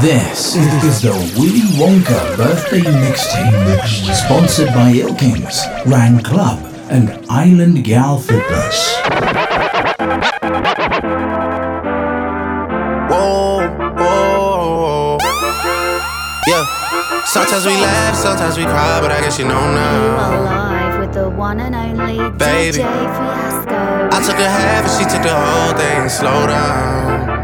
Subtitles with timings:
[0.00, 6.58] This is the Willy Wonka birthday mixtape, sponsored by Ilkings, Rang Club,
[6.90, 8.94] and Island Gal Fitness.
[13.10, 15.18] Whoa, whoa,
[16.46, 17.24] yeah.
[17.24, 20.42] Sometimes we laugh, sometimes we cry, but I guess you know now.
[20.42, 22.78] Alive with the one and only Baby.
[22.78, 22.84] DJ
[23.16, 24.16] Fiasco.
[24.16, 26.08] I took a half and she took the whole thing.
[26.08, 27.35] Slow down,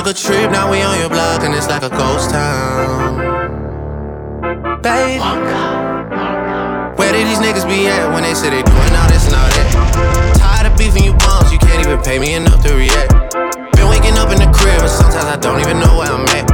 [0.00, 3.20] took a trip, now we on your block and it's like a ghost town,
[4.80, 5.20] baby.
[6.96, 9.44] Where did these niggas be at when they say they doing all this and all
[9.44, 10.36] that?
[10.40, 13.12] Tired of beefing you bums, you can't even pay me enough to react.
[13.76, 16.48] Been waking up in the crib, and sometimes I don't even know where I'm at.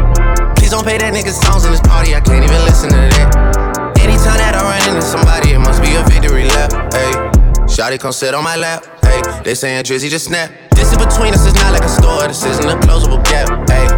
[0.59, 3.31] Please don't play that nigga songs in this party, I can't even listen to that.
[4.03, 6.75] Anytime that I run into somebody, it must be a victory lap.
[6.91, 7.15] Hey,
[7.71, 8.83] Shotty come sit on my lap.
[9.07, 10.66] Hey, they saying Drizzy just snap.
[10.77, 13.49] This in between us is not like a store, this isn't a closable gap.
[13.69, 13.89] Hey,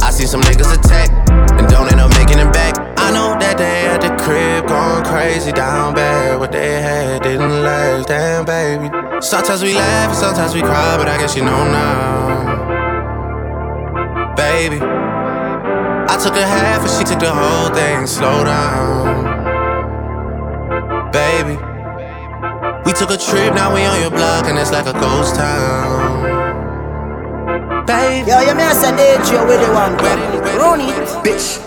[0.00, 1.10] I see some niggas attack
[1.58, 2.74] and don't end up making it back.
[2.98, 6.40] I know that they at the crib going crazy down bad.
[6.40, 8.88] What they had didn't last, damn baby.
[9.20, 12.74] Sometimes we laugh and sometimes we cry, but I guess you know now,
[14.34, 14.80] baby.
[14.80, 18.06] I took a half and she took the whole thing.
[18.06, 19.33] Slow down,
[22.84, 26.22] We took a trip, now we on your block, and it's like a ghost town.
[27.86, 28.30] Baby.
[28.30, 31.60] Yo, you may say DJ with the one Where did- where Run it, bitch.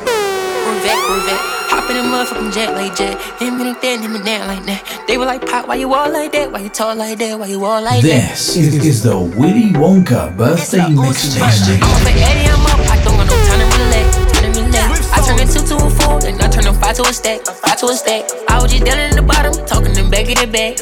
[0.64, 1.44] Corvette, Corvette.
[1.70, 3.20] Hop in a motherfucking jet like jet.
[3.40, 4.82] Him and that, him and that like that.
[5.08, 6.52] They were like, Pop, why you all like that?
[6.52, 7.38] Why you talk like that?
[7.40, 8.30] Why you all like that?
[8.32, 11.42] This is, is the Willy Wonka birthday mixtape.
[11.82, 12.80] I'm up at 80, I'm up.
[12.90, 14.18] I don't got no time to relax.
[14.18, 15.12] Time to relax.
[15.14, 17.46] I turn a two to a four, then I turn a five to a stack.
[17.46, 18.24] Five to a stack.
[18.50, 20.78] I was just down in the bottom, talking them back of the back.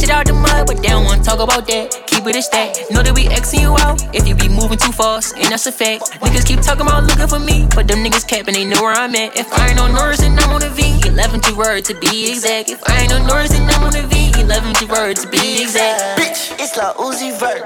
[0.00, 1.92] I got this shit out the mud, but they don't wanna talk about that.
[2.06, 2.90] Keep it a stack.
[2.90, 5.72] Know that we Xing you out if you be moving too fast, and that's a
[5.72, 6.20] fact.
[6.20, 9.14] Niggas keep talking about looking for me, but them niggas capping, they know where I'm
[9.14, 9.36] at.
[9.36, 11.00] If I ain't on Norris, then I'm on a V.
[11.04, 12.70] 11 to word to be exact.
[12.70, 14.32] If I ain't on Norris, then I'm on a V.
[14.40, 16.18] 11 to word to be exact.
[16.18, 17.62] Bitch, it's Lil Uzi Vert.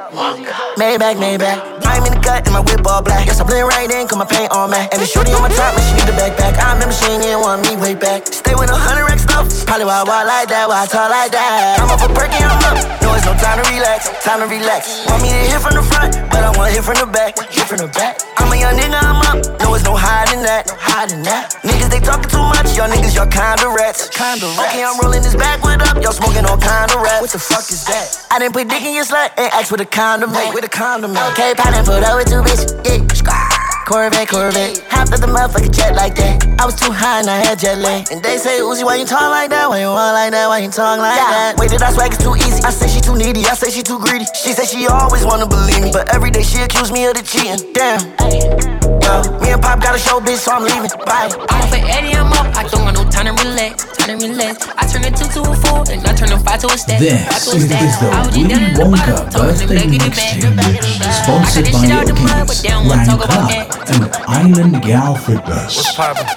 [0.76, 1.84] Maybach, Maybach.
[1.86, 3.26] I'm in the cut and my whip all black.
[3.26, 4.88] Guess I blend right in, cause my paint on man.
[4.90, 6.58] And the shorty on my top, man, she need a backpack.
[6.58, 8.26] I remember she ain't want me way back.
[8.26, 9.46] Stay with a hundred racks stuff.
[9.66, 11.78] Probably why I walk like that, why I talk like that.
[11.80, 12.78] I'm up for I'm up.
[13.02, 15.06] No, it's no time to relax, time to relax.
[15.08, 17.66] Want me to hit from the front, but I wanna hit from the back, hit
[17.66, 18.20] from the back.
[18.38, 19.60] I'm a young nigga, I'm up.
[19.60, 21.56] No, it's no hiding that, no hiding that.
[21.62, 22.76] Niggas, they talking too much.
[22.76, 24.08] Y'all niggas, y'all kinda rats.
[24.08, 24.72] Kinda rats.
[24.72, 26.02] Okay, I'm rolling this backwood up.
[26.02, 27.20] Y'all smoking all kinda rats.
[27.20, 28.26] What the fuck is that?
[28.30, 30.54] I didn't put dick in your slut and ask with a condom, mate.
[30.54, 31.28] With a condom, mate.
[31.32, 32.72] Okay, pineapple up with two bitches.
[32.84, 33.53] Yeah.
[33.84, 34.82] Corvette, Corvette.
[34.88, 36.42] Hopped up the motherfucking jet like that.
[36.58, 38.10] I was too high and I had jet lag.
[38.10, 39.68] And they say, Uzi, why you talk like that?
[39.68, 40.48] Why you walk like that?
[40.48, 41.56] Why you talk like that?
[41.58, 42.62] Wait, did I swag it's too easy?
[42.64, 43.44] I say she too needy.
[43.44, 44.24] I say she too greedy.
[44.34, 45.90] She say she always wanna believe me.
[45.92, 47.72] But every day she accuse me of the cheating.
[47.74, 48.83] Damn.
[49.04, 50.88] Yo, me and Pop got a show, bitch, so I'm leaving.
[51.04, 51.28] Bye.
[51.28, 52.56] I'm up at 80, I'm up.
[52.56, 53.84] I don't got no time to relax.
[54.00, 54.64] Time to relax.
[54.80, 56.98] I turn a two to a four, then I turn a five to a stack.
[57.00, 59.92] This Five to a is, the I was just Willy down Wonka birthday them back
[59.92, 62.86] in mixtape, sponsored I got this by shit out the mud, but Ilkings, they don't
[62.88, 63.92] wanna Rang talk about Club, that.
[63.92, 65.76] and Island Gal Fitness.
[65.76, 66.28] What's poppin'?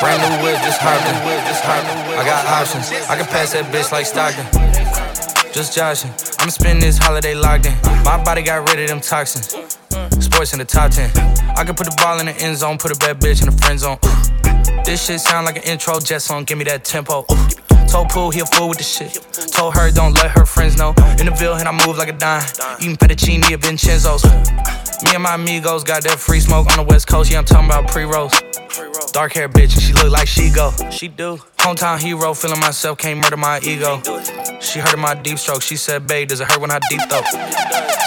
[0.00, 1.16] Brand new whip, just hoppin'.
[1.44, 1.96] Just hoppin'.
[2.16, 2.88] I got options.
[3.04, 4.48] I can pass that bitch like Stockton.
[5.52, 6.10] Just joshing.
[6.40, 7.74] I'ma spend this holiday locked in.
[8.02, 9.76] My body got rid of them toxins.
[10.20, 11.10] Sports in the top 10.
[11.56, 13.56] I can put the ball in the end zone, put a bad bitch in the
[13.62, 13.98] friend zone.
[14.84, 17.24] This shit sound like an intro jet song, give me that tempo.
[17.88, 19.14] Told Pooh he a fool with the shit.
[19.52, 20.94] Told her don't let her friends know.
[21.18, 22.42] In the Ville, and I move like a dime.
[22.80, 24.24] Eating fettuccine at Vincenzo's.
[25.04, 27.30] Me and my amigos got that free smoke on the west coast.
[27.30, 28.32] Yeah, I'm talking about pre-rolls.
[29.14, 30.72] Dark hair bitch, and she look like she go.
[30.90, 31.36] She do.
[31.58, 34.02] Hometown hero, feeling myself, can't murder my ego.
[34.60, 35.62] She heard of my deep stroke.
[35.62, 37.24] She said, babe, does it hurt when I deep throat?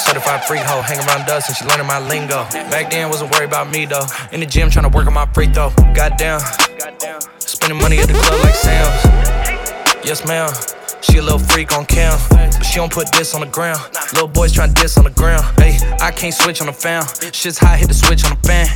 [0.03, 2.43] Certified freak hoe, hang around us, and she learning my lingo.
[2.69, 4.05] Back then, wasn't worried about me though.
[4.33, 5.69] In the gym, trying to work on my free throw.
[5.95, 6.41] Goddamn.
[7.39, 10.05] Spending money at the club like Sam's.
[10.05, 10.51] Yes, ma'am.
[11.01, 13.79] She a little freak on cam, but she don't put this on the ground.
[14.13, 15.45] Little boys tryna diss on the ground.
[15.59, 17.03] Hey, I can't switch on the fan.
[17.31, 18.67] Shit's hot, hit the switch on the fan.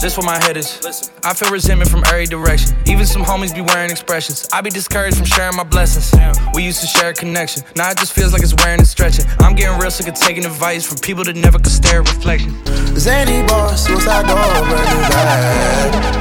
[0.00, 1.10] This where my head is.
[1.24, 2.76] I feel resentment from every direction.
[2.86, 4.48] Even some homies be wearing expressions.
[4.52, 6.12] I be discouraged from sharing my blessings.
[6.54, 7.62] We used to share a connection.
[7.76, 9.24] Now it just feels like it's wearing and stretching.
[9.40, 12.52] I'm getting real sick of taking advice from people that never could stare at reflection.
[12.96, 14.36] Zany boss, suicide door.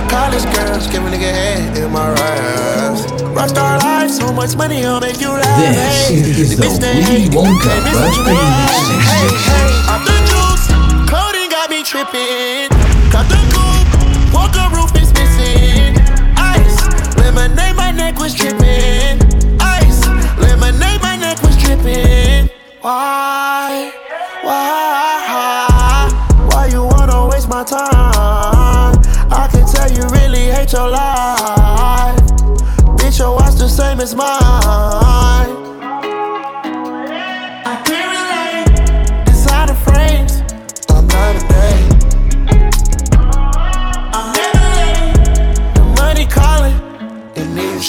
[0.10, 3.06] College girls, give a nigga head in my raps.
[3.32, 5.41] Rockstar life, so much money, I'll make you.
[5.42, 8.38] This is the Willy Wonka Raspberry
[9.10, 9.62] Mix
[10.06, 10.68] the juice,
[11.10, 12.70] coding got me tripping.
[13.10, 15.98] Cut the coupe, Walker roof is missing.
[16.38, 16.78] Ice,
[17.18, 19.20] lemonade, my neck was tripping.
[19.60, 20.06] Ice,
[20.38, 22.50] lemonade, my neck was tripping.
[22.82, 23.92] Why?
[24.44, 26.10] Why?
[26.52, 28.96] Why you wanna waste my time?
[29.32, 32.20] I can tell you really hate your life.
[32.98, 34.41] Bitch, your watch the same as mine.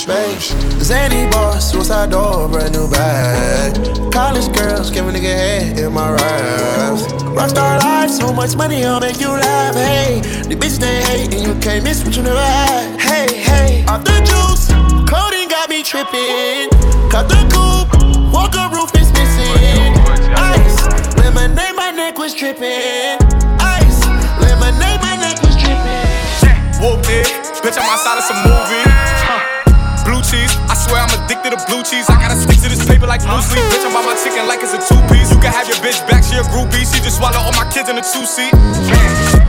[0.02, 0.50] Space.
[0.82, 3.72] Zany boss, suicide door, brand new bag.
[4.10, 7.04] College girls, give a nigga head in my raps.
[7.38, 9.76] Rockstar life, so much money, I'll make you laugh.
[9.76, 10.18] Hey,
[10.48, 13.00] the bitch they hate, and you can't miss what you never had.
[13.00, 14.66] Hey, hey, off the juice,
[15.06, 16.66] clothing got me tripping.
[17.08, 17.94] Cut the coupe,
[18.34, 19.94] walker roof is missing.
[20.34, 20.82] Ice,
[21.14, 23.22] lemonade, my neck was tripping.
[23.62, 24.02] Ice,
[24.42, 26.82] lemonade, my neck was tripping.
[26.82, 27.30] Whooped it,
[27.62, 28.91] bitch, I'm outside of some movie.
[31.22, 32.06] Addicted to blue cheese.
[32.10, 33.62] I gotta stick to this paper like blue sleep.
[33.70, 35.30] Bitch, I'm my chicken like it's a two piece.
[35.30, 36.82] You can have your bitch back, she a groupie.
[36.82, 38.52] She just swallow all my kids in a two seat.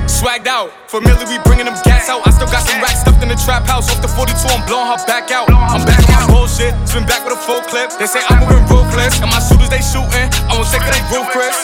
[0.05, 2.21] Swagged out, familiar, we bringing them gas out.
[2.27, 3.89] I still got some racks stuffed in the trap house.
[3.89, 5.49] Off the 42, I'm blowing her back out.
[5.49, 7.91] I'm back on bullshit, spin back with a full clip.
[7.97, 10.29] They say I'm moving ruthless, and my shooters they shooting.
[10.47, 11.55] I won't take it, they roof, Chris.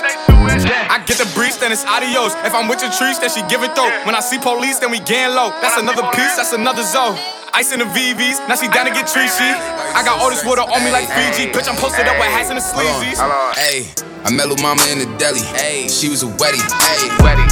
[0.90, 2.34] I get the breeze, then it's adios.
[2.44, 3.92] If I'm with your trees, then she give it though.
[4.04, 5.54] When I see police, then we gang low.
[5.62, 7.39] That's another piece, that's another zone.
[7.54, 9.52] Ice in the VVs, now she down to get treachy.
[9.96, 11.52] I got all this water on me like Fiji.
[11.52, 13.18] Bitch, I'm posted up with hats and the sleazies.
[13.56, 13.90] Hey,
[14.24, 15.42] I met Lil Mama in the deli.
[15.42, 16.62] Hey, she was a wetty.
[16.62, 17.10] Hey,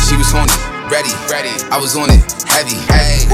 [0.07, 0.53] she was horny,
[0.89, 1.53] ready, ready.
[1.71, 2.79] I was on it, heavy.
[2.87, 3.27] Hey,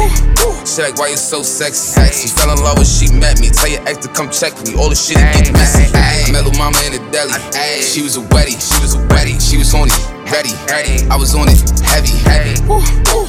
[0.65, 2.01] she like, why you so sexy?
[2.11, 3.49] She fell in love when she met me.
[3.49, 4.75] Tell your ex to come check me.
[4.75, 5.89] All the shit get messy.
[5.95, 7.33] Hey, I met Lil Mama in the deli.
[7.81, 8.57] She was a wetty.
[8.57, 9.37] She was a wetty.
[9.37, 9.93] She was horny,
[10.29, 11.05] ready, ready.
[11.09, 12.57] I was on it, heavy, heavy.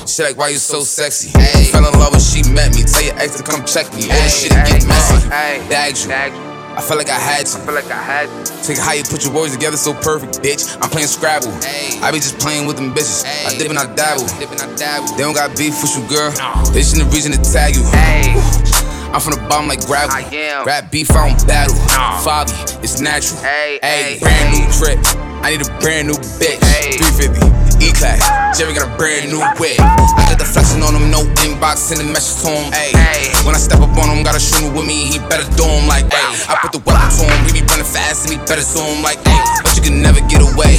[0.06, 1.30] She like, why you so sexy?
[1.38, 2.82] Hey, fell in love when she met me.
[2.84, 4.08] Tell your ex to come check me.
[4.08, 5.28] All the shit get messy.
[5.68, 6.53] Bagged you.
[6.74, 7.58] I felt like I had to.
[7.58, 8.62] I feel like I had to.
[8.66, 10.76] Take how you put your words together so perfect, bitch.
[10.82, 11.52] I'm playing Scrabble.
[12.02, 13.24] I be just playing with them bitches.
[13.46, 14.26] I dip and I dabble.
[15.14, 16.30] They don't got beef with you, girl.
[16.72, 17.84] They just need a reason to tag you.
[19.14, 20.10] I'm from the bottom like gravel.
[20.66, 21.78] Rap beef, I don't battle.
[22.26, 22.50] Fabi,
[22.82, 23.38] it's natural.
[23.46, 24.98] Hey, hey, brand new trip.
[25.38, 26.58] I need a brand new bitch.
[26.58, 27.54] 350.
[27.78, 28.22] E-class,
[28.58, 29.78] Jerry got a brand new whip.
[29.78, 32.72] I got the flexing on him, no inbox, sending messages to him.
[32.74, 35.62] Ayy, when I step up on him, got a shooter with me, he better do
[35.62, 36.50] him like ayy.
[36.50, 39.22] I put the weapon to him, he be running fast and he better zoom like
[39.30, 39.62] ayy.
[39.62, 40.73] But you can never get away.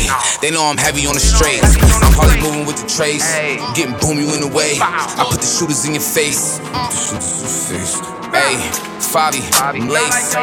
[0.45, 1.74] They know I'm heavy on the straights.
[2.06, 3.25] I'm probably moving with the trace,
[3.74, 4.77] getting boom you in the way.
[4.77, 6.62] I put the shooters in your face.
[6.62, 7.97] The shooters in your face.
[8.30, 8.62] Ayy,
[9.01, 10.38] Fabi, I'm laced.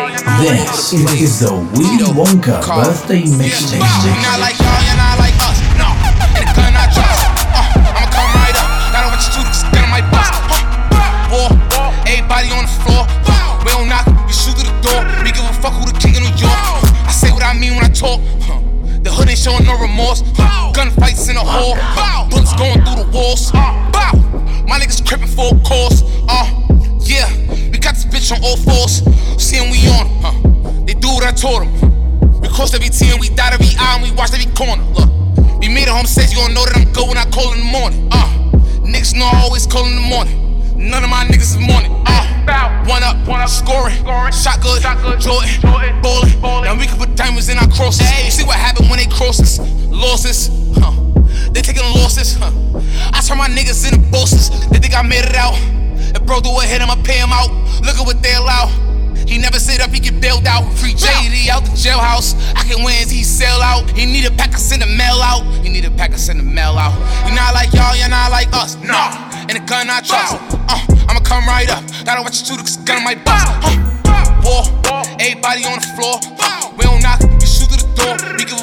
[0.90, 3.78] This is the Willy Wonka birthday mixtape.
[3.78, 5.62] You're not like y'all, you're not like us.
[5.78, 7.22] No, and the gun I trust.
[7.54, 8.66] Uh, I'ma come right up.
[8.90, 10.34] Got a bunch of shooters, gun my bust.
[10.98, 11.50] Uh, war,
[12.10, 13.06] everybody on the floor.
[13.30, 14.98] Uh, we don't knock, you shoot through the door.
[15.22, 16.58] We give a fuck who the king of New York.
[17.06, 18.18] I say what I mean when I talk.
[19.02, 20.22] The hood ain't showing no remorse.
[20.72, 21.74] Gunfights in the hall.
[22.30, 23.50] Bullets going through the walls.
[23.50, 24.14] Bow,
[24.66, 26.06] my niggas crippin' for a course.
[26.30, 26.46] Uh,
[27.02, 27.26] yeah,
[27.70, 29.02] we got this bitch on all fours.
[29.42, 30.34] Seeing we on, huh?
[30.86, 32.40] They do what I told them.
[32.40, 34.82] We crossed every T and we dot every I and we watched every corner.
[34.94, 35.10] Look,
[35.58, 37.58] we made it home safe, you gon' know that I'm good when I call in
[37.58, 38.08] the morning.
[38.12, 38.30] Uh,
[38.86, 40.38] niggas know I always call in the morning.
[40.78, 41.90] None of my niggas is morning.
[42.06, 43.94] Uh, one up, one up, scoring,
[44.32, 44.82] shot good,
[45.20, 45.48] Jordan,
[46.02, 46.40] ballin'.
[46.64, 48.08] Now we can put diamonds in our crosses.
[48.24, 49.58] You see what happened when they cross us?
[49.88, 50.48] Losses,
[50.78, 50.92] huh?
[51.52, 52.50] They taking losses, huh?
[53.12, 54.50] I turn my niggas into bosses.
[54.70, 55.56] They think I made it out.
[56.14, 57.50] If bro do a hit, I'ma pay him out.
[57.84, 58.68] Look at what they allow.
[59.26, 60.64] He never sit up, he get bailed out.
[60.78, 62.34] Free JD out the jailhouse.
[62.54, 63.90] I can win, he sell out.
[63.90, 65.44] He need a pack, I send the mail out.
[65.62, 66.94] He need a pack, I send the mail out.
[67.26, 68.76] You not like y'all, you're not like us.
[68.76, 69.12] Nah,
[69.48, 70.36] and the gun I trust.
[70.68, 71.82] Uh, I'ma come right up.
[72.04, 73.46] Gotta watch you shoot, cause the gun my bust.
[74.04, 74.62] Uh, war,
[75.18, 76.16] everybody on the floor.
[76.38, 78.14] Uh, we don't knock, we shoot through the door.
[78.38, 78.61] We give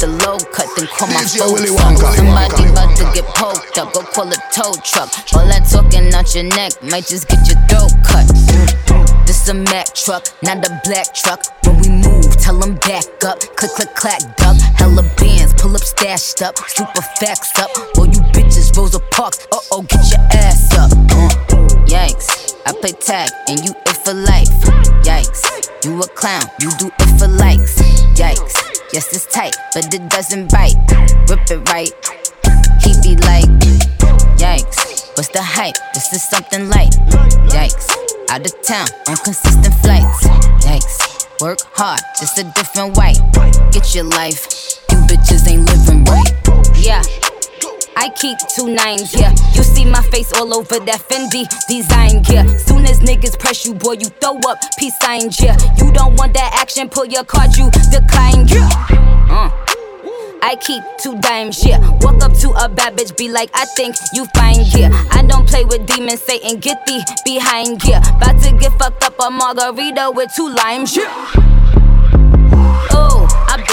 [0.00, 2.16] the low cut, then call my folks up.
[2.16, 5.12] Somebody about to get poked up, go call a tow truck.
[5.36, 8.24] All that talking out your neck might just get your throat cut.
[9.26, 11.44] This a Mack truck, not a black truck.
[11.64, 13.40] When we move, tell them back up.
[13.60, 14.56] Click, click, clack, duck.
[14.80, 15.29] Hella bands,
[15.60, 16.58] pull up, stashed up.
[16.68, 17.70] Super facts up.
[17.98, 19.46] All you bitches, Rosa Parks.
[19.52, 20.90] Uh oh, get your ass up.
[20.90, 21.28] Uh,
[21.86, 22.56] yikes.
[22.66, 24.48] I play tag and you it for life.
[25.04, 25.44] Yikes.
[25.84, 27.76] You a clown, you do it for likes.
[28.16, 28.56] Yikes.
[28.92, 30.76] Yes, it's tight, but it doesn't bite.
[31.28, 31.92] Rip it right.
[32.82, 33.48] He be like,
[34.40, 35.16] Yikes.
[35.16, 35.76] What's the hype?
[35.94, 36.96] This is something light.
[37.52, 37.88] Yikes.
[38.30, 40.26] Out of town on consistent flights.
[40.64, 41.40] Yikes.
[41.40, 43.20] Work hard, just a different white.
[43.72, 44.79] Get your life.
[45.10, 46.30] Bitches ain't living right.
[46.76, 47.02] Yeah.
[47.96, 49.32] I keep two nines, yeah.
[49.54, 52.46] You see my face all over that Fendi design, yeah.
[52.56, 55.56] Soon as niggas press you, boy, you throw up peace signs, yeah.
[55.78, 58.70] You don't want that action, pull your card, you decline, yeah.
[59.28, 59.50] Uh.
[60.42, 61.80] I keep two dimes, yeah.
[62.00, 64.90] Walk up to a bad bitch, be like, I think you fine, yeah.
[65.10, 67.98] I don't play with demons, Satan, get thee behind, yeah.
[68.16, 71.50] About to get fucked up a margarita with two limes, yeah.
[72.92, 73.19] I've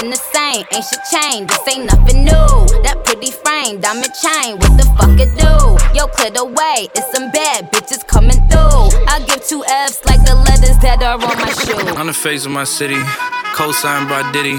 [0.08, 1.50] been the same, ain't shit changed.
[1.50, 2.82] This ain't nothing new.
[2.84, 5.54] That pretty frame, diamond chain, what the fuck it do?
[5.98, 8.92] Yo, clear the way, it's some bad bitches coming through.
[9.08, 12.00] I give two F's like the letters that are on my shoe.
[12.00, 13.00] On the face of my city,
[13.54, 14.58] co-signed by Diddy.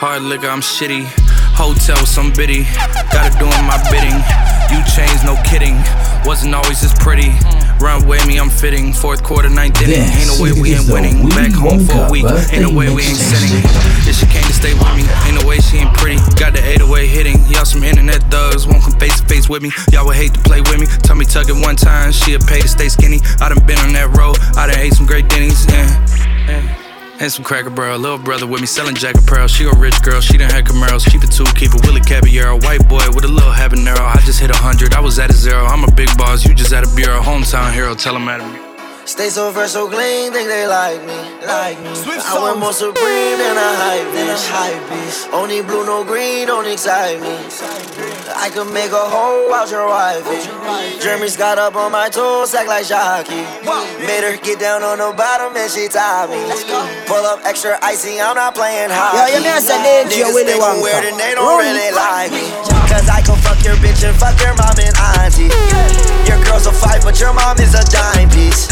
[0.00, 1.04] Hard liquor, I'm shitty.
[1.54, 2.64] Hotel, some biddy.
[3.12, 4.57] Gotta doing my bidding.
[4.70, 5.76] You changed, no kidding.
[6.24, 7.32] Wasn't always this pretty.
[7.80, 8.92] Run with me, I'm fitting.
[8.92, 10.04] Fourth quarter, ninth inning.
[10.04, 11.28] This Ain't no way we ain't winning.
[11.30, 12.26] Back home for a week.
[12.52, 13.64] Ain't no way we ain't sinning.
[14.04, 16.20] If she came to stay with me, ain't no way she ain't pretty.
[16.36, 17.38] Got the 808 hitting.
[17.48, 18.66] Y'all some internet thugs.
[18.66, 19.72] Won't come face to face with me.
[19.92, 20.86] Y'all would hate to play with me.
[20.86, 22.12] Tell me tuck it one time.
[22.12, 23.20] She'll pay to stay skinny.
[23.40, 24.36] I done been on that road.
[24.56, 25.64] I done ate some great Denny's.
[25.66, 25.88] Yeah.
[26.46, 26.77] yeah.
[27.20, 29.48] And some cracker barrel, little brother with me selling Jack jacket pearl.
[29.48, 31.04] She a rich girl, she done had Camaros.
[31.10, 32.58] Keep it two, keep it Willie Caballero.
[32.58, 33.98] White boy with a little habanero.
[33.98, 35.64] I just hit a hundred, I was at a zero.
[35.64, 37.20] I'm a big boss, you just at a bureau.
[37.20, 38.60] Hometown hero, tell him at me.
[39.04, 41.90] Stay so fresh, so clean, think they like me, like me.
[41.90, 45.28] I want more supreme than a hype beast, hype beast.
[45.32, 47.87] Only blue, no green, don't excite me.
[48.38, 50.46] I could make a hole out your wifey.
[50.46, 51.02] Eh?
[51.02, 53.42] Jeremy's got up on my toes, act like Shocky.
[54.06, 56.38] Made her get down on the bottom and she tied me.
[57.10, 59.18] Pull up extra icy, I'm not playing hockey.
[59.18, 62.46] Yo, you mean I said Niggas think I'm weird and they don't really like me.
[62.86, 65.50] Cause I can fuck your bitch and fuck your mom and auntie.
[66.30, 68.70] Your girl's a fight, but your mom is a dime piece.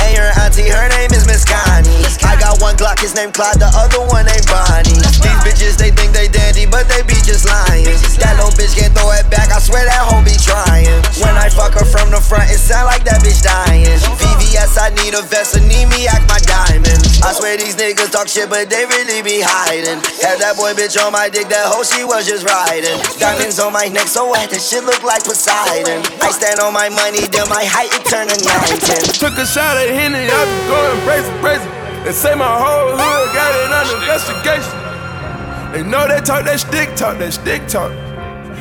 [0.00, 2.04] And your auntie, her name is Miss Connie.
[2.24, 4.96] I got one Glock, his name Clyde, the other one named Bonnie.
[4.96, 7.84] These bitches, they think they dandy, but they be just lying.
[8.20, 10.88] That little bitch can't throw it back, I swear that hoe be trying.
[11.20, 13.84] When I fuck her from the front, it sound like that bitch dying.
[14.16, 17.00] VVS, I need a vest, and need me act my diamond.
[17.20, 20.00] I swear these niggas talk shit, but they really be hiding.
[20.24, 22.96] Had that boy bitch on my dick, that hoe she was just riding.
[23.20, 26.00] Diamonds on my neck, so wet, that shit look like Poseidon.
[26.24, 29.20] I stand on my money, then my height, it turn to 910.
[29.20, 32.04] Took a shot at I been going crazy, crazy.
[32.04, 34.76] They say my whole hood got it under investigation.
[35.72, 37.90] They know they talk that stick talk, that stick talk.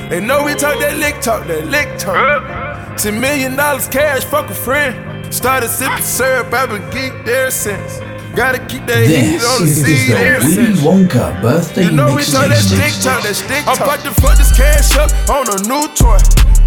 [0.10, 2.98] They know we talk that lick talk, that lick talk.
[2.98, 5.34] Ten million dollars cash, fuck a friend.
[5.34, 8.00] Started sipping syrup, I've been geeked there since.
[8.36, 10.80] Gotta keep that heat This on the is seed the ever Willy.
[10.86, 13.04] Wonka birthday You know we talk that stick mixtape.
[13.04, 13.76] talk, that stick talk.
[13.76, 16.22] I'm about to fuck this cash up on a new toy.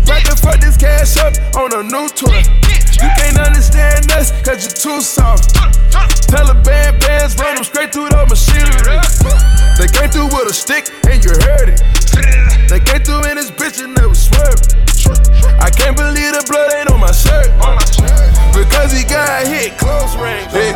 [0.05, 2.43] About to fuck this cash up on a new toy.
[3.01, 5.55] You can't understand us, cause you're too soft.
[6.29, 8.99] Taliban bands run them straight through the machinery.
[9.79, 11.81] They came through with a stick and you heard it.
[12.69, 14.77] They came through in this bitch and they was swerving.
[15.63, 17.49] I can't believe the blood ain't on my shirt.
[18.53, 20.51] Because he got hit close range.
[20.53, 20.75] Hey,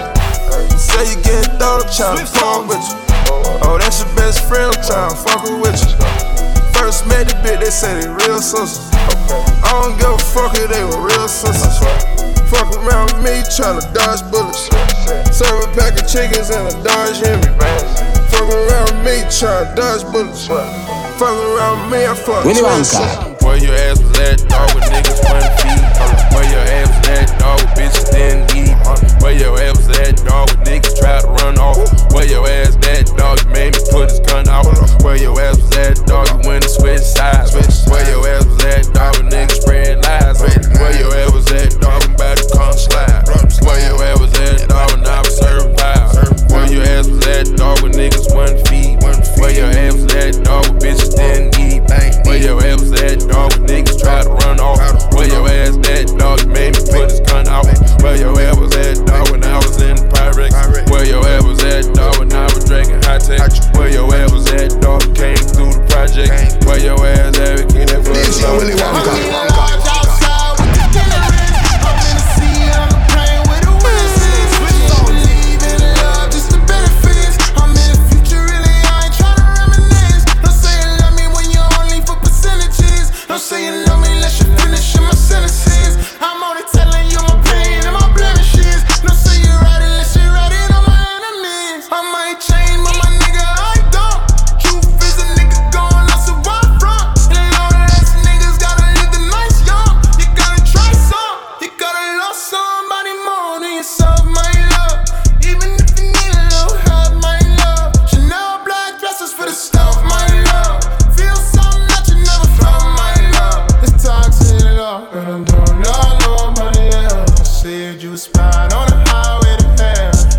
[0.62, 2.96] you say you getting thrown, I'm tryna fuck with you.
[3.66, 5.92] Oh, that's your best friend, I'm tryna fuck with you.
[6.76, 8.92] First met the bitch, they say they real sisters.
[9.64, 11.80] I don't give a fuck if they were real sisters.
[12.46, 14.70] Fuck around with me, tryna dodge bullets.
[15.34, 17.50] Serve a pack of chickens and a Dodge Henry.
[18.30, 20.46] Fuck around with me, tryna dodge bullets.
[20.46, 22.92] Fuck around with me, I fuck Willy twins.
[22.94, 23.42] Wonka.
[23.42, 26.15] Where your ass was at, dog, with niggas one feet.
[26.36, 28.76] Where your ass was at, dog, bitches didn't eat.
[29.24, 31.80] Where your ass was at, dog, niggas tried to run off.
[32.12, 34.68] Where your ass at, dog, you made me put his gun out.
[35.02, 37.56] Where your ass was at, dog, you went and switched sides.
[37.88, 40.38] Where your ass was at, dog, niggas spread lies.
[40.76, 43.24] Where your ass was at, dog, I'm about to come slide.
[43.64, 45.72] Where your ass was at, dog, when I was serving.
[46.52, 49.00] Where your ass was at, dog, with niggas one feet.
[49.38, 52.12] Where your ass at, dog, bitches didn't need bang.
[52.24, 54.78] Where your ass at, dog, niggas try to run off.
[55.14, 57.66] Where your ass at, dog, you made me put this gun out.
[58.02, 60.90] Where your ass was at, dog, when I was in the Pyrex.
[60.90, 63.40] Where your ass was at, dog, when I was drinking high tech.
[63.74, 66.64] Where your ass was at, dog, came through the project.
[66.64, 68.60] Where your ass at, can that fuck.
[68.60, 69.85] Really walk?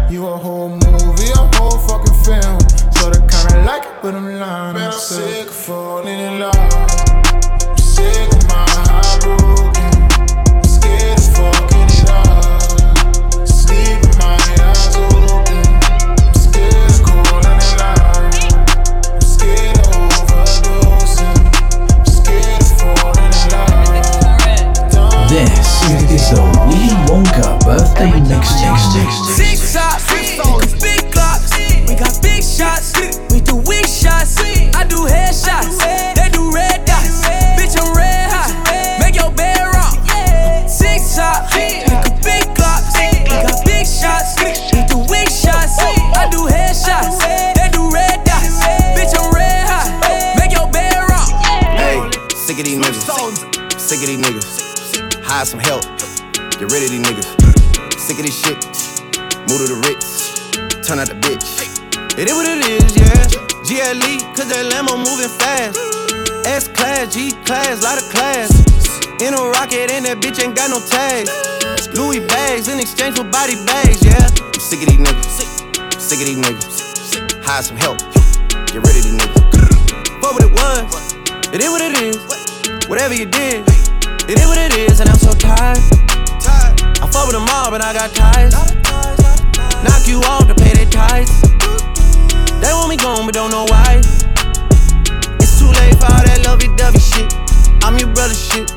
[0.09, 2.59] You a whole movie, a whole fucking film.
[2.93, 4.75] Sorta kinda like it, but I'm lying.
[4.75, 6.96] Man, I'm sick of falling in love.
[55.37, 55.47] Niggas.
[55.47, 55.83] Some help.
[56.57, 57.99] Get rid of these niggas.
[57.99, 58.57] Sick of this shit.
[59.49, 60.39] Move to the Ritz.
[60.87, 61.67] Turn out the bitch.
[62.17, 63.13] It is what it is, yeah.
[63.67, 65.77] GLE, cause that Lambo moving fast.
[66.47, 68.49] S class, G class, lot of class.
[69.21, 71.29] In a rocket, and that bitch ain't got no tags.
[71.93, 74.17] Louis bags in exchange for body bags, yeah.
[74.17, 75.99] I'm sick of these niggas.
[75.99, 77.43] Sick of these niggas.
[77.43, 77.99] Hire some help.
[78.71, 80.21] Get rid of these niggas.
[80.21, 81.13] Fuck what it was.
[81.53, 82.17] It is what it is.
[82.87, 83.67] Whatever you did,
[84.27, 85.79] it is what it is, and I'm so tired.
[86.99, 88.53] I fuck with them all, but I got ties.
[89.83, 91.31] Knock you off to pay their ties.
[92.59, 94.01] They want me gone, but don't know why.
[95.39, 97.33] It's too late for all that lovey-dovey shit.
[97.83, 98.71] I'm your brother shit,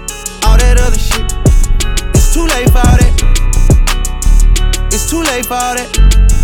[0.45, 1.27] all that other shit.
[2.15, 3.13] It's too late for all that.
[4.93, 6.40] It's too late for all that.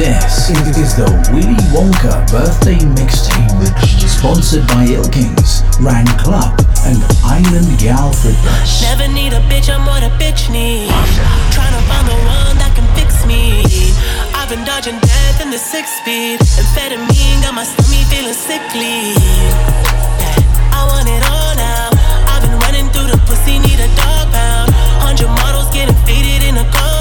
[0.00, 0.48] This
[0.80, 3.68] is the Willy Wonka birthday mixtape,
[4.08, 6.56] sponsored by Ilkings, Rang Club,
[6.88, 8.80] and Island Gal Fitness.
[8.80, 10.88] Never need a bitch, I'm what a bitch needs.
[11.52, 13.60] Tryna find the one that can fix me.
[14.32, 16.40] I've been dodging death in the six speed.
[16.56, 19.12] Amphetamine got my stomach feeling sickly.
[20.72, 21.92] I want it all now.
[22.24, 24.72] I've been running through the pussy, need a dog pound.
[25.04, 26.99] Hundred models getting faded in a compound.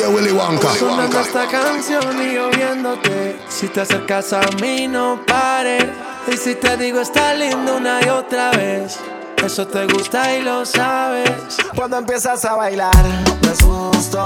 [0.00, 0.68] DJ Willy Wonka.
[0.74, 3.38] Sonando esta canción y yo viéndote.
[3.48, 5.84] Si te acercas a mí, no pares.
[6.26, 8.98] Y si te digo está lindo una y otra vez.
[9.44, 11.58] Eso te gusta y lo sabes.
[11.76, 13.04] Cuando empiezas a bailar,
[13.42, 14.24] me asusto,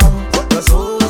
[0.51, 1.04] me asusto.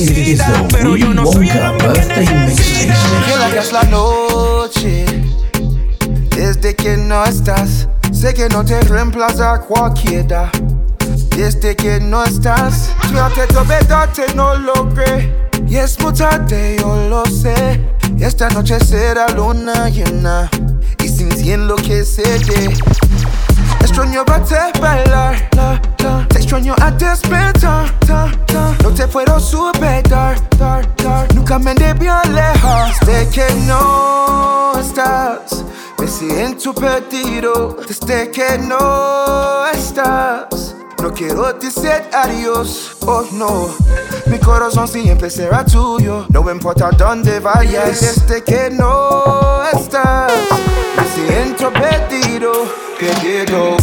[0.00, 5.04] Este es el pero yo no soy Llegarías la noche
[6.36, 7.88] desde que no estás.
[8.12, 10.52] Sé que no te reemplaza cualquiera.
[11.36, 15.34] Desde que no estás, traté de obedarte, no logré.
[15.66, 17.80] Y es muy tarde, yo lo sé.
[18.20, 20.48] Esta noche será luna llena.
[21.02, 22.68] Y sin ti enloqueceré.
[23.80, 25.80] Extrañaba te bailar, la,
[26.28, 28.30] te extraño a despertar, ta,
[28.82, 31.34] no te puedo superar, dar, dar.
[31.34, 32.92] nunca me debí alejar.
[33.04, 35.64] Desde que no estás,
[35.98, 37.76] me siento perdido.
[37.86, 40.77] Desde que no estás.
[41.02, 43.68] No quiero decir adiós, oh no.
[44.26, 48.00] Mi corazón siempre será tuyo, no importa dónde vayas.
[48.00, 50.32] Desde este que no estás,
[50.96, 52.52] me siento perdido,
[52.98, 53.76] perdido.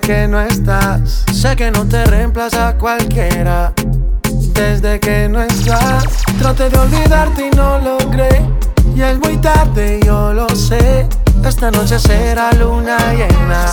[0.00, 1.24] que no estás.
[1.32, 3.72] Sé que no te reemplaza cualquiera
[4.56, 6.04] desde que no estás.
[6.38, 8.42] Traté de olvidarte y no logré.
[8.94, 11.06] Ya es muy tarde, yo lo sé.
[11.44, 13.72] Esta noche será luna llena.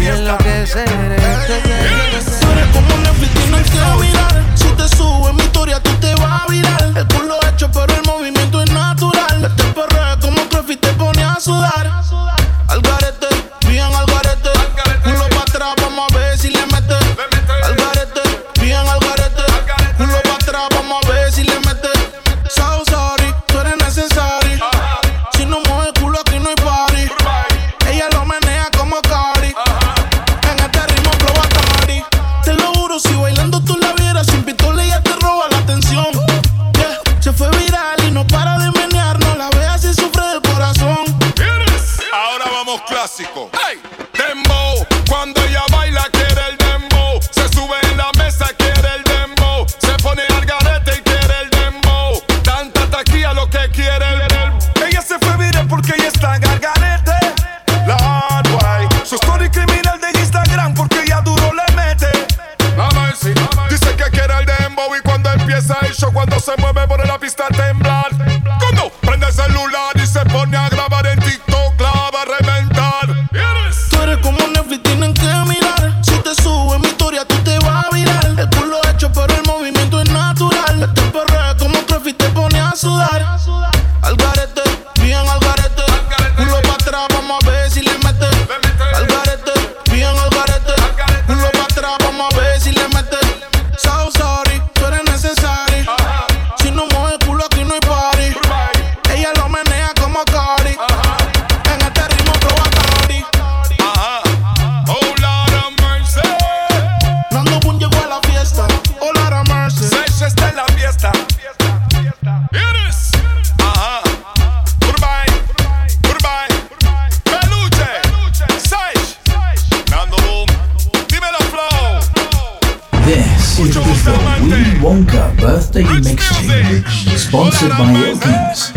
[0.00, 1.16] Y en lo que seré.
[1.16, 4.56] Eres como Netflix y no hay que.
[4.56, 6.82] Si te subo en mi historia, tú te vas a virar.
[6.96, 9.44] El culo hecho, pero el movimiento es natural.
[9.44, 12.04] Este perreo como un y te pone a sudar.
[43.14, 43.53] básico.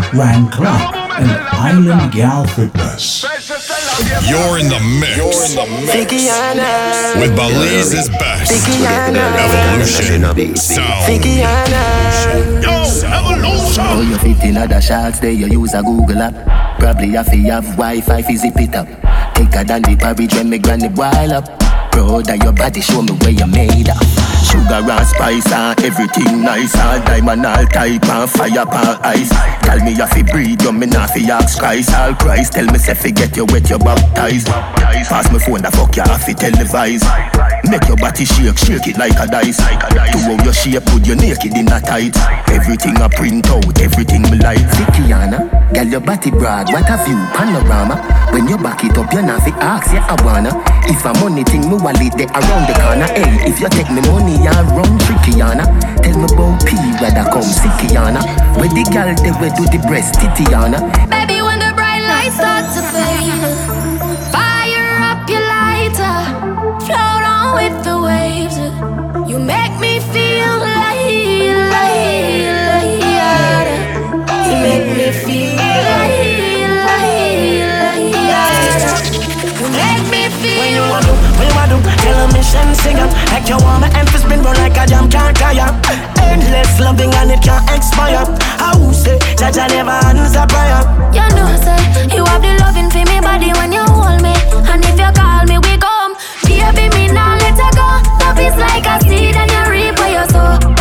[0.08, 3.24] Ilkins, Ran Club, and Island Gal Fitness.
[4.28, 5.54] You're in the mix
[7.16, 8.52] with Belize's best.
[9.46, 11.24] Evolution Sound.
[12.62, 12.84] Yo,
[13.80, 16.78] Oh, you fit in other shots there, you use a Google app.
[16.78, 18.88] Probably have to have Wi-Fi, fi zip it up.
[19.36, 21.67] Thicker than the porridge when me granny boil up.
[21.98, 23.98] Proud of your body, show me where you made up.
[24.46, 29.28] Sugar and spice and everything nice and diamond all type and fire pan ice.
[29.66, 31.92] Tell me if you breathe, you me not fi ask Christ.
[31.92, 34.46] All Christ, tell me if you get you wet, you baptized.
[34.46, 37.02] Pass me phone, the fuck you have to televise.
[37.68, 39.58] Make your body shake, shake it like a dice.
[39.58, 42.14] To how your shape, put your naked in a tight.
[42.48, 44.62] Everything I print out, everything me like.
[44.78, 47.98] Tikiana, girl your body broad, what a view, panorama.
[48.32, 50.54] When you back it up, you not fi ask, yeah I wanna.
[50.88, 53.06] If a money thing, me around the corner.
[53.06, 55.64] Hey, if you take me money and run trickyana,
[56.02, 58.20] tell me about P rather come sickyana.
[58.58, 60.80] Where the girl they where do the breast titiana.
[61.08, 63.57] Baby, when the bright lights start to fade,
[82.50, 82.96] tell a mission sing
[83.32, 85.70] Like you want my emphasis spin run like a jam can't tire
[86.20, 88.24] Endless loving and it can't expire
[88.88, 90.82] will say, Jaja never answer prayer
[91.12, 94.34] You know, say you have the loving for me body when you hold me,
[94.70, 96.14] and if you call me, we come.
[96.44, 97.88] Baby, me now let her go.
[98.24, 100.77] Love is like a seed and you reap what you sow.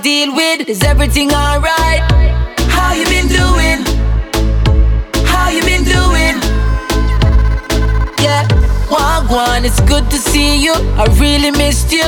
[0.00, 0.68] Deal with.
[0.68, 2.00] Is everything alright?
[2.70, 3.84] How you been doing?
[5.26, 6.40] How you been doing?
[8.20, 8.46] Yeah,
[9.28, 10.74] one, it's good to see you.
[10.74, 12.04] I really missed you.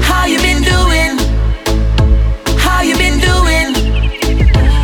[0.00, 1.18] How you been doing?
[2.58, 3.68] How you been doing?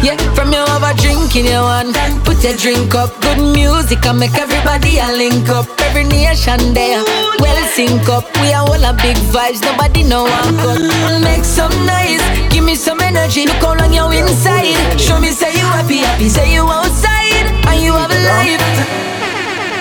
[0.04, 1.94] Yeah, from you have a drink in your hand.
[2.24, 3.10] Put your drink up.
[3.20, 5.66] Good music and make everybody a link up.
[5.80, 7.02] Every nation there,
[7.40, 8.24] well sync up.
[8.40, 9.62] We are all a big vibes.
[9.62, 10.26] Nobody know
[10.62, 10.80] cut.
[11.22, 13.46] Make some noise, give me some energy.
[13.46, 15.00] Look how long you inside.
[15.00, 16.28] Show me say you happy, happy.
[16.28, 18.62] Say you outside and you have a life.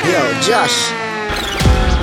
[0.05, 1.04] Yo, Josh.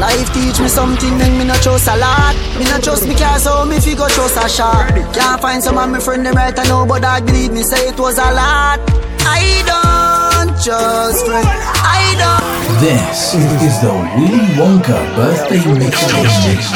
[0.02, 2.34] Life teach me something, then me not trust a lot.
[2.58, 4.90] Me not trust me car, so me fi go trust a shot.
[5.14, 7.86] Can't find some of my friend them right, I know, but I believe me say
[7.86, 8.80] it was a lot.
[9.22, 11.46] I don't trust friend.
[11.46, 12.80] I don't.
[12.82, 16.66] This is the Willy Wonka birthday mixtape.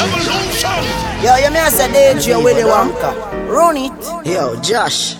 [1.21, 3.11] Yo, you may say DJ Willy Wonka.
[3.49, 4.25] Run it.
[4.25, 5.17] Yo, Josh.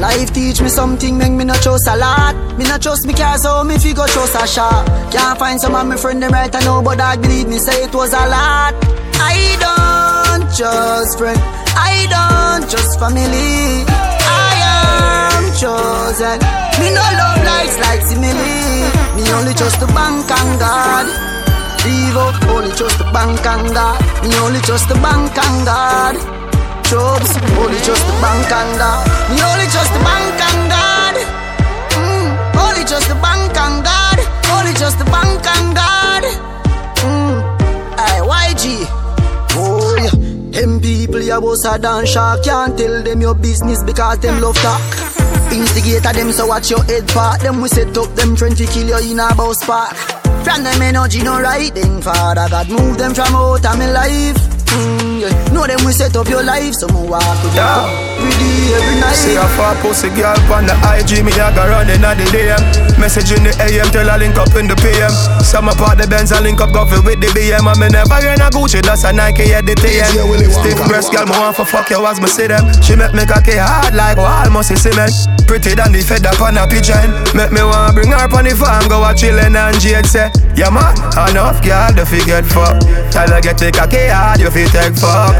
[0.00, 2.34] Life teach me something, make me not trust a lot.
[2.58, 4.86] Me not trust me car, so me go trust a shot.
[5.12, 7.84] Can't find some of my friend them right, I know, but I believe me say
[7.84, 8.74] it was a lot.
[9.22, 11.38] I don't trust friend,
[11.78, 13.86] I don't trust family.
[14.26, 14.52] I
[15.38, 16.38] am chosen.
[16.82, 18.74] Me no love likes like simile.
[19.14, 21.06] Me only trust the bank and God.
[21.86, 24.00] Devo, only trust the bank and God.
[24.24, 26.43] Me only trust the bank and God.
[27.14, 29.06] Jobs, only trust the bank and God.
[29.30, 31.14] Me only trust the bank and God.
[31.94, 34.18] Mm, only trust the bank and God.
[34.50, 36.24] Only trust the bank and God.
[37.06, 37.38] Mm,
[37.98, 38.86] aye, YG.
[39.54, 40.60] Oh yeah.
[40.60, 44.56] Them people ya boss a dance shark Can't tell them your business because them love
[44.56, 44.80] talk
[45.52, 48.86] Instigator them so watch your head part Them we set up them friend to kill
[48.86, 49.94] you in a bus park
[50.44, 54.36] From them energy no right then Father God move them from out of my life
[54.70, 55.52] mm, yeah.
[55.52, 58.96] Know them we set up your life So me walk with you every day, every
[59.00, 62.26] night See a fat pussy girl on the IG, me a go running at the
[62.32, 62.60] DM.
[62.98, 65.12] Message in the AM, tell her link up in the PM.
[65.44, 67.62] Some apart the Benz, I link up Guffy with the BM.
[67.62, 70.14] And me never in a Gucci, that's a Nike at the TM.
[70.50, 72.64] Stiff breast girl, me want for fuck you as me see them.
[72.82, 75.12] She make me cocky hard like wall, must see cement.
[75.46, 77.12] Pretty than the fed up on a pigeon.
[77.36, 80.32] Make me want to bring her on the farm, go a chillin' and Jade say,
[80.56, 80.96] Yeah man,
[81.28, 82.80] enough girl, the fi get fuck.
[83.12, 85.36] Tell her get the cocky hard, you fi fi take fuck.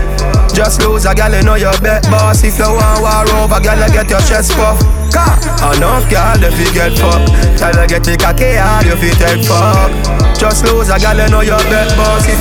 [0.53, 2.44] Just lose a gal, you know your bet boss.
[2.44, 4.79] If you want war over, gal, you get your chest puff.
[5.11, 5.35] Car,
[5.74, 7.24] enough gal, you get fuck.
[7.57, 9.90] Tell you get the cocky hard, you fi take fuck.
[10.38, 12.29] Just lose a gal, you know your bet boss.
[12.29, 12.40] If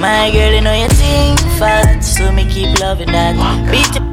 [0.00, 3.34] my girl, you know you think fat, so me keep loving that.
[3.70, 4.07] Beat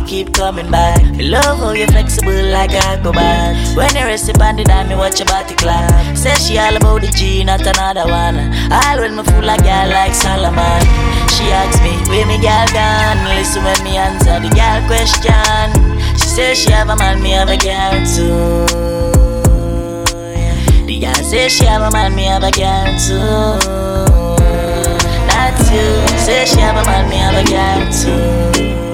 [0.00, 1.00] you keep coming back.
[1.18, 3.76] love how you flexible like a acrobat.
[3.76, 6.16] When you rest upon the dime, me watch your body clap.
[6.16, 8.36] Say she all about the G, not another one.
[8.72, 10.82] All when me fool like girl like Solomon.
[11.34, 13.18] She asks me, where me girl gone?
[13.36, 15.68] Listen when me answer the girl question.
[16.16, 18.66] She says she have a man, me have a girl too.
[20.86, 24.00] The girl says she have a man, me have a girl too
[25.50, 26.18] got you.
[26.18, 28.89] Say she have a man, me have a girl too.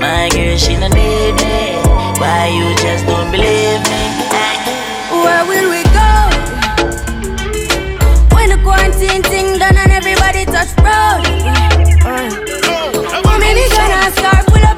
[0.00, 1.74] My girl, she no need me.
[2.20, 4.02] Why you just don't believe me?
[5.24, 6.10] Where will we go?
[8.34, 11.22] When the quarantine thing done and everybody touch road.
[12.04, 12.30] Uh.
[13.24, 14.46] How many gonna start?
[14.46, 14.77] Pull up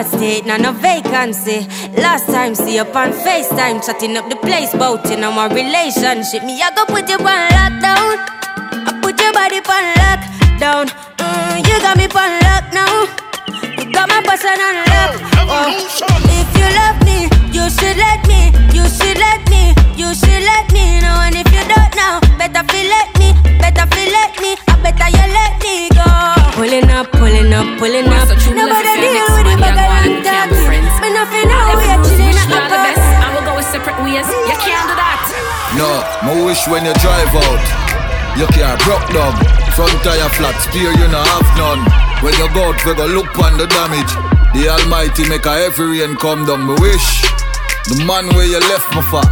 [0.00, 1.68] Your heart state, now no vacancy.
[2.00, 6.42] Last time, see you on FaceTime, chatting up the place, bout on my relationship.
[6.42, 8.16] Me, I go put you on lockdown.
[8.88, 10.88] I put your body on lockdown.
[11.20, 12.88] Mm, you got me on lock now.
[13.76, 15.20] You got my person on lock.
[15.52, 15.68] Oh,
[16.32, 18.56] if you love me, you should let me.
[18.72, 19.76] You should let me.
[20.00, 21.28] You should let me know.
[21.28, 23.36] And if you don't know, better feel let me.
[23.60, 24.56] Better feel let me.
[24.64, 26.08] I better you let me go.
[26.56, 28.28] Pulling up, pulling up, pulling up.
[28.48, 31.00] Nobody deal with the bag and talk.
[31.00, 33.00] Me nothing know we are chilling at the best.
[33.00, 34.26] I will go with separate ways.
[34.28, 35.20] You can't do that.
[35.76, 35.88] No,
[36.26, 37.64] my wish when you drive out,
[38.36, 39.34] you can't broke down.
[39.76, 41.80] Front tire flat, spear you no have none.
[42.20, 44.12] When you go out, we go look on the damage.
[44.52, 46.66] The Almighty make a every rain come down.
[46.66, 47.22] Me wish
[47.88, 49.24] the man where you left me for,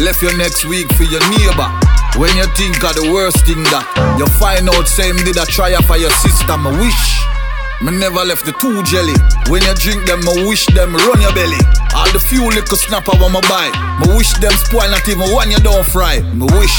[0.00, 1.68] left you next week for your neighbor.
[2.16, 3.86] When you think of the worst thing that
[4.18, 6.54] you find out, same did a try for your sister.
[6.54, 7.02] I wish
[7.82, 9.16] me never left the two jelly.
[9.50, 11.58] When you drink them, I wish them run your belly.
[11.94, 13.68] All the few little snapper when I buy,
[14.04, 16.20] me wish them spoil not even one you don't fry.
[16.34, 16.76] Me wish,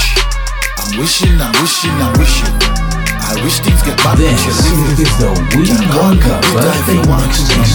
[0.78, 2.85] I'm wishing, I'm wishing, I'm wishing.
[3.28, 5.26] I wish things get back This is the
[5.58, 7.74] Willy Wonka birthday mixtape.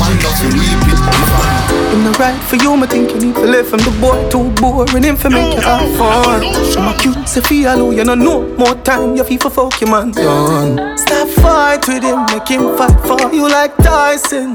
[1.94, 4.50] In the right for you, me think you need to live from the boy too
[4.62, 6.42] boring him for make you have fun.
[6.72, 9.92] So my cute say feel you know no more time you feel for fuck your
[9.92, 10.98] man done.
[10.98, 14.54] Stop fight with him, make him fight for you like Tyson.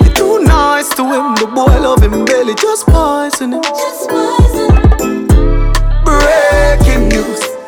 [0.00, 3.60] You're too nice to him, the boy love him belly just poison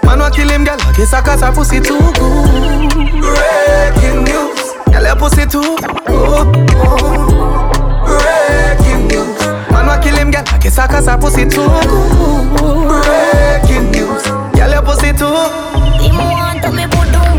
[0.09, 0.81] Man wa kill him, girl.
[0.81, 2.89] I guess I cause her pussy too good.
[3.21, 4.61] Breaking news.
[4.89, 5.77] Girl, your pussy too
[6.09, 6.49] good.
[8.09, 9.39] Breaking news.
[9.71, 10.45] Man wa kill him, girl.
[10.47, 12.89] I guess I cause her pussy too good.
[13.05, 14.25] Breaking news.
[14.57, 15.29] Girl, your pussy too.
[16.01, 17.38] Him want to me boom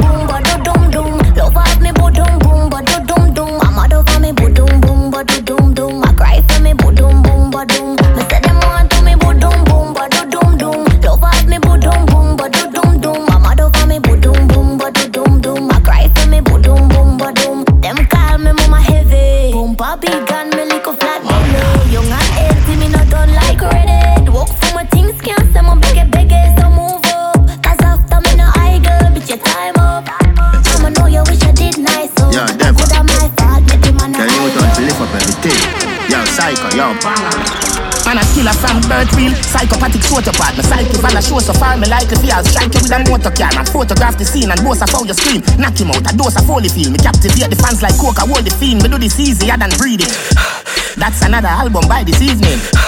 [38.39, 42.07] killer from birth real Psychopathic sociopath My psyche van a show so far Me like
[42.07, 43.51] the fears Strike you with a motor car.
[43.51, 46.39] Man photograph the scene And boast of how you scream Knock him out A dose
[46.39, 46.89] of holy feel.
[46.91, 49.71] Me captivate the fans like coke I hold the fiend Me do this easier than
[49.75, 50.11] breathing.
[50.95, 52.78] That's another album by this evening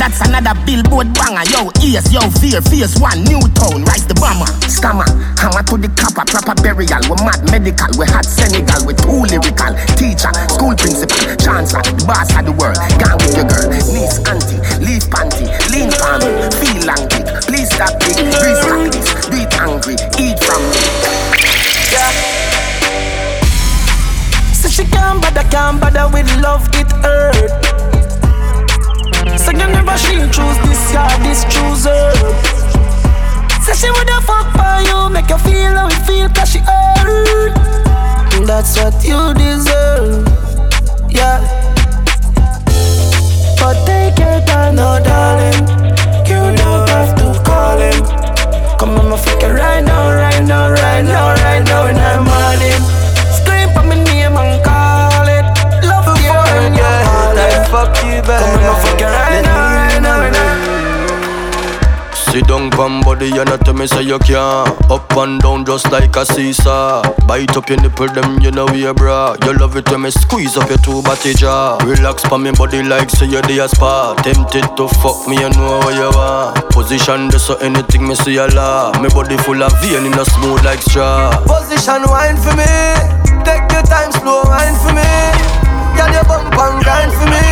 [0.00, 4.48] that's another billboard banger, yo, ears, yo, fear, fierce one, new tone, rise the bomber.
[4.64, 5.04] Scammer,
[5.36, 7.04] hammer to the copper, proper burial.
[7.04, 9.76] We mad medical, we hot Senegal, we too lyrical.
[10.00, 12.80] Teacher, school principal, chancellor, the boss of the world.
[12.96, 16.16] Gang with your girl, niece, auntie, leave panty, lean for
[16.56, 17.28] feel dick.
[17.44, 20.80] Please stop dick, restock this, do it angry, eat from me.
[21.92, 22.08] Yeah.
[24.56, 27.69] So she can't bother, can't bother with love, it hurt.
[29.40, 32.12] So you never she choose this guy, this chooser.
[33.64, 37.54] Say she woulda fuck for you, make you feel how it feel, cause she hurt.
[38.46, 40.28] That's what you deserve,
[41.08, 41.40] yeah.
[43.58, 45.64] But take your time, no darling.
[46.28, 48.00] You don't have to call him.
[48.78, 52.12] Come on, my fuck it right now, right now, right now, right now in the
[52.28, 52.82] morning.
[53.38, 54.62] Scream for me name and
[57.70, 58.46] better.
[58.50, 60.80] Come on, fuck your right now, right now, right now.
[62.14, 64.38] Sit down, pan body, and tell me say you can
[64.88, 67.02] Up and down just like a seesaw.
[67.26, 69.34] Bite up your nipple, them you know we a bra.
[69.44, 71.78] You love it when me squeeze up your two body jaw.
[71.84, 74.14] Relax pa me body like say you're the spa.
[74.22, 76.54] Tempted to fuck me, you know what you are.
[76.70, 80.24] Position this so anything me see a law Me body full of vein in a
[80.24, 81.34] smooth like straw.
[81.46, 82.70] Position wine for me.
[83.42, 87.42] Take your time, slow wine for me Girl, your bump and grind for me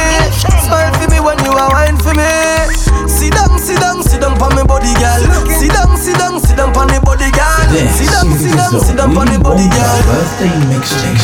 [0.64, 2.78] Smile for me when you are wine for me
[3.08, 5.18] Sit down, sit down, sit down on me body, girl.
[5.58, 7.66] Sit down, sit down, sit down on me body, girl.
[7.90, 9.98] Sit down, sit down, sit down on me body, girl.
[10.06, 11.18] Birthday mixtape.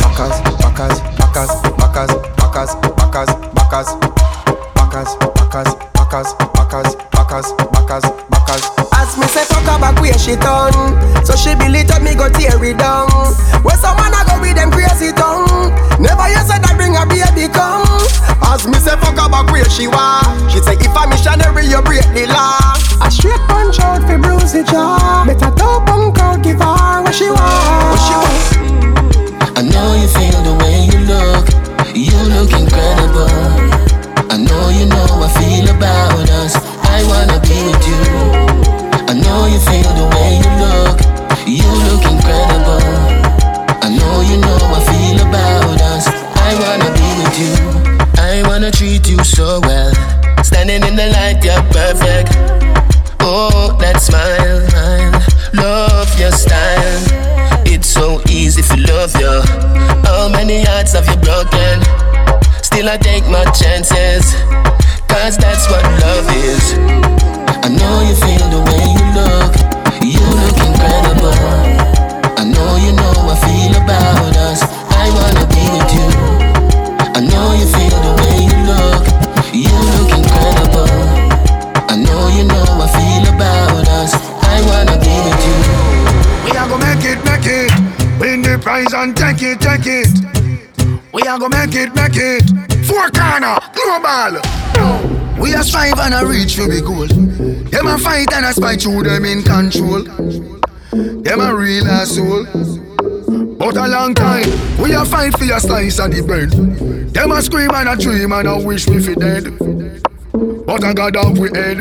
[0.00, 3.90] Backers, backers, backers, backers, backers, backers, backers,
[4.74, 8.64] backers, backers, backers, backers, backers, backers, backers.
[8.98, 10.74] As me say fuck her back where she done.
[11.24, 13.06] So she it me go tear it down.
[13.62, 15.70] Where some man a go with them crazy tongue.
[16.02, 17.86] Never you said that bring a baby come.
[18.42, 21.78] As me say fuck her back where she want She say if a missionary you
[21.82, 22.58] break the law.
[22.98, 25.22] A straight punch out fi bruise the jaw.
[25.22, 27.38] Better top punk out give her what she want.
[27.38, 28.42] What she want.
[28.58, 29.54] Mm.
[29.54, 31.46] I know you feel the way you look.
[31.94, 33.30] You look incredible.
[34.30, 36.69] I know you know I feel about us.
[37.00, 38.02] I wanna be with you.
[39.08, 41.00] I know you feel the way you look.
[41.48, 42.84] You look incredible.
[43.80, 46.04] I know you know I feel about us.
[46.36, 47.54] I wanna be with you.
[48.20, 49.94] I wanna treat you so well.
[50.44, 52.36] Standing in the light, you're perfect.
[53.20, 54.60] Oh, that smile,
[55.54, 57.00] love your style.
[57.64, 59.40] It's so easy to love you.
[60.04, 61.80] How many hearts have you broken?
[62.62, 64.36] Still, I take my chances.
[65.20, 66.72] Cause that's what love is.
[67.60, 69.52] I know you feel the way you look.
[70.00, 71.36] You look incredible.
[72.40, 74.64] I know you know I feel about us.
[74.88, 76.08] I wanna be with you.
[77.12, 79.04] I know you feel the way you look.
[79.52, 80.88] You look incredible.
[81.92, 84.14] I know you know I feel about us.
[84.16, 86.48] I wanna be with you.
[86.48, 87.70] We are gonna make it, make it.
[88.18, 90.08] Win the prize and take it, take it.
[91.12, 92.69] We are gonna make it, make it.
[92.90, 94.42] Four corner, global.
[95.40, 97.06] We are strive and a reach for the goal.
[97.06, 100.02] Them a fight and a spite through them in control.
[101.22, 102.46] Them a real asshole.
[103.56, 104.50] But a long time,
[104.82, 106.50] we a fight for your slice of the bread.
[107.14, 109.56] Them a scream and a dream and a wish we fi dead.
[110.66, 111.78] But I got off we head.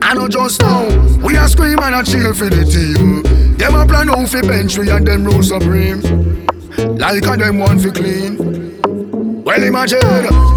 [0.00, 0.88] I know just now,
[1.18, 3.22] we a scream and a cheer for the team.
[3.58, 6.00] Them a plan out fi bench we and them rule supreme.
[6.96, 8.51] Like a them want fi clean.
[9.44, 9.98] Well imagine,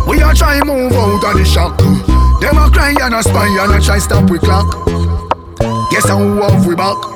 [0.07, 1.77] we a try move out of the shock.
[2.39, 4.67] Them a cry and a spy and a try stop we clock.
[5.89, 7.14] Guess how have we back?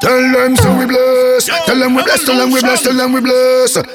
[0.00, 1.46] Tell them so we bless.
[1.46, 2.24] Tell them we bless.
[2.24, 2.82] Tell them we bless.
[2.82, 3.50] Tell them we bless.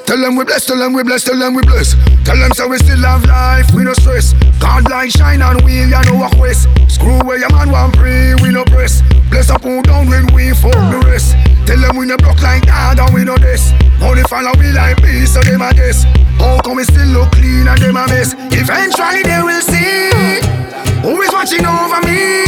[0.06, 0.66] Tell them we bless.
[0.66, 1.24] Tell them we bless.
[1.24, 1.94] Tell them we bless.
[2.24, 3.66] Tell them so we still have life.
[3.74, 4.32] We no stress.
[4.60, 6.68] God light shine on we ya know a quest.
[6.88, 8.34] Screw where your man want pray.
[8.40, 9.02] We no press.
[9.30, 11.34] Bless up who down when we fuck the rest.
[11.66, 13.72] Tell them we no block like God and we no this.
[14.00, 16.04] Only follow we like peace so them a guess.
[16.38, 18.34] How come we still look clean and them a mess?
[18.54, 20.95] Eventually they will see.
[21.06, 22.42] Who is watching over me?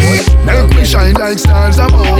[0.44, 2.18] Make me shine like stars above.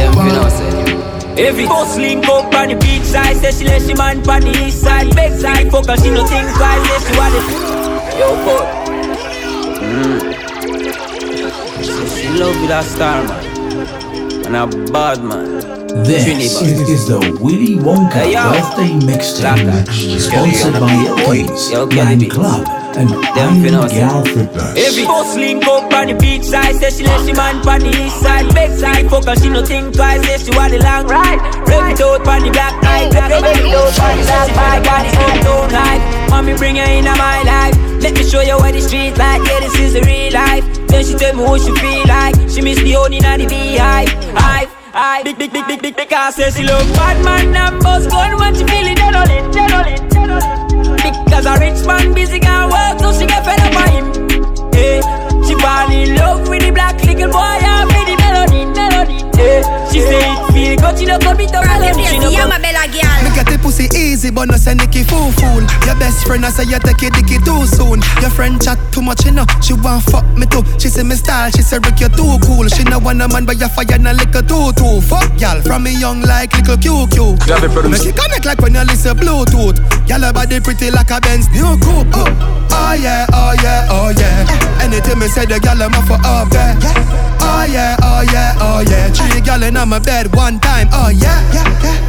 [1.37, 4.51] Every boss link up on the beach side Say she let she man on the
[4.67, 7.43] east side Big side fuck and she no think twice Say she want it
[8.19, 8.67] Yo, fuck
[9.79, 10.19] mm.
[12.21, 13.45] She love with a star man
[14.47, 15.61] And a bad man
[16.05, 18.51] This is, is the Willy Wonka Hey, yo.
[18.51, 19.87] birthday mixtape,
[20.21, 22.29] sponsored by Elkins, Yo, Man Kelly.
[22.29, 22.67] Club,
[22.99, 24.01] and Them finna Iron say.
[24.03, 24.79] Galford Burst.
[24.79, 27.91] Every boss link up on the beach side Say she let she man on the
[27.95, 31.07] east side Big side fuck and she no think twice Say she want the long
[31.07, 31.39] ride
[31.71, 35.07] Rev it out on the black eye Rev it out on the black eye Got
[35.07, 38.75] it up down life Mommy bring her in my life Let me show you what
[38.75, 41.73] the street like Yeah this is the real life Then she tell me what she
[41.79, 45.83] feel like She miss the honey and the beehive Hive Hive Big big big big
[45.83, 49.47] big Because say she love bad man and buzz gun When she feel it adrenaline
[49.53, 50.68] adrenaline adrenaline
[51.25, 54.07] Because a rich man busy can work So she get fed up by him.
[54.73, 55.01] Hey,
[55.47, 59.17] she fall in love with the black little boy and with the melody, melody.
[59.37, 61.95] Hey, she say it feel good, she no come it around him.
[62.05, 62.53] She no come.
[62.59, 65.63] Me get the pussy easy, but no say Nicky fool fool.
[65.87, 68.01] Your best friend I say you take it dicky too soon.
[68.23, 69.45] Your friend chat too much, you know.
[69.61, 70.63] She want fuck me too.
[70.79, 72.67] She say me style, she say Rick you too cool.
[72.69, 75.01] She no want a man, but you fire na liquor too too.
[75.03, 77.45] Fuck y'all from me young like little QQ.
[77.47, 78.05] Grab it, produce.
[78.05, 79.79] Make it connect like when you listen Bluetooth.
[80.09, 82.09] Y'all body pretty like a Benz new coupe.
[82.15, 82.27] Oh,
[82.73, 84.83] oh yeah, oh yeah, oh yeah.
[84.83, 86.75] Anything me say the gyal I'm for up there.
[87.41, 89.11] Oh yeah, oh yeah, oh yeah.
[89.13, 90.89] Three gyal in my bed one time.
[90.93, 91.41] Oh yeah,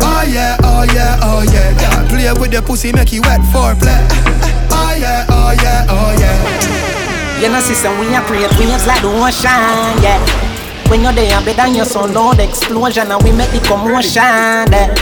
[0.01, 1.73] oh yeah, oh yeah, oh yeah.
[1.77, 3.99] Gyal play with the pussy make you wet for play.
[4.71, 7.41] Oh yeah, oh yeah, oh yeah.
[7.41, 10.19] You know, sister, we are create waves like the ocean, yeah.
[10.89, 14.93] When you're there, better than your sound, loud explosion, and we make the commotion, yeah.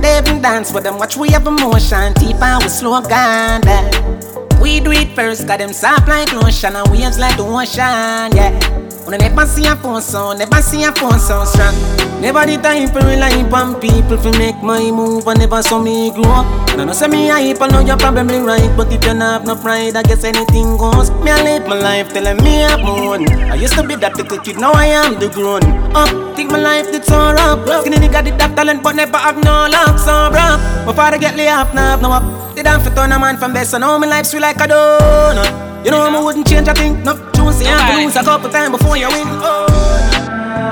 [0.00, 4.60] They even dance with them, watch we have emotion, deep and we slow down, yeah.
[4.60, 8.85] We do it first, got them soft like lotion and waves like the ocean, yeah.
[9.14, 11.74] I never see a phone sound, never see a phone sound strong.
[12.20, 16.10] Never the time for rely on people to make my move, and never saw me
[16.10, 16.46] grow up.
[16.70, 19.40] And I know say me hype, I know you're probably right, but if you not
[19.40, 21.10] have no pride, I guess anything goes.
[21.22, 23.28] Me I live my life telling me I'm moon.
[23.50, 25.62] I used to be that little kid, now I am the grown
[25.94, 26.10] up.
[26.34, 27.62] Think my life did so rough.
[27.82, 30.58] Skinny nigga did that talent, but never have no luck, so rough.
[30.84, 32.56] Before I get laid off, now have no up.
[32.56, 34.66] Did I fit on a man from best, so now my life sweet like a
[34.66, 35.84] donut.
[35.84, 37.14] You know I wouldn't change a thing, no
[37.46, 39.26] juicy, I lose a couple times before you win.
[39.26, 39.66] Oh.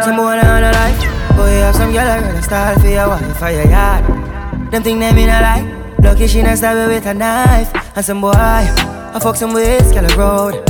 [0.02, 0.98] Some boy on a life,
[1.36, 4.04] boy you have some girl I ready style for your wife for your yard.
[4.70, 7.70] Them think them in a lie, lucky she not stab with a knife.
[7.96, 10.68] And some boy, I fuck some ways, girl a road.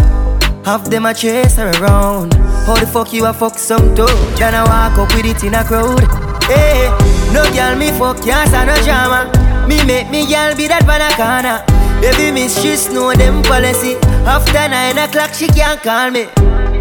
[0.64, 2.34] Half them a chase her around.
[2.66, 4.06] How the fuck you a fuck some too?
[4.38, 6.00] Then I walk up with it in a crowd.
[6.44, 6.88] Hey,
[7.32, 9.30] no girl me fuck, can't stand no drama.
[9.68, 11.73] Me make me girl be that banana.
[12.00, 13.96] Baby she know them policy.
[14.26, 16.26] After nine o'clock she can't call me.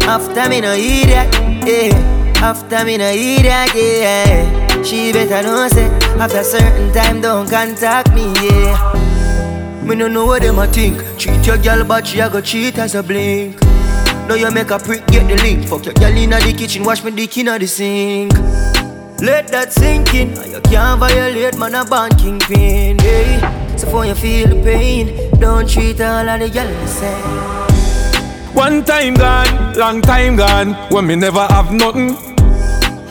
[0.06, 1.32] After me no eat that,
[1.66, 2.42] yeah.
[2.42, 4.82] After me no eat that, yeah.
[4.82, 5.88] She better know say
[6.18, 9.82] after certain time don't contact me, yeah.
[9.82, 10.98] Me no know what them a think.
[11.18, 13.60] Treat your girl but she a go cheat as a blink.
[14.28, 15.66] Now you make a prick get the link.
[15.68, 18.32] Fuck your girl inna the kitchen, wash me dick inna the sink.
[19.20, 20.30] Let that sink in.
[20.50, 22.98] You can't violate, man, a born kingpin.
[22.98, 23.40] Hey.
[23.76, 28.54] So for you feel the pain, don't treat all of the girls the same.
[28.54, 32.14] One time gone, long time gone, when me never have nothing.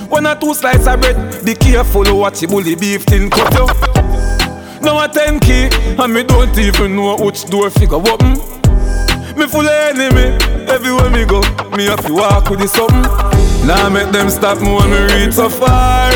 [0.10, 3.66] One or two slices of bread, be careful what you bully beef tin cut you.
[4.82, 8.34] Now a ten key, and me don't even know which door figure open.
[9.38, 10.38] Me full of enemy,
[10.70, 11.42] everywhere me go,
[11.76, 13.33] me have to walk with the something.
[13.66, 16.12] Now make them stop me when me reach so far.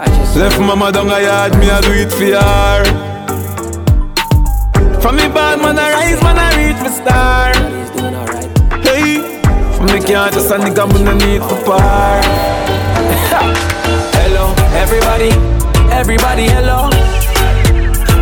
[0.00, 2.84] I just Left mama down a yard, me a do it for her.
[5.02, 7.52] From me bad man I rise, man I reach my star.
[8.80, 9.20] Hey,
[9.76, 12.22] from me can't just a nigga, me no need for par.
[14.16, 15.32] hello, everybody,
[15.92, 16.88] everybody, hello.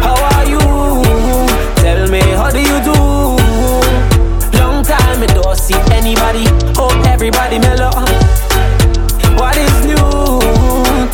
[0.03, 0.59] How are you?
[1.77, 2.99] Tell me, how do you do?
[4.59, 6.56] Long time I don't see anybody.
[7.27, 7.91] Everybody mellow.
[9.35, 10.39] What is new?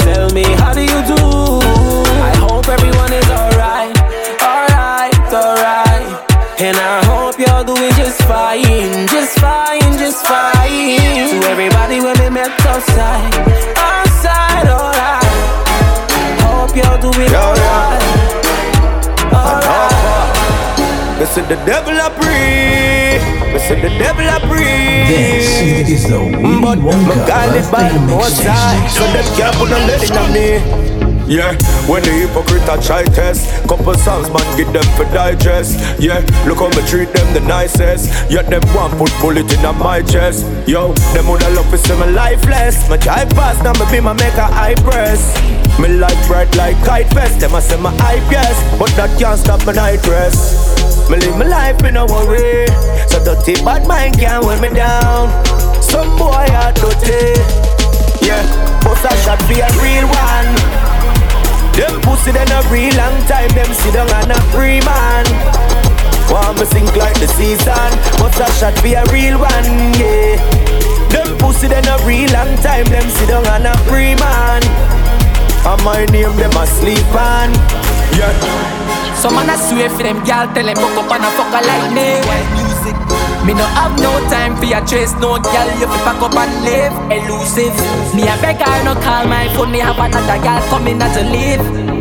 [0.05, 1.17] Tell me, how do you do?
[1.17, 3.97] I hope everyone is alright,
[4.45, 6.05] alright, alright.
[6.61, 11.33] And I hope you're doing just fine, just fine, just fine.
[11.33, 13.33] To everybody when we met outside,
[13.81, 15.25] outside, alright.
[16.45, 18.03] Hope you're doing alright,
[19.33, 21.19] alright.
[21.19, 23.41] They said the devil a pray.
[23.69, 25.07] Said the devil a pray.
[25.07, 29.25] This is the Willy But Wonka my God is by birthday more side, so them
[29.37, 31.02] can't put no let it on me.
[31.33, 31.57] Yeah,
[31.89, 35.80] when the hypocrite a try test Couple songs man get them for digest.
[35.99, 38.12] Yeah, look how me treat them the nicest.
[38.30, 40.45] Yet them want put bullet in my chest.
[40.68, 42.87] Yo, them woulda love to see me lifeless.
[42.91, 45.33] My drive past now me be my make a high press.
[45.80, 48.53] Me light bright like kite vest Them a say my hype yes.
[48.78, 51.09] But that can't stop my night rest.
[51.09, 52.68] Me live my life in no worry.
[53.09, 55.33] So dirty bad mind can't weigh me down.
[55.80, 57.41] Some boy are dirty.
[58.20, 58.45] Yeah,
[58.85, 60.72] bust a shot be a real one
[61.77, 65.25] them pussy then a real long time, them sit down and a free man.
[66.31, 69.68] Want me sink like the season, but a shot be a real one,
[70.01, 70.37] yeah.
[71.12, 74.62] Them pussy then a real long time, them sit down and a free man.
[75.64, 77.53] And my name them a sleep on,
[78.16, 78.33] yeah.
[79.16, 81.61] Some man a swear for them gal, tell them buck up and a fuck a
[81.66, 82.62] like me.
[83.45, 86.64] Me no have no time for your chase, no gal, you fi pack up and
[86.64, 87.74] live elusive.
[88.14, 91.91] Me a beg no call my phone, me have another gal coming as to live.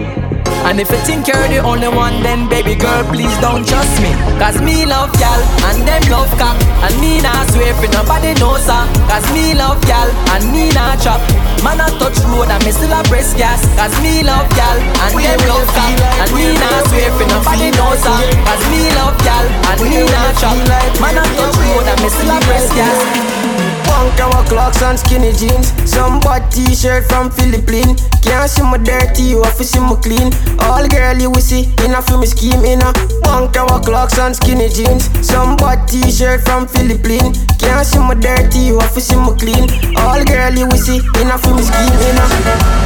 [0.67, 4.13] And if you think you're the only one, then baby girl, please don't trust me.
[4.37, 6.55] Cause me love gal, and them love cock.
[6.85, 8.85] And me not swear for nobody knows her.
[9.09, 10.07] Cause me love gal,
[10.37, 11.19] and me not chop.
[11.65, 13.65] Man, I touch road, and me still a breast gas.
[13.75, 15.91] Cause me love gal, and them love cock.
[16.23, 18.21] And me not swear for nobody knows her.
[18.45, 19.45] Cause me love gal,
[19.75, 20.55] and me not chop.
[21.01, 23.70] Man, I touch road, and me still a breast gas.
[23.91, 25.75] Punk our clocks and skinny jeans.
[25.83, 28.07] Some bad t-shirt from Philippines.
[28.23, 30.31] Can't see my dirty, you have to see my clean.
[30.63, 34.35] All girl you will see, in a film scheme, in a punk our clocks and
[34.35, 35.11] skinny jeans.
[35.19, 37.43] Some bad t-shirt from Philippines.
[37.59, 39.67] Can't see my dirty, you have to see my clean.
[39.99, 42.25] All girl you will see, in a film scheme, in a.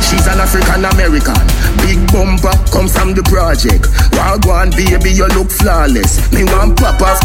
[0.01, 1.37] She's an African American,
[1.85, 3.85] big bumper, come from the project.
[4.17, 6.31] Wagwan baby, you look flawless.
[6.33, 7.21] Me want pop off,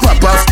[0.00, 0.42] pop off.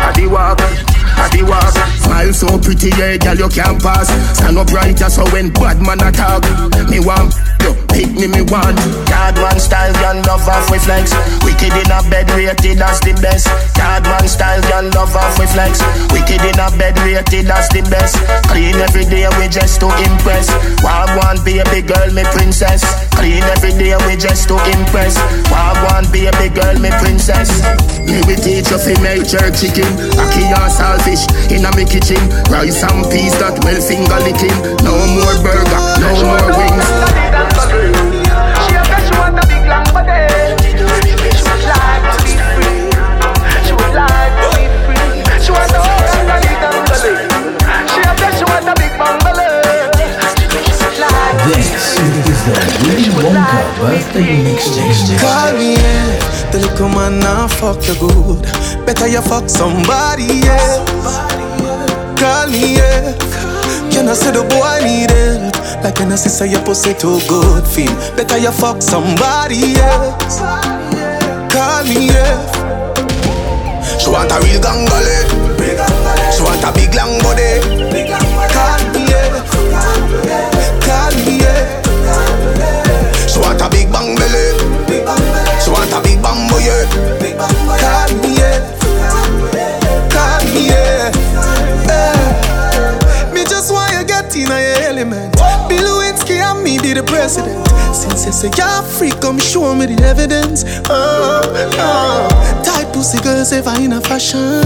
[0.00, 1.74] I the walk, I the walk.
[2.02, 4.08] Smile so pretty, yeah, girl you can't pass.
[4.36, 6.42] Stand up right, so when bad man attack,
[6.90, 8.76] me want you pick me, me want.
[9.08, 11.16] Card one style, girl love off with flex.
[11.40, 13.48] Wicked in a bed, rated as the best.
[13.72, 15.80] Card one style, girl love off with flex.
[16.12, 18.20] Wicked in a bed, rated as the best.
[18.52, 20.52] Clean every day, we just to impress.
[20.84, 22.84] Wag one baby girl, me princess.
[23.16, 25.16] Clean every day, we just to impress.
[25.48, 27.48] Wag one baby girl, me princess.
[28.04, 29.88] Me we teach you fi make jerk chicken,
[30.20, 32.20] ackee and saltfish in a me kitchen.
[32.50, 34.56] Rice and peas that well finger licking.
[34.84, 38.03] No more burger, no more wings.
[53.80, 54.44] Birthday.
[55.18, 56.50] Call me, yeah.
[56.52, 58.42] The little man now fuck you good.
[58.84, 60.84] Better you fuck somebody, yeah.
[62.18, 63.16] Call me, yeah.
[63.90, 65.54] Can I say the boy need help?
[65.82, 67.94] Like can I say your pussy too good feel?
[68.16, 70.16] Better you fuck somebody, yeah.
[71.50, 72.36] Call me, yeah.
[73.98, 75.24] She want a real gangale.
[76.32, 77.60] She want a big long body.
[78.52, 80.53] Call me, yeah.
[83.94, 84.46] Bang belly.
[85.62, 86.82] She want a big bamboo, yeah.
[87.78, 88.58] Call me, yeah.
[90.10, 91.14] Call me, yeah.
[91.88, 93.32] Eh.
[93.32, 94.58] Me just want you get in your
[94.90, 95.32] element.
[95.68, 97.64] Bill Lewinsky and me be the president.
[97.94, 100.64] Since you say you're free, come show me the evidence.
[100.90, 101.42] Uh,
[101.78, 102.64] uh.
[102.64, 104.64] Tight pussy girls ever in a fashion.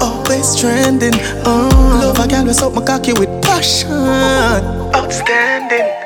[0.00, 1.14] Always trending.
[1.44, 1.68] Uh.
[2.00, 3.90] Love a girl with up my cocky with passion.
[4.94, 5.99] Outstanding.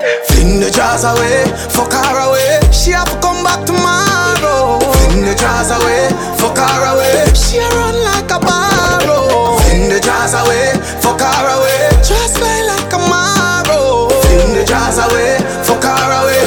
[0.44, 2.60] Fling the jars away, fuck her away.
[2.70, 4.76] She have to come back tomorrow.
[4.92, 7.32] Fling the jars away, fuck her away.
[7.32, 9.56] She run like a barrow.
[9.64, 11.88] Fling the jars away, fuck her away.
[12.04, 14.12] Just play like a marrow.
[14.20, 16.44] Fling the jars away, fuck her away.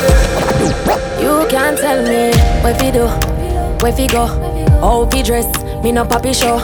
[1.17, 3.07] You can't tell me what fi do,
[3.81, 4.27] where fi go,
[4.77, 5.47] how fi dress.
[5.81, 6.61] Me no papi show.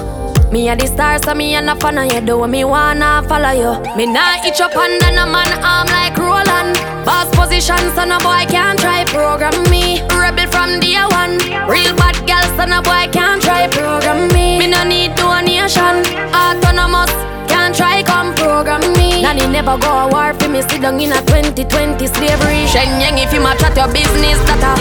[0.54, 2.22] Me a the star, so me a no fan of you.
[2.22, 3.74] Do what me wanna follow you.
[3.98, 6.78] Me nah itch up under no man arm like Roland.
[7.02, 10.06] Boss position, so no boy can't try program me.
[10.14, 11.42] Rebel from day one.
[11.66, 14.60] Real bad girl, so no boy can't try program me.
[14.62, 16.06] Me no need donation.
[16.38, 17.10] Autonomous.
[17.50, 19.26] Can't try come program me.
[19.26, 20.62] Nanny never go a war for me.
[20.62, 21.66] Sit down in a 2020
[22.06, 22.70] slavery.
[22.70, 24.78] Shenyang if you match at your business data.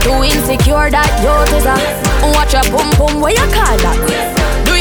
[0.00, 1.68] Too insecure that you is.
[2.32, 4.39] Watch your boom boom where you call that.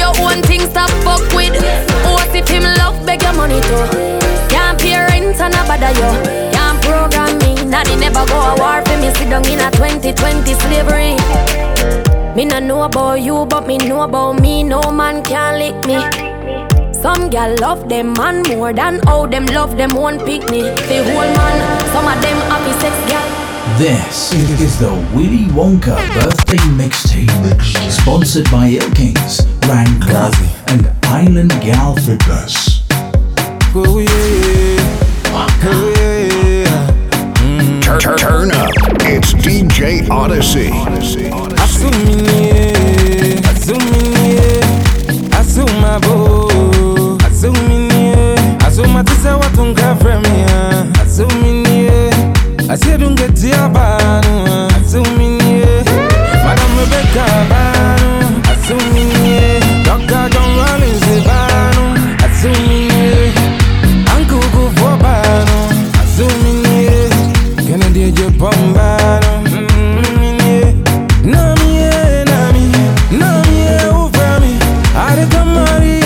[0.10, 1.54] Your own thing, stop fuck with.
[2.04, 3.86] What if him love beg your money too?
[4.50, 6.10] Can't pay rent and a bother you.
[6.50, 7.54] Can't program me.
[7.70, 9.14] Nanny never go a war for me.
[9.14, 11.14] Sit down in a 2020 slavery.
[12.36, 14.64] Me no know about you, but me know about me.
[14.64, 16.02] No man can lick me.
[16.92, 20.76] Some gal love them man more than how them love them one picnic.
[20.90, 21.58] The whole man,
[21.94, 23.39] some of them happy sex gal.
[23.80, 30.34] This is the Willy Wonka birthday mixtape, sponsored by Ilkings, Rang Club,
[30.68, 32.84] and Island Gal Fitness.
[33.74, 35.30] Oh yeah,
[35.64, 37.80] oh yeah.
[37.80, 38.70] Turn, turn, turn up.
[39.04, 40.72] It's DJ Odyssey.
[41.56, 42.74] Asumini,
[43.44, 44.10] asumini,
[52.70, 55.64] asumabo, asumini, asumatisa watunga fremia, asumini, asidungetia banu, asumini,
[56.46, 60.30] Madam Rebecca banu, asumini, Dr.
[60.30, 61.84] John Rollins banu,
[62.26, 63.34] asumini,
[64.16, 65.58] Uncle Kufu banu,
[66.04, 66.78] asumini,
[67.68, 69.66] Kennedy Japan banu, mm,
[71.26, 72.66] Nami, eh, nami,
[73.12, 74.54] nami, eh, ufami.
[74.96, 76.00] I dey come marry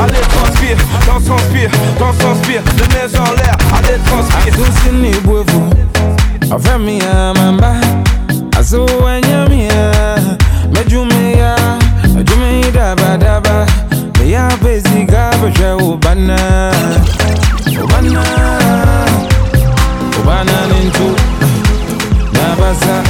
[0.00, 0.76] allez transpire,
[1.06, 4.54] dans son spire, dans son spire, de nez en l'air, allez transpire.
[4.54, 5.62] Akusini bwevu,
[6.50, 7.72] avemia euh, mamba,
[8.58, 10.18] azuwanya mia, euh,
[10.74, 11.56] mejumia,
[12.14, 13.66] mejumia daba daba,
[14.20, 16.36] meya beziga beje ubana,
[17.82, 18.22] ubana,
[20.20, 21.14] ubana nintu,
[22.32, 23.02] nabasa.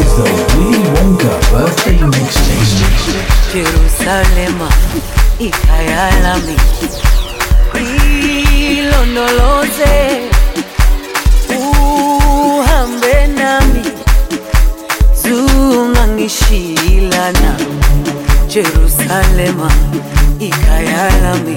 [0.00, 0.24] is the
[0.56, 2.72] Willy Wonka birthday mixtape.
[3.52, 4.68] Jerusalema
[5.38, 6.56] ikayalami
[8.78, 9.94] ilondoloze
[11.58, 13.82] uhambe nami
[15.22, 17.52] zungangishilana
[18.48, 19.70] Jerusalema
[20.40, 21.56] ikayalami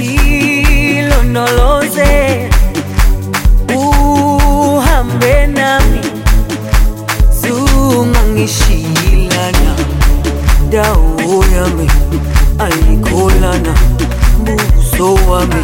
[0.00, 1.75] ilondoloze
[10.70, 11.90] dawo yami
[12.58, 13.74] ayikholana
[14.44, 15.62] buso wami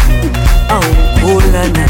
[0.68, 1.84] awukholana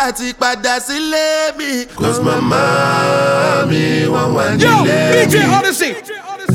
[0.00, 1.86] go mo láti padà sílé mi.
[1.94, 5.94] Cause mama mi wọ́n wà nílé mi.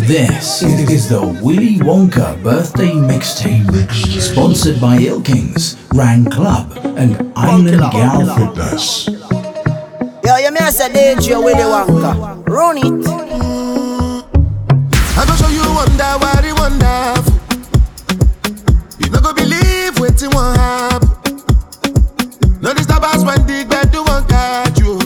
[0.08, 3.90] This is the Willy Wonka birthday mixtape,
[4.22, 9.08] sponsored by Ilkings, Rang Club, and Island Gal Fitness.
[9.08, 12.14] Yo, you may say DJ Willy Wonka.
[12.48, 13.08] Run it.
[15.18, 17.34] I go show you wonder what it wonderful.
[19.00, 20.95] You no go believe wetin wan happen.
[23.06, 24.98] Us when the gbedu wan catch you.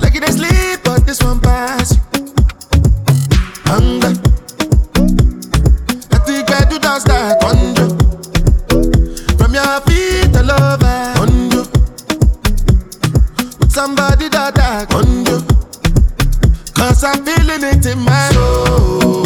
[0.00, 1.96] Like you dey sleep, but this one pass.
[3.64, 4.12] Hunger.
[6.12, 7.90] Let the gbedu don start conjure.
[9.38, 11.66] From your feet all over conjure.
[13.58, 15.42] With somebody that I conjure.
[16.74, 19.23] Cause I'm feeling it in my soul.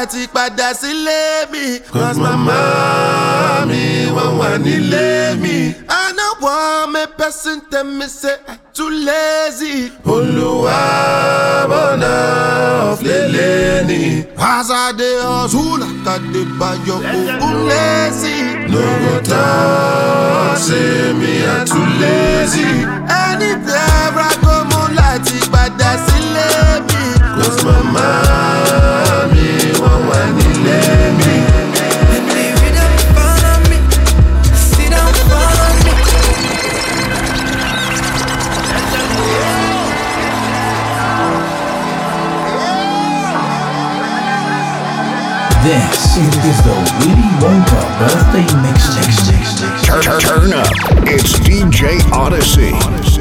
[0.00, 1.80] Láti padà sílé mi.
[1.92, 5.74] Cause mama mi wọ́n wà nílé mi.
[5.88, 9.92] I no want me person tell me say I too lazy.
[10.04, 10.80] Olúwa
[11.70, 12.12] bọ̀nà
[12.92, 14.24] ọ̀flẹ̀lẹ̀ ni.
[14.38, 18.34] As I dey hustle, àtàdé bayọ̀ òkun lẹ́sì.
[18.72, 22.68] No go talk say me I too lazy.
[23.24, 26.48] Anywhere I go, mo láti padà sílé
[26.88, 27.02] mi.
[27.36, 28.08] Cause mama
[29.32, 29.46] mi
[45.62, 46.74] This is the
[47.40, 49.84] Wonka birthday mixtape.
[49.84, 50.66] Turn, turn, up.
[51.06, 52.70] It's DJ Odyssey.
[52.70, 53.19] Follow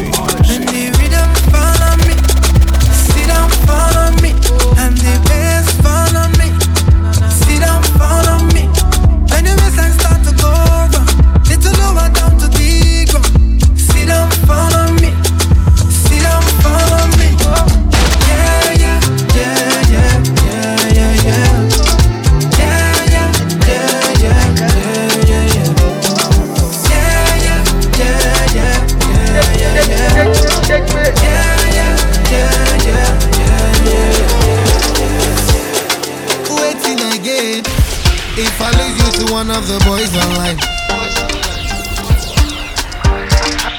[38.42, 40.58] If I lead you to one of the boys online.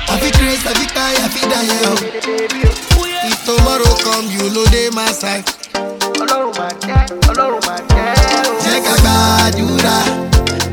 [0.08, 1.68] I feel crazy, I feel tired, I feel die.
[3.28, 5.44] If tomorrow come, you know they my side.
[6.20, 7.00] Ọlọ́run máa jẹ́,
[7.30, 8.08] Ọlọ́run máa jẹ́.
[8.64, 9.96] Jẹ́ ká gbàdúrà,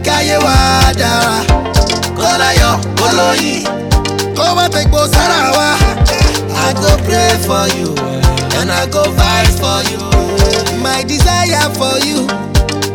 [0.06, 0.56] káyé wa
[1.00, 1.38] dára.
[2.20, 2.74] Kọ́láyọ̀
[3.06, 3.62] olóyin,
[4.38, 5.70] kó má fẹ́ gbó sára wa.
[6.68, 7.90] I go pray for you,
[8.60, 10.02] and I go fight for you.
[10.84, 12.20] My desire for you.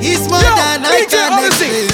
[0.05, 1.88] It's more Yo, than I can explain.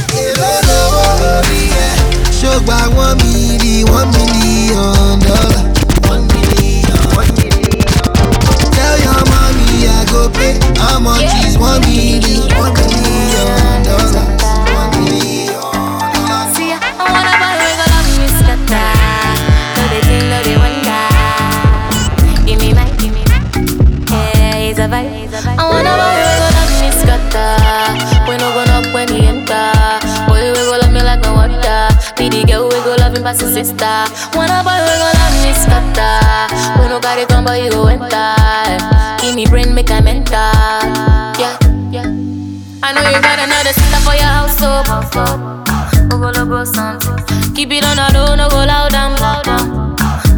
[2.40, 3.32] Ṣọgbà wọ́n mi
[3.62, 5.18] ní one million.
[6.10, 6.98] One million.
[8.74, 11.22] Tell your mommy I go pay how much.
[11.22, 11.47] Yeah.
[33.28, 34.04] pa' su cesta
[34.34, 36.46] Wanna borrow go la eh, mi scatta
[36.78, 38.34] We no got it but you go enter
[39.20, 40.38] Give me brain, make I mental
[41.36, 41.58] Yeah,
[41.90, 42.08] yeah
[42.82, 44.82] I know you got another sister for your house, so
[46.08, 49.18] Ogo go, something Keep it on a low, no go loud and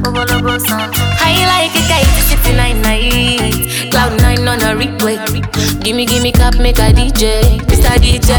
[0.03, 2.07] Go Ogo go, something High like it, guys.
[2.17, 5.19] kite, 69 night Cloud 9 on a replay.
[5.83, 7.95] Gimme, gimme cap, make a DJ Mr.
[8.03, 8.35] DJ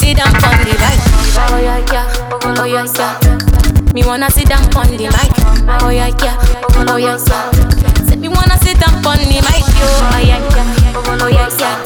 [0.00, 0.98] Sit down, come divide
[1.36, 2.19] Oh yeah, yeah
[2.58, 3.92] oh yeah, yeah.
[3.92, 5.30] Me wanna sit down on the mic,
[5.82, 6.36] oh yeah, yeah,
[6.88, 7.50] oh yeah, yeah.
[8.06, 11.76] Said me wanna sit down on the mic, oh yeah, yeah, oh yeah, yeah.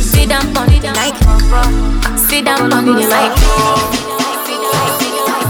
[0.00, 1.14] Sit down on the mic,
[2.18, 3.32] sit down on the mic.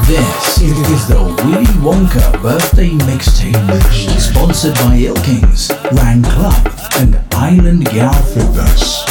[0.07, 3.55] This is the Willy Wonka birthday mixtape,
[4.18, 6.68] sponsored by Ilkings, Rang Club,
[6.99, 9.05] and Island Gal Fitness.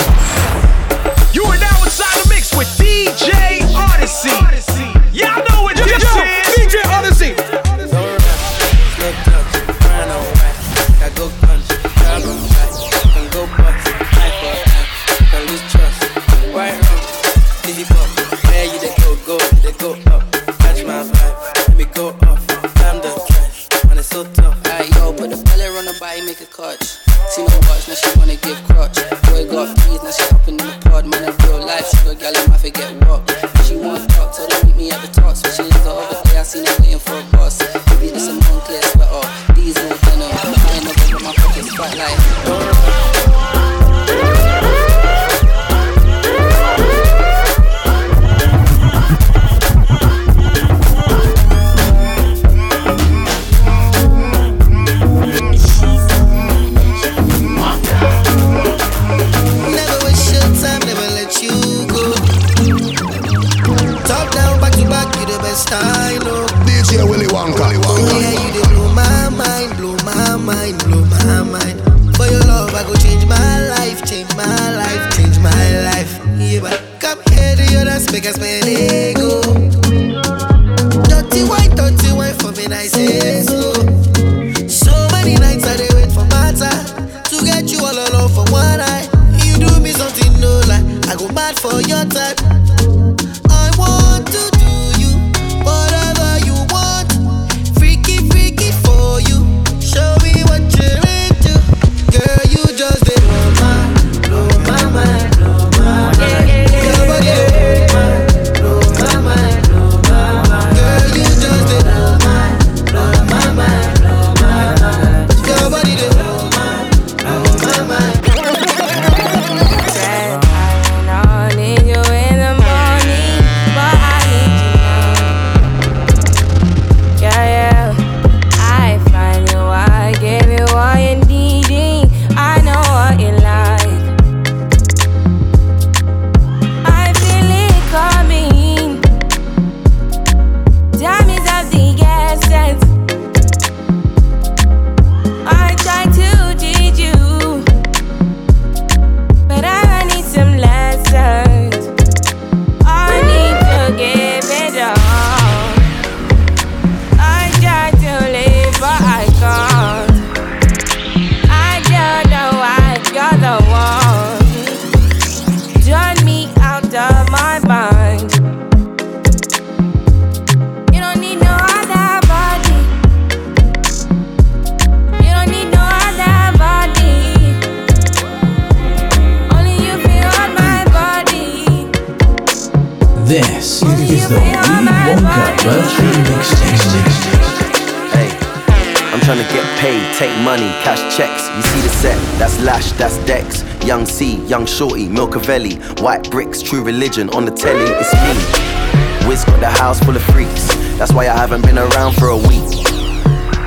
[194.80, 199.27] Shorty, Milcavelli, White Bricks, True Religion on the telly, it's me.
[199.27, 202.38] Wiz got the house full of freaks, that's why I haven't been around for a
[202.38, 202.63] week.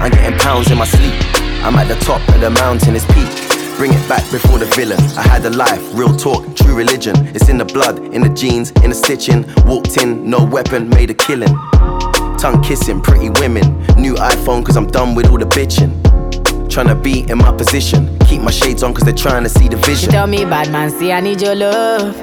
[0.00, 1.12] I'm getting pounds in my sleep,
[1.62, 3.28] I'm at the top of the mountain, it's peak.
[3.76, 4.98] Bring it back before the villain.
[5.18, 7.14] I had a life, real talk, true religion.
[7.36, 9.44] It's in the blood, in the jeans, in the stitching.
[9.66, 11.54] Walked in, no weapon, made a killing.
[12.38, 13.84] Tongue kissing, pretty women.
[13.96, 15.92] New iPhone, cause I'm done with all the bitching.
[16.68, 18.21] Tryna be in my position.
[18.33, 20.11] Keep my shades on, cause they're trying to see the She vision.
[20.11, 22.16] tell me, bad man, see I need your love.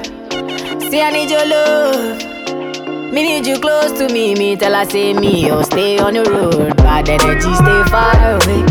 [0.90, 3.12] See I need your love.
[3.12, 4.34] Me need you close to me.
[4.34, 6.76] Me tell her say me, oh stay on the road.
[6.78, 8.62] Bad energy, stay far away.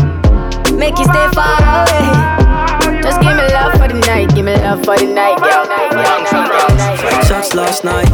[0.76, 3.00] Make you stay far away.
[3.00, 5.90] Just give me love for the night, give me love for the night, girl, night,
[5.92, 7.24] girl, night, girl, night.
[7.26, 8.10] Shots last night.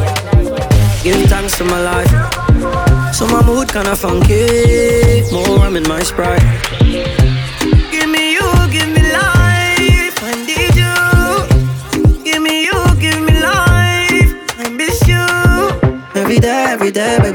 [1.02, 3.12] Giving thanks for my life.
[3.12, 5.24] So my mood kinda funky.
[5.32, 7.15] More rum in my sprite.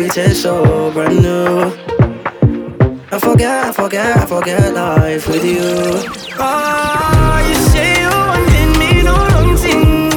[0.02, 1.72] Every day, baby, tastes so brand new.
[3.12, 6.10] I forget, I forget, I forget life with you.
[6.40, 10.10] Ah, you say you wanted me, no long thing.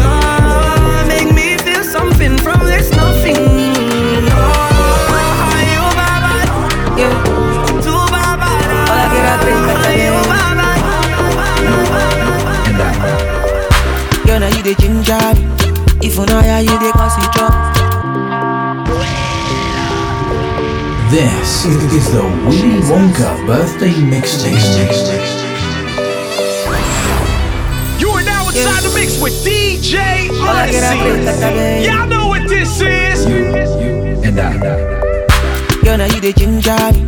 [0.00, 4.28] Ah, make me feel something from this nothing.
[4.32, 6.48] Ah, you bad,
[6.98, 7.24] yeah,
[7.80, 8.88] too bad, bad.
[8.88, 10.56] Hola, que la tenga You bad,
[12.78, 13.00] bad.
[14.26, 15.26] Girl, now you the ginger.
[16.02, 17.71] If you know how you the cause it drop.
[21.12, 24.56] This is the Willy Wonka birthday mixtape.
[28.00, 31.84] You are now inside the mix with DJ Hola, que la tenga Odyssey.
[31.84, 33.26] Y'all know what this is.
[33.26, 34.56] You and I.
[35.84, 37.04] Girl, now you the ginger me.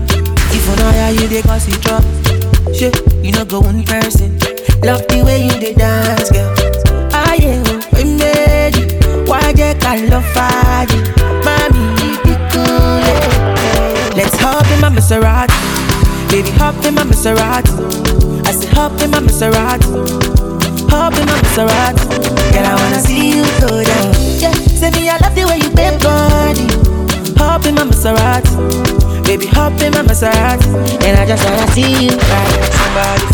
[0.53, 2.05] If you know how you the cause it drop.
[2.75, 4.37] Shit, you know go one person.
[4.83, 6.53] Love the way you the dance, girl.
[7.11, 7.57] Ah yeah,
[7.95, 9.25] we made you.
[9.25, 11.24] Why you call love fire?
[14.95, 15.59] Maserati.
[16.31, 18.47] Baby, hop in my Maserati.
[18.47, 19.91] I said hop in my Maserati.
[20.89, 22.05] Hop in my Maserati.
[22.55, 24.15] Girl, I wanna see you go down.
[24.39, 26.67] Yeah, say me I love the way you bend body.
[27.39, 28.55] Hop in my Maserati.
[29.27, 30.71] Baby, hop in my Maserati.
[31.03, 32.63] And I just wanna see you ride.
[32.79, 33.27] Somebody,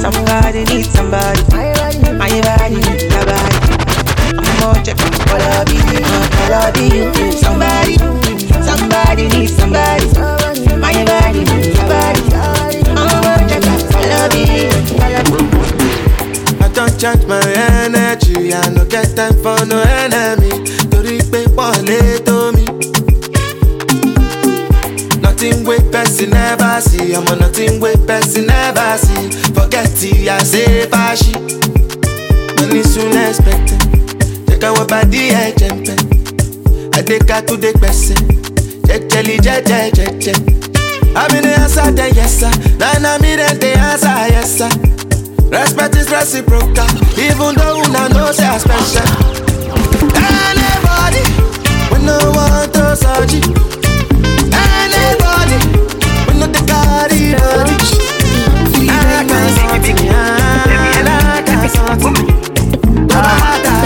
[0.00, 1.42] somebody, needs somebody.
[2.16, 3.56] My body needs somebody.
[4.32, 4.96] I'm more check
[5.28, 5.82] all of you,
[6.40, 7.32] all of you.
[7.32, 7.96] Somebody,
[8.64, 10.45] somebody needs somebody.
[10.98, 11.36] I'm.
[16.62, 17.40] I don't charge my
[17.82, 20.50] energy, I no get time for no enemy.
[20.90, 22.64] Torí pé pọ̀lẹ́ tó mi.
[25.22, 29.30] Nothing wey person never see, ọmọ nothing wey person never see.
[29.54, 31.32] Forget it, I say fàṣì.
[32.60, 33.80] Money soon expected,
[34.48, 35.98] jẹ́ káwọn bá dí ẹ̀jẹ̀ ń pẹ́.
[36.98, 38.18] Adéka tó dé gbẹ̀sẹ̀,
[38.88, 40.36] jẹ́jẹ́lì jẹ́jẹ́ jẹ́jẹ́.
[41.22, 44.70] Àmì ní answer then yes sir, nana mi then the answer yes sir.
[45.50, 46.86] Respect is reciprocal,
[47.18, 49.06] even though una know say I special.
[50.14, 51.22] Anybody,
[51.92, 53.34] we no want to search.
[54.52, 55.58] Anybody,
[56.26, 57.76] we no dey carry body.
[58.88, 62.16] I can something, I can something.
[63.10, 63.85] I can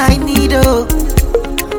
[0.00, 0.86] I need oh.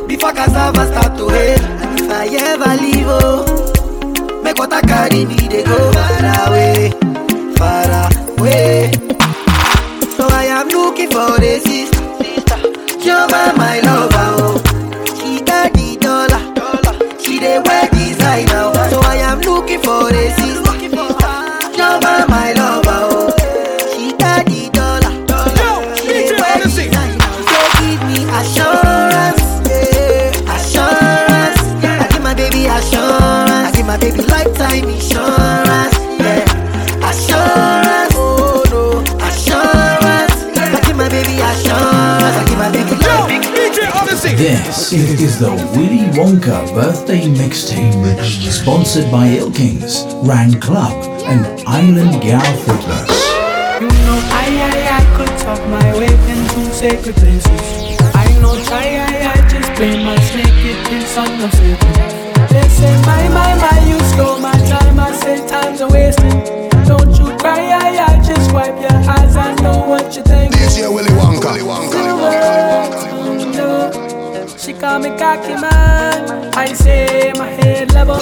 [0.08, 5.26] Before cassava start to hail, and if I ever leave oh, make what I carry
[5.26, 6.92] me they go far away,
[7.58, 7.90] far
[8.38, 8.92] away.
[10.18, 12.02] So I am looking for a sister,
[13.06, 13.61] you're my, my
[44.92, 47.96] This is the Willy Wonka birthday mixtape,
[48.52, 50.92] sponsored by Ilkings, Rang Club,
[51.24, 53.08] and Island Gal Fitness.
[53.80, 57.62] You know I, I, I could talk my way into sacred places.
[58.14, 62.48] I know try, I, I just play my snake, it is on the Satan.
[62.52, 66.44] They say my, my, my, you stole my time, I say time's a wasting.
[66.84, 70.54] Don't you cry, I, I just wipe your eyes, I know what you think.
[70.54, 71.11] DJ Willy
[74.82, 78.18] Kami cocky man I say my head level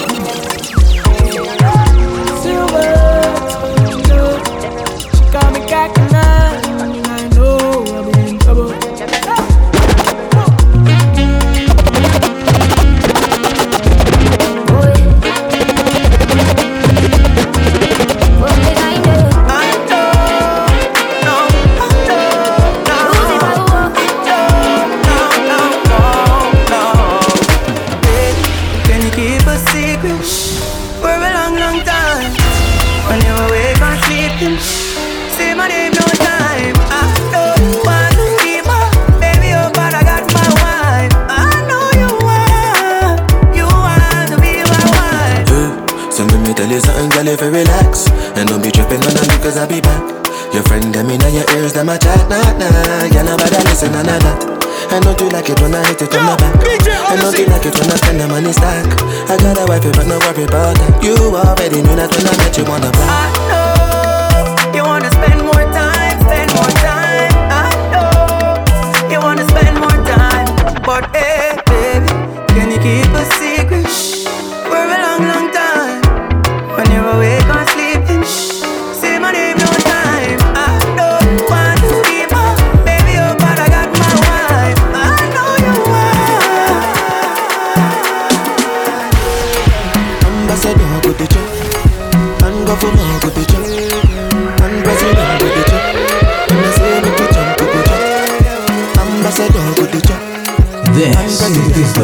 [57.62, 58.86] It when I spend the money stack.
[59.28, 61.04] I got a wife, but no worry about that.
[61.04, 63.69] You already knew that when I met you on the block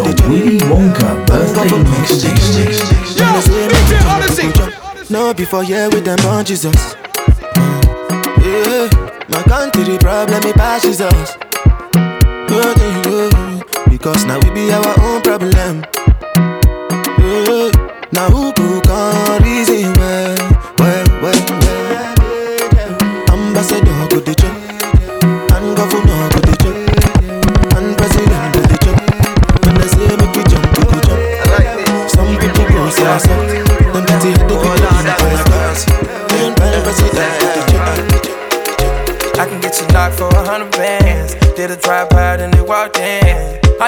[0.03, 2.37] the Willy Wonka birthday mixtape.
[5.11, 6.95] No before yeah with them on Jesus.
[8.43, 8.89] Yeah,
[9.29, 11.37] my country problem it passes us.
[12.51, 12.75] Yeah,
[13.07, 13.61] yeah.
[13.89, 15.85] Because now we be our own problem.
[17.19, 17.71] Yeah,
[18.13, 20.36] now who go can reason well,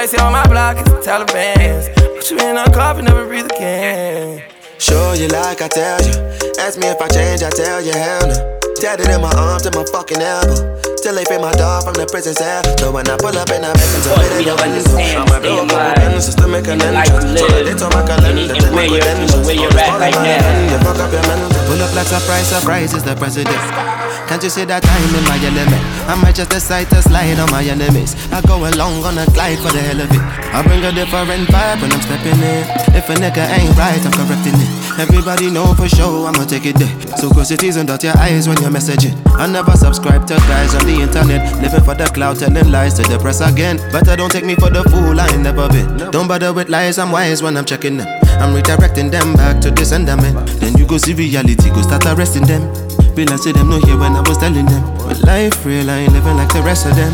[0.09, 1.93] see on my block it's the Taliban's.
[2.17, 4.43] Put you in a coffin, never breathe again.
[4.79, 6.17] Show you like I tell you.
[6.65, 8.37] Ask me if I change, I tell you hell no.
[8.81, 10.81] Tatted in my arm to my fucking elbow.
[10.97, 12.65] Still they free my dog from the prison cell.
[12.79, 15.37] So when I pull up in a Benz, I'm with you a understand, I'm a
[15.45, 17.37] blow up my pen just to make an entrance.
[17.37, 19.45] So I did my calendar, take my credentials.
[19.45, 20.73] where you're at right now.
[20.73, 21.53] You fuck up your mental.
[21.69, 23.98] Pull up like surprise, surprise is the president.
[24.29, 25.81] Can't you see that I'm in my element?
[26.05, 28.13] I might just decide to slide on my enemies.
[28.29, 30.21] I go along on a glide for the hell of it.
[30.53, 32.61] I bring a different vibe when I'm stepping in.
[32.93, 34.69] If a nigga ain't right, I'm correcting it.
[35.01, 36.93] Everybody know for sure I'ma take it there.
[37.17, 39.17] So close your teeth and dot your eyes when you're messaging.
[39.33, 41.49] I never subscribe to guys on the internet.
[41.63, 43.79] Living for the cloud, telling lies to the press again.
[43.93, 46.11] Better don't take me for the fool, I ain't never been.
[46.11, 48.09] Don't bother with lies, I'm wise when I'm checking them.
[48.45, 50.37] I'm redirecting them back to the sentiment.
[50.61, 52.88] Then you go see reality, go start arresting them.
[53.19, 54.85] Be like them no hear when I was telling them.
[55.03, 57.13] But life real, I ain't living like the rest of them.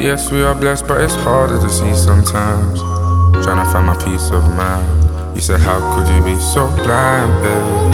[0.00, 2.80] Yes, we are blessed, but it's harder to see sometimes.
[3.44, 4.88] Trying to find my peace of mind.
[5.36, 7.92] You said, How could you be so blind, babe?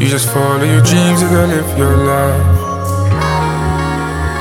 [0.00, 2.56] You just follow your dreams, gotta live your life.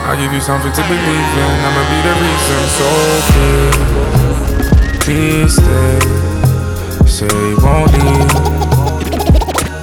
[0.08, 1.52] I'll give you something to believe in.
[1.68, 2.88] I'ma be the reason, so
[5.04, 6.00] please, please stay.
[7.12, 8.51] Say you won't leave.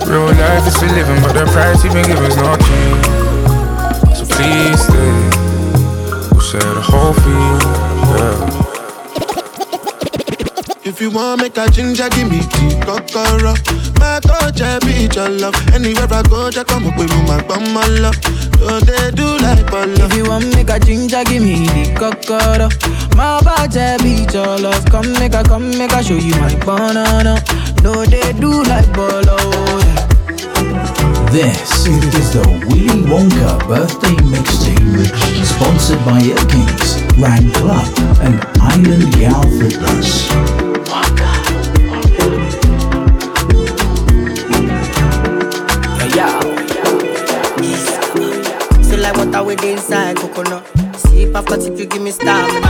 [0.09, 4.16] Real life is for living, but the price you've been given's not cheap.
[4.16, 5.12] So please stay.
[6.32, 7.62] We'll share the whole field,
[8.16, 8.57] yeah.
[10.89, 13.52] If you want make a ginger, give me the kokoro.
[14.01, 15.55] My touch, I be your love.
[15.74, 18.16] Anywhere I go, just come up with my bum, my love.
[18.56, 22.73] So they do like ball If you want make a ginger, give me the cocoa.
[23.15, 24.82] My body beat your love.
[24.86, 27.36] Come make a, come make a show you my banana.
[27.85, 29.36] No, they do like bolo.
[31.28, 35.05] This is the Willy Wonka birthday mixtape,
[35.44, 37.85] sponsored by Elkins, Rang Club,
[38.24, 40.57] and Island Gal Fitness.
[49.49, 50.62] With inside coconut.
[50.95, 52.69] Sip after sip, you give me stamina.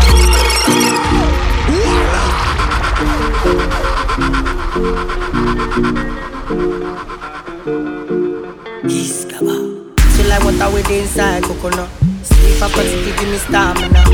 [10.14, 11.90] Feel like water with inside coconut.
[12.22, 14.04] Sip after sip, you give me stamina.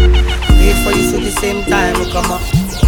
[0.57, 2.41] Wait for you to the same time, we come up.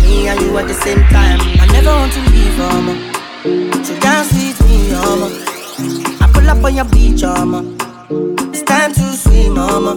[0.04, 1.38] Me and you at the same time.
[1.60, 3.84] I never want to leave, oh, mama.
[3.84, 6.24] So dance with me, oh, mama.
[6.24, 7.85] I pull up on your beach, mama.
[8.08, 9.96] It's time to swim, mama.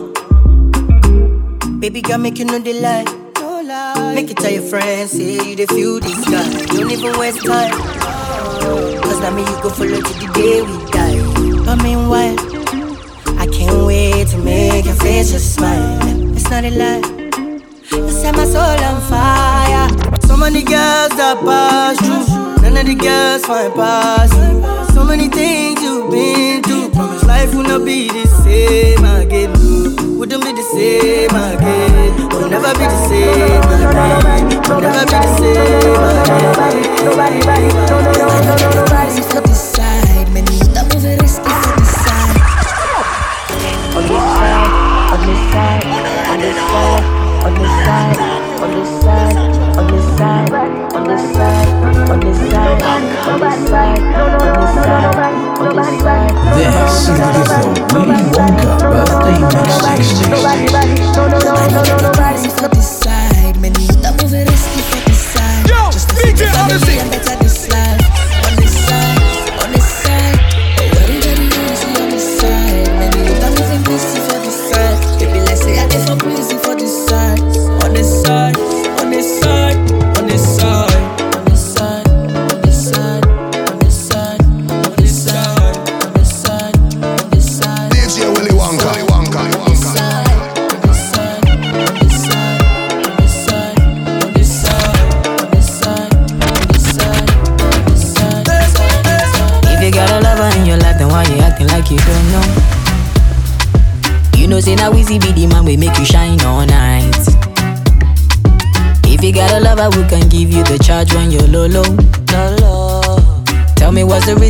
[1.79, 3.03] Baby girl, make you know the lie.
[3.35, 4.15] No lie.
[4.15, 6.65] Make it tell your friends, say you the feel this guy.
[6.75, 7.71] Don't even waste time.
[7.71, 11.65] Cause now me you go follow to the day we die.
[11.65, 12.35] But meanwhile,
[13.39, 15.99] I can't wait to make your face just smile.
[16.35, 17.03] It's not a lie.
[17.91, 19.87] You set my soul on fire.
[20.25, 24.95] So many girls that pass through, none of the girls find pass you.
[24.95, 26.78] So many things you've been through.
[26.99, 29.55] Promise life will not be the same again.
[30.19, 32.27] Wouldn't be the same again.
[32.27, 34.43] Will never be the same again.
[34.67, 36.43] Will never be the same again.
[36.43, 39.09] Nobody, nobody, nobody, nobody, nobody
[39.47, 40.59] this side, on this
[44.09, 44.67] side,
[45.13, 45.85] on this side,
[46.27, 47.03] on this side,
[47.45, 48.19] on this side,
[48.59, 49.58] on this side,
[50.21, 51.67] on this side,
[52.09, 52.81] on this side,
[53.27, 55.07] on this side, on this side,
[55.59, 56.33] on this side.
[56.57, 57.61] This is the
[57.93, 60.29] Willy Wonka birthday mixtape.
[60.29, 60.65] Nobody,
[61.15, 61.43] nobody,
[62.03, 62.59] nobody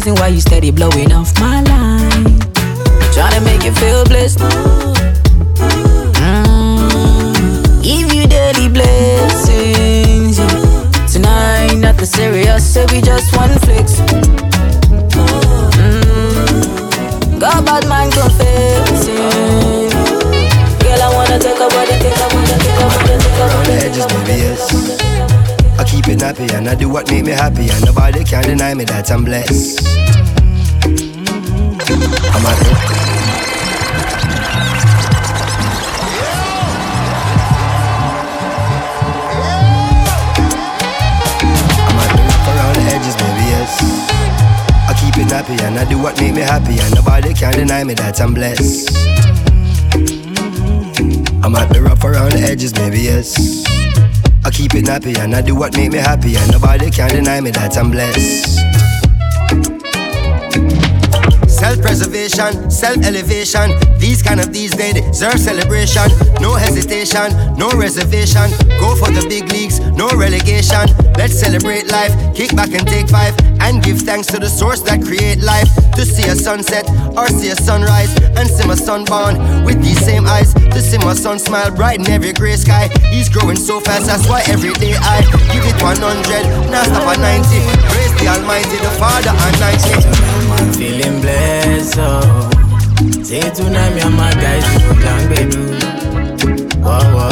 [0.10, 2.40] reason why you steady blowing off my line?
[3.14, 4.40] Trying to make you feel blessed.
[6.40, 7.84] Mm.
[7.84, 10.38] Give you daily blessings.
[10.40, 11.06] yeah.
[11.08, 14.00] Tonight, nothing serious, so we just one flex.
[15.78, 17.40] Mm.
[17.40, 19.16] Got bad man confessing.
[20.80, 23.66] Girl, I wanna take a body, take a body, take a body, take a Around
[23.66, 23.86] the body.
[23.86, 24.62] edges, baby, yes.
[25.80, 28.74] I keep it happy and I do what make me happy, and nobody can deny
[28.74, 29.99] me that I'm blessed.
[47.60, 48.96] Deny me that I'm blessed.
[51.44, 53.36] I'm happy rough around the edges, baby, yes.
[54.46, 57.42] I keep it happy and I do what make me happy, and nobody can deny
[57.42, 58.64] me that I'm blessed.
[61.52, 63.76] Self preservation, self elevation.
[64.00, 66.08] These kind of these they deserve celebration.
[66.40, 67.28] No hesitation,
[67.58, 68.48] no reservation.
[68.80, 70.88] Go for the big leagues, no relegation.
[71.18, 75.02] Let's celebrate life, kick back and take five, and give thanks to the source that
[75.04, 75.70] create life.
[75.96, 76.88] To see a sunset
[77.18, 80.54] or see a sunrise, and see my son born with these same eyes.
[80.54, 82.88] To see my son smile bright in every gray sky.
[83.12, 85.22] He's growing so fast, that's why every day I
[85.52, 87.48] give it 100, now stop at 90.
[87.92, 90.30] Praise the Almighty, the Father, and 90.
[90.56, 92.50] I'm feeling blessed, oh.
[93.24, 95.58] Say tonight, me and my guys, go down, baby.
[96.80, 97.30] Whoa, whoa,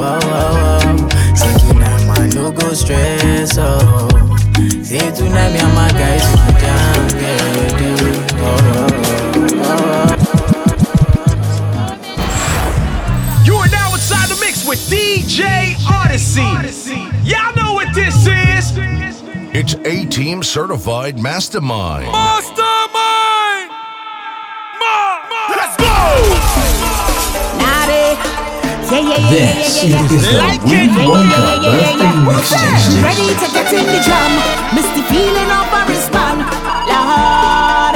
[0.00, 1.08] whoa, whoa, whoa.
[1.36, 4.09] Say tonight, man, no go stress, oh.
[4.90, 8.10] Say tonight, me and my guys, go down, baby.
[8.42, 8.90] Whoa, whoa,
[9.62, 10.18] whoa.
[13.44, 16.42] You are now inside the mix with DJ Odyssey.
[17.22, 18.72] Y'all know what this is.
[19.54, 22.10] It's A Team Certified Mastermind.
[22.10, 22.79] Mastermind!
[28.90, 30.90] This yeah, yeah, is yeah, the Like Willy.
[31.06, 33.06] Wonka Yeah, yeah, yeah, birthday mixtape.
[33.06, 34.32] Ready to get in the jam.
[34.74, 36.42] Misty feeling of a respond.
[36.90, 37.94] Lord,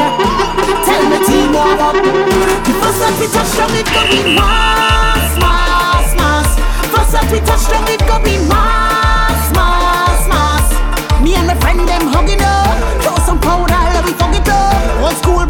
[0.87, 1.99] tell the team what up.
[1.99, 6.63] The first that we touch down, it going mass, mass, mass.
[6.95, 10.67] First that we touch down, it going mass, mass, mass.
[11.19, 13.03] Me and my friend them hugging up.
[13.03, 14.79] Throw some powder, we fuck it up.
[15.03, 15.43] Old school,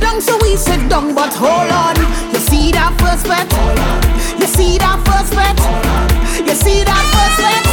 [0.00, 1.14] sit down, so we sit down.
[1.14, 1.96] But hold on,
[2.32, 3.50] you see that first bet?
[4.40, 5.58] You see that first bet?
[6.46, 7.69] You see that first bet?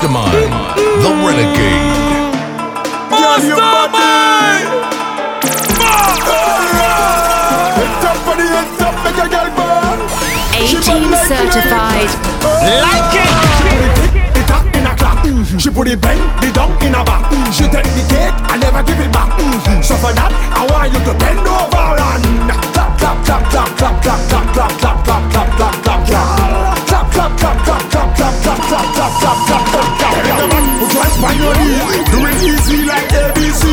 [0.00, 0.52] mastermind,
[1.02, 2.32] the renegade.
[3.10, 4.68] Mastermind!
[10.54, 12.10] A-Team certified.
[12.80, 13.30] Like it!
[15.60, 17.30] She put it bend, the down in a back.
[17.52, 19.38] She take the cake, I never give it back.
[19.84, 22.24] So for that, I want you to bend over and
[22.72, 27.38] clap, clap, clap, clap, clap, clap, clap, clap, clap, clap, clap, clap, clap, clap, clap,
[27.38, 27.69] clap, clap
[28.70, 30.70] tap, tap, tap, tap, tap, tap, tap.
[30.78, 33.64] Put your hands on your knees, do it easy like ABC.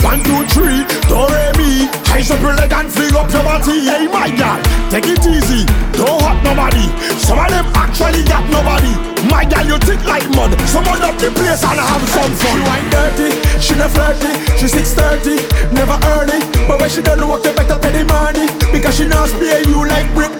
[0.00, 0.80] One, two, three,
[1.12, 1.70] do re mi.
[2.08, 3.84] Raise up your leg and fling up your body.
[3.84, 4.56] Hey my girl,
[4.88, 6.88] take it easy, don't hurt nobody.
[7.20, 8.96] Some of them actually got nobody.
[9.28, 10.56] My girl, you thick like mud.
[10.64, 12.56] Someone up the place and have some fun.
[12.56, 13.28] She wine dirty,
[13.60, 16.40] she not flirty, she 630, never early.
[16.64, 19.84] But when she done work, you better pay the money because she not spare you
[19.84, 20.35] like brick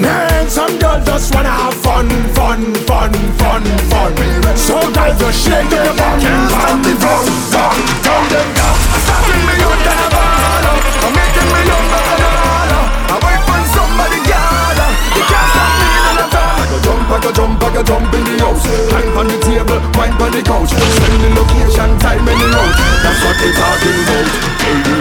[0.00, 4.12] Man, some girls just wanna have fun, fun, fun, fun, fun.
[4.56, 8.76] So guys, just shake your bum, bum, bum, bum, down them down.
[9.04, 10.64] Starting me up to the ball,
[11.00, 12.86] I'm making me and all.
[13.08, 14.76] I wait for somebody, girl.
[15.16, 16.60] You can't stop me in the time.
[16.60, 18.66] I go jump, I go jump, I go jump in the house.
[18.92, 20.76] Climb on the table, wine on the couch.
[20.76, 22.74] Send the location, time and the road.
[23.00, 24.95] That's what we talking about.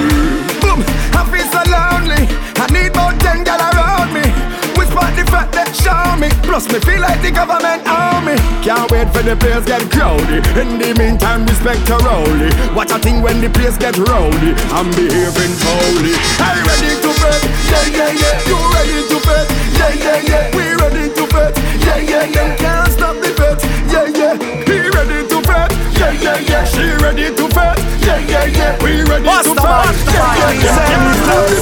[6.55, 7.83] Plus me feel like the government
[8.23, 8.39] me.
[8.63, 10.39] Can't wait for the place get crowded.
[10.55, 12.47] In the meantime, respect rowley.
[12.71, 14.55] Watch a thing when the place get rowdy.
[14.71, 16.15] I'm behaving foully.
[16.39, 17.43] Are you ready to bet?
[17.67, 18.47] Yeah, yeah, yeah.
[18.47, 19.45] You ready to bet?
[19.75, 20.55] Yeah, yeah, yeah.
[20.55, 21.51] We ready to bet?
[21.83, 22.55] Yeah, yeah, yeah.
[22.55, 23.59] Can't stop the bet?
[23.91, 24.39] Yeah, yeah.
[24.39, 25.75] He ready to bet?
[25.99, 26.63] Yeah, yeah, yeah.
[26.63, 27.75] She ready to bet?
[27.99, 28.79] Yeah, yeah, yeah.
[28.79, 29.91] We ready to bet?
[30.07, 30.87] Yeah, yeah, yeah.
[30.87, 31.59] Can't stop the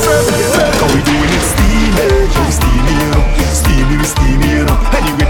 [0.54, 0.78] bet?
[0.94, 2.43] We doing it steamy,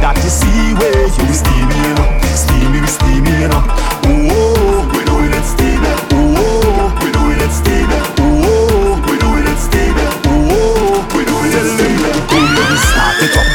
[0.03, 3.63] that you see where you we steamy, you know Steamy, we steamy, you know
[4.11, 5.79] Ooh, we doing it steamy
[6.11, 12.11] Ooh, we doing it steamy Ooh, we doing it steamy Ooh, we doing it steamy
[12.19, 13.47] Ooh, let start it up.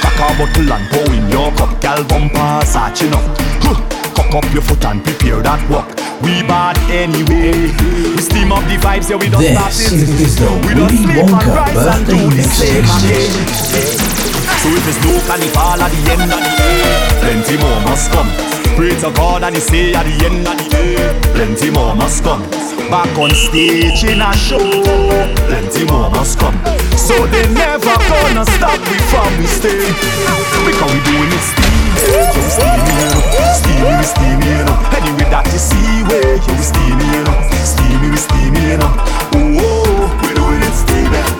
[0.00, 1.76] Cock a bottle and pour in your cup.
[1.84, 3.28] Gal bumper, satching up.
[4.16, 5.92] Cock up your foot and prepare that walk
[6.24, 7.52] we bad anyway.
[7.52, 10.08] We steam up the vibes, yeah, we don't stop This it.
[10.08, 14.07] is the We don't Willy sleep and Wonka rise and do the same again.
[14.62, 16.82] So if it's no carnival at the end of the day,
[17.22, 18.28] plenty more must come.
[18.74, 20.98] Pray to God and he say at the end of the day,
[21.34, 22.42] plenty more must come.
[22.90, 24.58] Back on stage in a show,
[25.46, 26.58] plenty more must come.
[26.98, 29.78] So they never gonna stop me from we stay.
[30.66, 33.22] Because we doing it steamy, you steamy, you know.
[33.54, 34.76] steamy, we steamy, you know.
[34.98, 37.36] Anyway that you see where you steamy, you know.
[37.62, 38.92] steamy, we steamy, you know.
[39.38, 41.37] Ooh, we doing it steamy.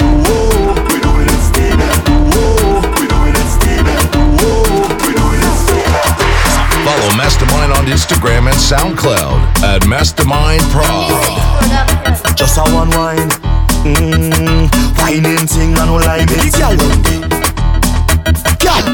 [7.09, 11.09] Follow Mastermind on Instagram and SoundCloud at Mastermind Prod.
[12.37, 13.31] Just a one wine.
[13.81, 14.69] Mmm,
[14.99, 16.53] whining thing, I no lie, baby.
[18.61, 18.85] Girl,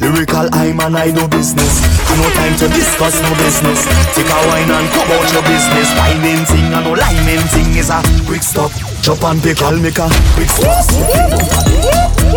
[0.00, 1.80] lyrical, I'm and I do business.
[2.10, 3.88] I no time to discuss no business.
[4.12, 5.88] Take a wine and come out your business.
[5.96, 8.70] Whining thing, I no lying thing is a quick stop.
[9.00, 10.84] Chop and pick, I'll make a quick stop.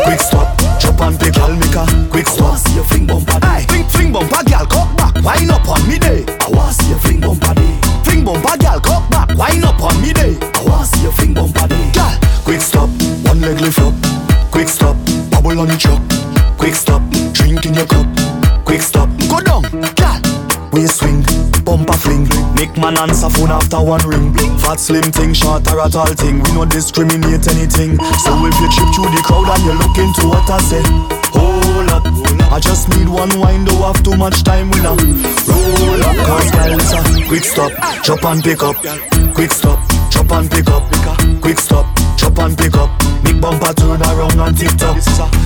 [0.05, 0.64] Quick stop.
[0.79, 2.57] Chop and pick, I'll make a quick stop.
[2.57, 3.65] See your fling bumper, aye.
[3.69, 6.25] Fling, fling bumper, girl, cock back, wine up on me day.
[6.41, 7.79] I want see your fling bumper day.
[8.03, 10.37] Fling bumper, girl, cock back, wine up on me day.
[10.41, 11.91] I want see your fling bumper day.
[11.93, 12.89] Girl, quick stop,
[13.25, 13.93] one leg lift up.
[14.51, 14.95] Quick stop,
[15.31, 16.01] bubble on your truck.
[16.57, 17.01] Quick stop,
[17.33, 18.07] drink in your cup.
[18.65, 19.63] Quick stop, go down,
[19.95, 20.19] girl.
[20.71, 21.23] Waist swing,
[21.65, 22.29] bumper fling.
[22.53, 24.33] Make man answer phone after one ring.
[24.61, 26.39] Fat slim thing, short or a tall thing.
[26.39, 27.97] We don't discriminate anything.
[28.21, 30.83] So if you trip through the crowd and you look into what I say,
[31.33, 32.05] hold up.
[32.53, 34.69] I just need one wine, don't have too much time.
[34.69, 37.71] We now roll up, cause girl a quick stop,
[38.05, 38.77] chop and pick up.
[39.33, 39.79] Quick stop,
[40.11, 40.83] chop and pick up.
[41.41, 41.85] Quick stop,
[42.15, 42.89] chop and pick up.
[43.23, 44.95] Big bumper turn around and tip top.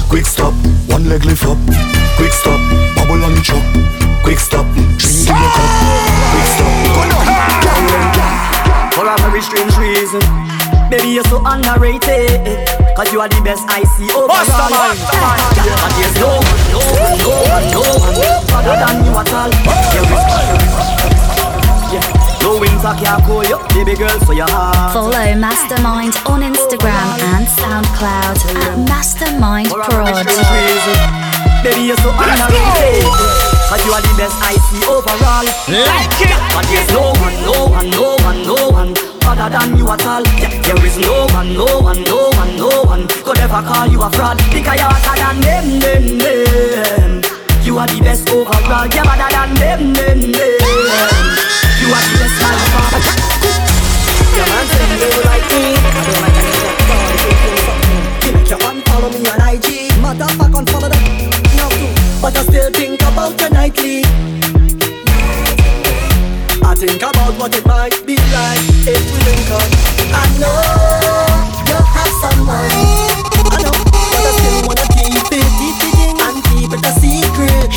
[0.10, 0.54] Quick stop,
[0.92, 1.58] one leg lift up.
[2.18, 2.60] Quick stop,
[2.96, 4.09] bubble on the truck.
[4.30, 5.74] Quick stop, drink in your cup.
[6.30, 7.26] Quick stop, go down.
[8.94, 10.22] For a very strange reason.
[10.94, 12.46] Baby, you're so underrated
[12.96, 14.98] Cause you are the best I see overall Basta man,
[15.82, 18.14] And there's no one, no one, no one, no one
[18.54, 19.50] Other than you at all.
[19.94, 20.22] Yeah, we-
[21.94, 22.06] yeah.
[22.42, 27.46] No winter can cool you Baby girl, so you hard Follow Mastermind on Instagram and
[27.50, 31.66] SoundCloud at Mastermind For a very Prod.
[31.66, 35.46] Baby, you're so underrated Cause you are the best I see overall.
[35.70, 36.34] Like it.
[36.58, 38.90] But there's no one, no one, no one, no one
[39.30, 40.26] Other than you at all.
[40.42, 44.02] Yeah, There is no one, no one, no one, no one Could ever call you
[44.02, 44.42] a fraud.
[44.50, 47.22] Because you're hotter than them, them, them.
[47.62, 48.90] You are the best overall.
[48.90, 51.26] You're better than them, them, them.
[51.78, 52.98] You are the best by far
[54.34, 55.78] Your man said you like me.
[55.78, 57.59] I don't like any
[58.90, 59.94] follow me on IG.
[60.02, 60.28] Matter
[60.70, 61.02] Follow that,
[61.58, 61.94] no them.
[62.22, 64.04] But I still think about the nightly.
[66.64, 69.70] I think about what it might be like if we link up.
[70.14, 70.60] I know
[71.70, 72.72] you have someone.
[73.54, 75.50] I know, but I still wanna keep it,
[76.86, 77.70] a secret.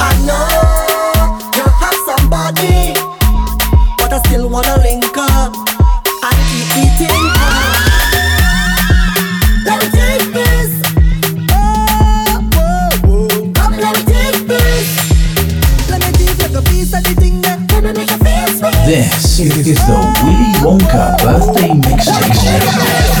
[0.00, 0.47] I know.
[19.38, 19.94] This is the
[20.24, 23.17] Willy Wonka birthday mixtape.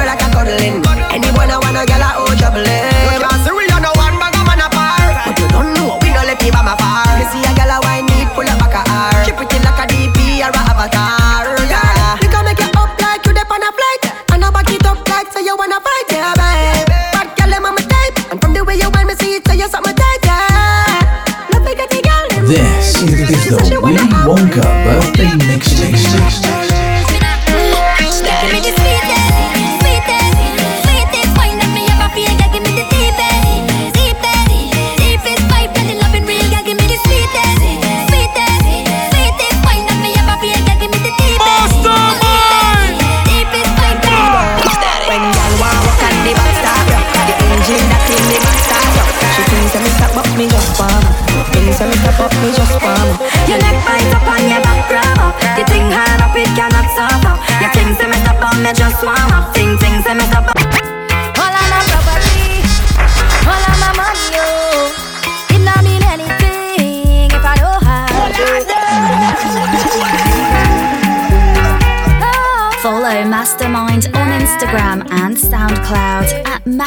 [0.00, 0.80] Girl like a cuddling.
[1.12, 2.89] Any boy I wanna, girl, I owe doubling.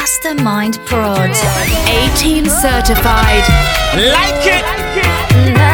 [0.04, 1.30] Mastermind Prod.
[1.30, 3.42] A-Team certified.
[3.96, 4.62] Like it!
[5.56, 5.73] Like it.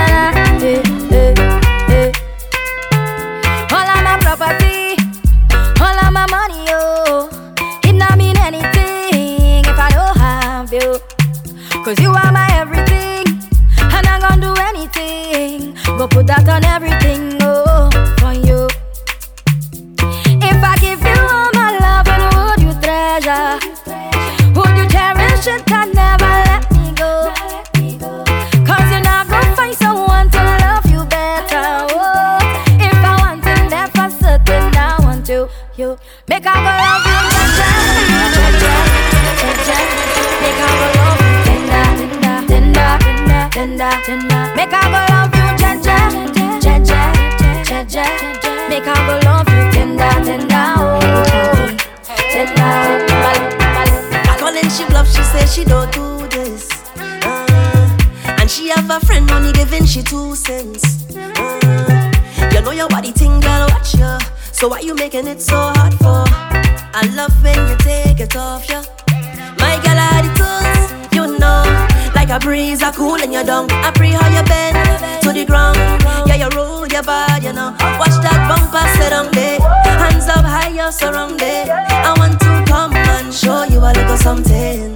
[84.31, 84.91] something.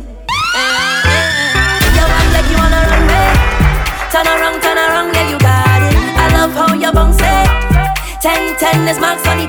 [1.96, 3.22] Yo, I'm like you wanna run me.
[4.12, 5.96] Turn around, turn around, yeah, you got it.
[6.22, 7.48] I love how you bounce it.
[8.22, 9.46] Ten, ten is marks on the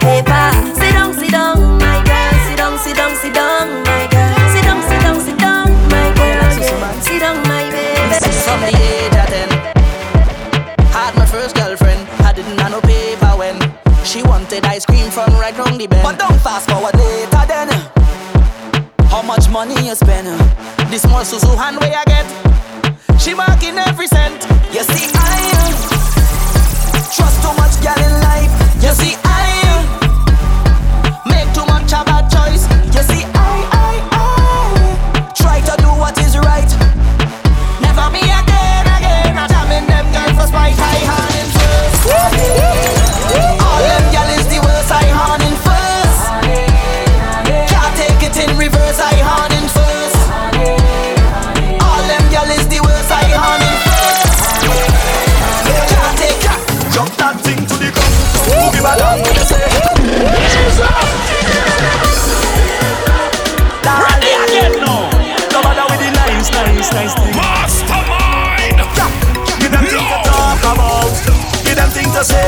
[72.15, 72.47] to say.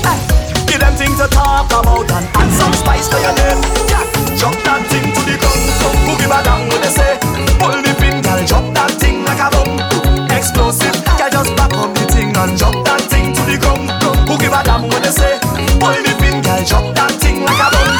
[0.00, 0.16] Hey,
[0.64, 3.60] give them things to talk about and add some spice to your name.
[3.92, 4.00] Yeah,
[4.40, 5.60] drop that thing to the ground.
[5.84, 7.20] Come a damn what they say.
[7.60, 9.76] Pull the pin, girl, Jump that thing like a bomb.
[10.32, 13.84] Explosive, girl, just back up the thing and jump that thing to the ground.
[14.00, 15.36] Come a damn what they say.
[15.76, 17.92] Pull the pin, girl, Jump that thing like a bomb.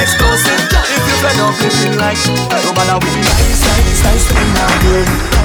[0.00, 2.20] Explosive, girl, if you fed up living like,
[2.64, 5.36] no matter we nice, nice, nice thing now, yeah.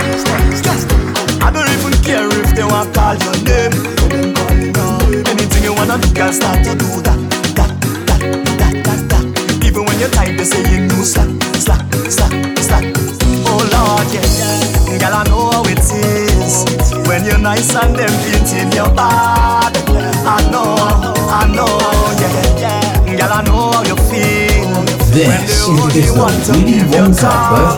[1.44, 4.01] I don't even care if they want to call your name
[5.82, 7.18] one of the girls start to do that,
[7.58, 7.74] that,
[8.06, 8.22] that,
[8.62, 9.26] that, that, that.
[9.66, 10.86] Even when you're tired, they say you.
[13.50, 14.22] Oh Lord, yeah,
[15.02, 16.70] girl, I know how it is
[17.10, 18.14] when you're nice and them
[18.78, 18.94] your.
[18.94, 20.78] I know,
[21.34, 21.74] I know,
[22.22, 23.18] yeah, yeah.
[23.18, 24.86] Girl, I know how you feel.
[25.10, 27.72] This is the want to give your time.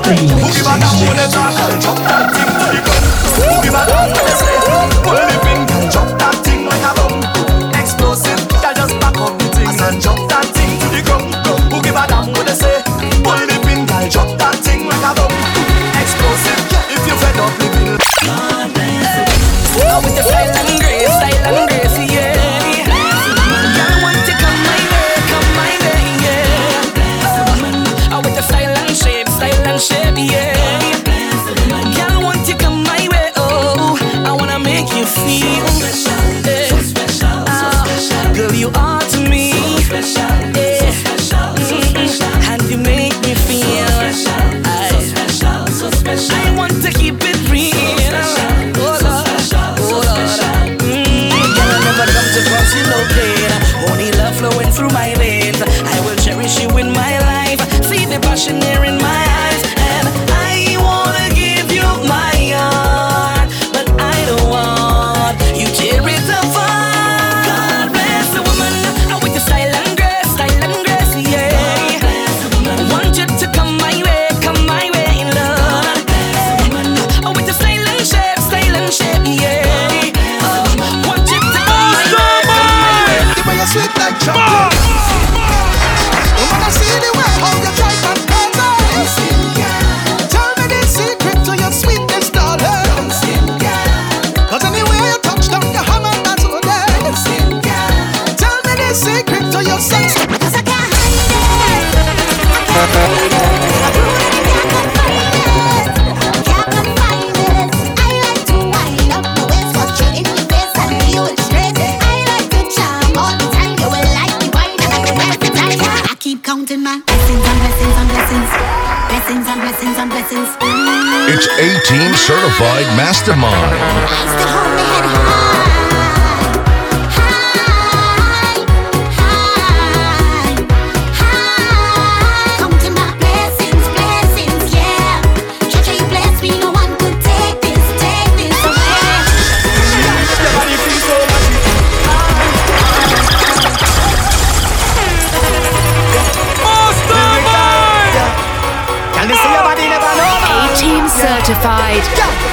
[151.46, 152.04] Certified.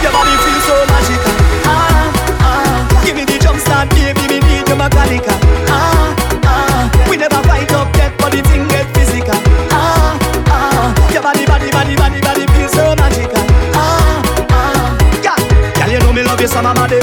[0.03, 1.35] Your body feels so magical.
[1.65, 2.11] Ah,
[2.43, 3.03] ah.
[3.05, 5.35] Give me the jump start, baby, me need your mechanical.
[5.69, 6.15] Ah,
[6.45, 7.07] ah.
[7.09, 9.39] We never fight up yet, but the thing get physical.
[9.71, 10.19] Ah,
[10.49, 11.12] ah.
[11.12, 13.45] Your body, body, body, body, body feels so magical.
[13.75, 14.99] Ah, ah.
[15.23, 15.39] Yeah,
[15.79, 16.99] girl, you know me love you, summer body.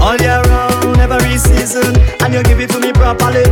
[0.00, 3.44] All year round, every season, and you give it to me properly.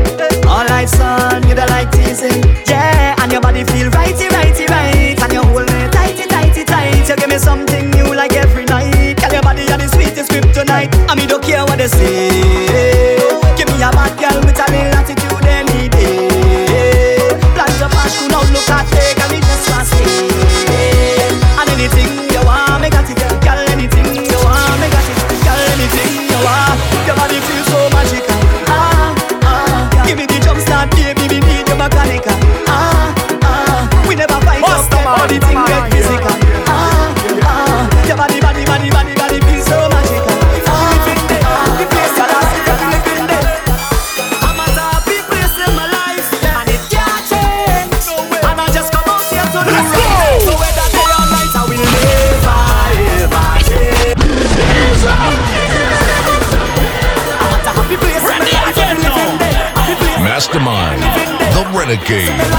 [0.47, 2.43] All life, son, you the like teasing.
[2.67, 2.90] Yeah,
[11.81, 12.30] they say.
[61.91, 62.50] Renegade.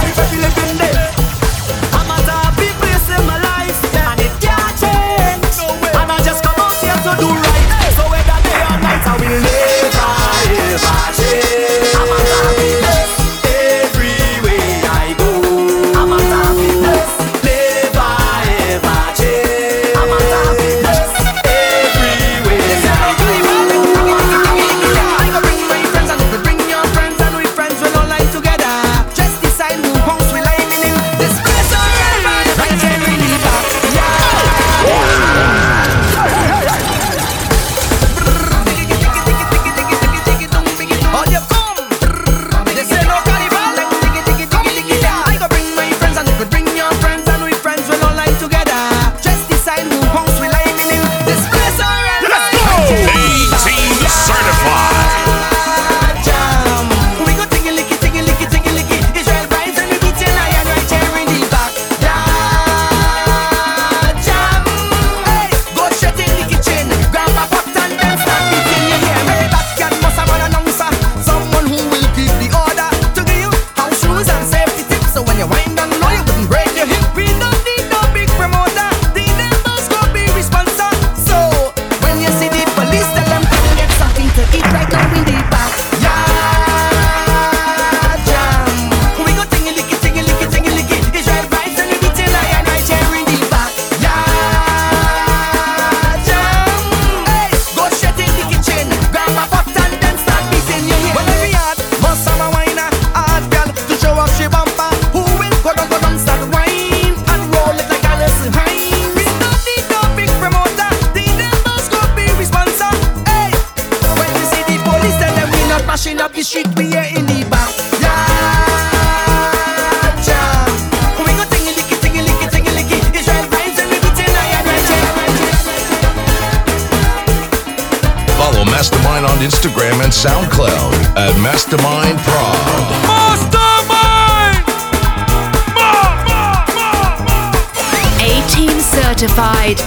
[139.22, 139.78] Certified.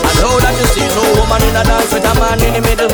[0.00, 2.60] I know that you see two woman in a dance with a man in the
[2.62, 2.88] middle.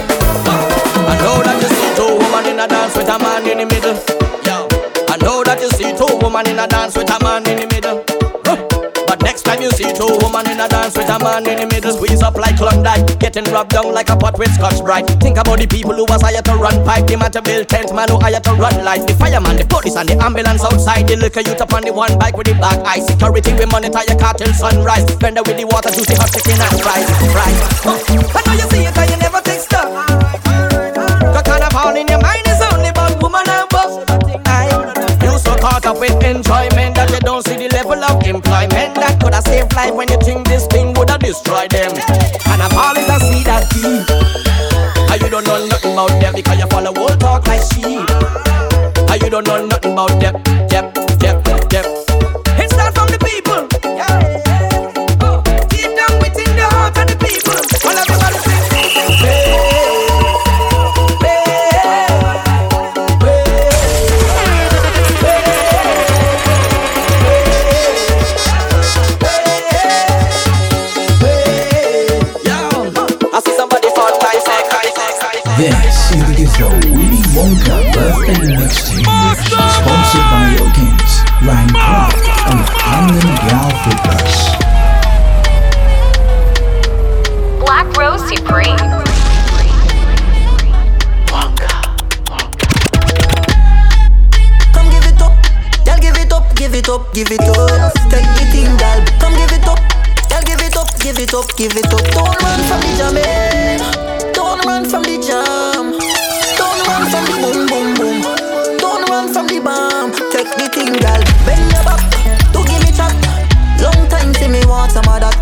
[1.07, 3.67] I know that you see two woman in a dance with a man in the
[3.67, 3.95] middle.
[5.09, 7.75] I know that you see two woman in a dance with a man in the
[7.75, 8.08] middle.
[9.49, 12.21] Time you see two woman in a dance with a man in the middle, squeeze
[12.21, 15.09] up like Klondike, getting rubbed down like a pot with Scotch Brite.
[15.25, 17.89] Think about the people who was hired to run pipe, the man to build tent,
[17.97, 21.17] man who hired to run light, the fireman, the police and the ambulance outside, the
[21.17, 24.21] liquor youth up on the one bike with the black eye, security we monitor your
[24.21, 26.85] car till sunrise, vendor with the water, juicy hot chicken and.
[26.85, 27.97] Huh.
[28.37, 29.89] I know you see it, and you never take stock.
[31.33, 34.88] The carnival in your mind is only about woman and boss.
[35.69, 39.45] Caught up with enjoyment that you don't see the level of employment that could have
[39.45, 41.93] saved life when you think this thing would have destroyed them.
[42.41, 44.01] Carnival is a seed that key.
[45.13, 48.09] And you don't know nothing about them because you follow old talk like sheep.
[49.13, 50.41] And you don't know nothing about them.
[50.73, 51.08] Yep.
[97.25, 97.93] Give it up.
[98.11, 99.03] Take the thing, girl.
[99.19, 99.83] Come give it up,
[100.31, 102.05] girl, give it up, give it up, give it up.
[102.15, 104.33] Don't run from the jam, eh.
[104.33, 105.99] Don't run from the jam.
[106.55, 108.19] Don't run from the boom, boom, boom.
[108.79, 110.13] Don't run from the bomb.
[110.31, 111.23] Take the thing, girl.
[111.43, 112.07] Bend your back,
[112.55, 113.11] to give me chat.
[113.83, 115.35] Long time see me want some of that.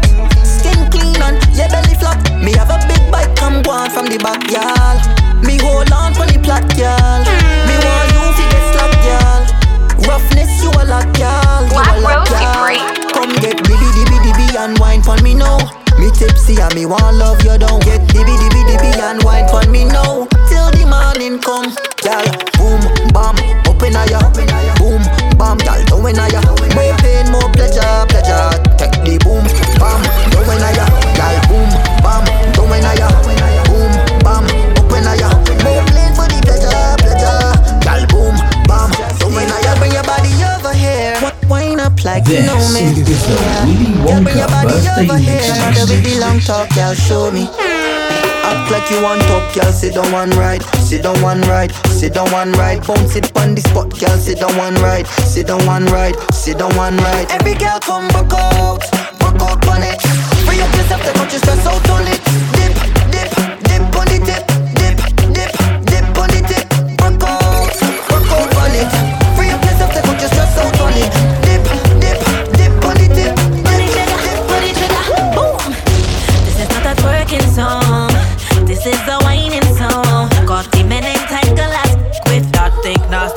[0.49, 2.17] Skin clean and your belly flat.
[2.41, 4.97] Me have a big bike, come go on from the back, y'all.
[5.45, 7.46] Me hold on from the plot, y'all.
[10.87, 11.63] A lot, y'all.
[11.67, 15.59] You Black a lot, Rose Come get dibby dibby dibby and wine for me now.
[15.99, 17.81] Me tipsy and me want love you down.
[17.81, 20.27] Get dibby dibby dibby and wine for me now.
[20.49, 22.25] Till the morning come, y'all.
[22.59, 22.81] Boom,
[23.13, 23.37] bam,
[23.67, 24.21] open up ya.
[24.79, 25.03] Boom,
[25.39, 25.83] bam, y'all.
[25.87, 26.86] Down in ya.
[42.07, 42.87] Like you This know me.
[42.87, 43.35] is the
[43.67, 45.43] Willy Girl, bring your Wonka body over here.
[45.91, 47.51] With the long talk, girl, show me.
[48.47, 52.15] Act like you want top, girl, sit down one right, sit down one right, sit
[52.15, 52.79] down one right.
[52.87, 56.59] Bounce it on the spot, girl, sit down one right, sit down one right, sit
[56.59, 57.27] down one right.
[57.35, 58.87] Every girl come back out,
[59.19, 59.99] back out on it.
[60.47, 62.23] Free up yourself, take out your stress out on it.
[62.55, 62.71] Dip,
[63.11, 63.31] dip,
[63.67, 64.47] dip on the tip,
[64.79, 64.95] dip,
[65.35, 65.51] dip,
[65.91, 66.71] dip on the tip.
[67.03, 67.75] Back out,
[68.07, 69.26] back out on it.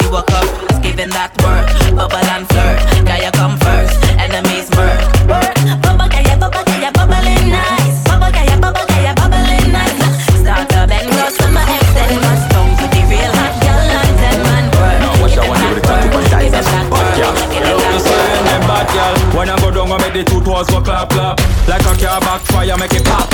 [0.10, 0.70] Think nasty walk up.
[0.70, 1.66] It's giving that work.
[1.96, 2.80] Bubble and flirt.
[3.06, 3.98] Guy you come first.
[4.18, 5.00] Enemies murk.
[5.30, 5.54] Work.
[5.82, 8.04] Bubble guy bubble guy bubbling nice.
[8.06, 9.98] Bubble guy bubble guy bubbling nice.
[10.42, 11.86] Start to bend close to my ex.
[11.94, 15.22] Then must down for the real hot girl and ten man work.
[15.22, 16.52] What you want to do with the cut up and dice?
[16.52, 17.50] Bad girl.
[17.90, 20.82] You saying them bad girl When I go down I make the two toes go
[20.82, 23.29] clap clap Like a car backfire make it pop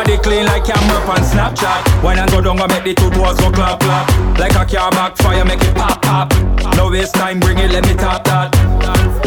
[0.00, 3.36] Body clean like camera on Snapchat When I go down I make the two toes
[3.36, 4.08] go clap clap
[4.40, 6.32] Like a car backfire make it pop pop
[6.72, 8.48] No waste time bring it let me tap that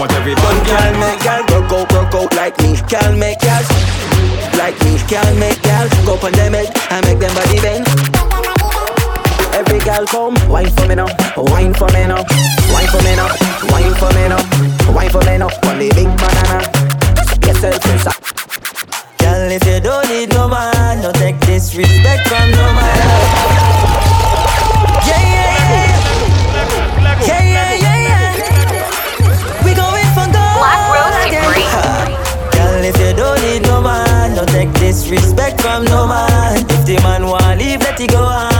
[0.01, 2.73] Want every One bad girl make girl broke out, broke out like me.
[2.89, 3.69] Girl make girls
[4.57, 4.97] like me.
[5.05, 7.85] Girl make girls go pandemic and make them body bend.
[9.53, 11.05] Every girl come, wine for me now,
[11.37, 12.25] wine for me now,
[12.73, 13.29] wine for me now,
[13.69, 14.41] wine for me now,
[14.89, 15.53] wine for me now.
[15.69, 16.65] On the big banana,
[17.45, 18.23] yourself inside.
[19.23, 22.99] Girl, if you don't need no man, don't take disrespect from no man.
[25.07, 25.97] Yeah, yeah, yeah.
[27.29, 29.63] Yeah, yeah, yeah, yeah.
[29.63, 30.59] We going for gold.
[30.59, 31.47] Black Rose again.
[32.51, 36.57] Girl, if you don't need no man, don't take disrespect from no man.
[36.69, 38.52] If the man want leave, let it go on,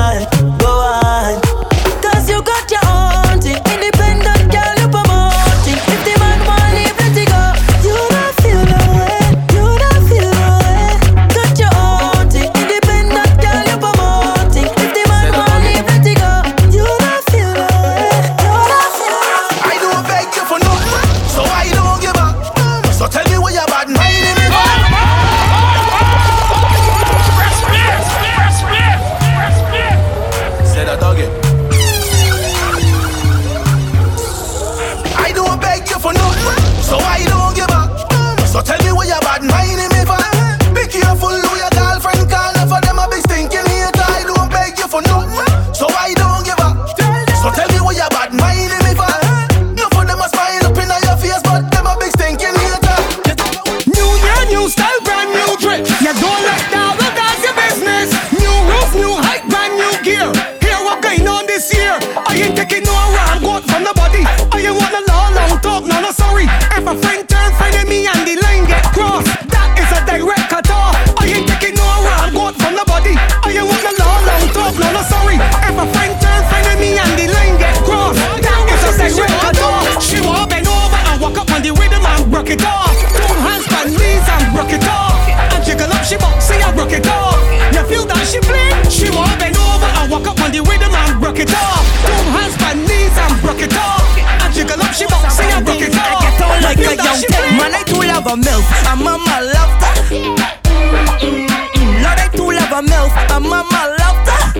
[66.84, 70.52] If a friend turn friend me and the line get crossed, that is a direct
[70.52, 71.00] cut off.
[71.16, 73.16] I ain't taking no wrong goat from the body.
[73.16, 75.40] I ain't wanna law long talk, no, no, sorry.
[75.40, 79.32] If a friend turn friend me and the line get crossed, that is a direct
[79.32, 80.04] cut off.
[80.04, 82.83] She walk bend over and walk up on the rhythm and broke it off.
[98.24, 98.64] love a MILF.
[98.88, 99.98] I'm a mama love that.
[100.10, 100.38] Mm-mm.
[102.02, 102.10] No,
[102.54, 103.12] love a MILF.
[103.30, 104.54] I'm a mama love that.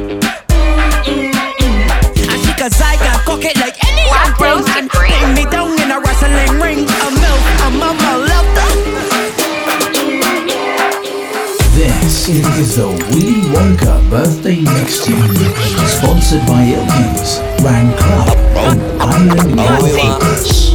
[1.06, 4.84] And she cause I cock it like any other thing.
[4.84, 6.80] And bring me down in a wrestling ring.
[6.80, 7.44] A MILF.
[7.64, 8.76] I'm a mama love that.
[11.74, 15.36] This is the Willy Wonka Birthday Mix Team,
[15.88, 20.73] sponsored by Ilkins, Rang Club, and Iron Mario.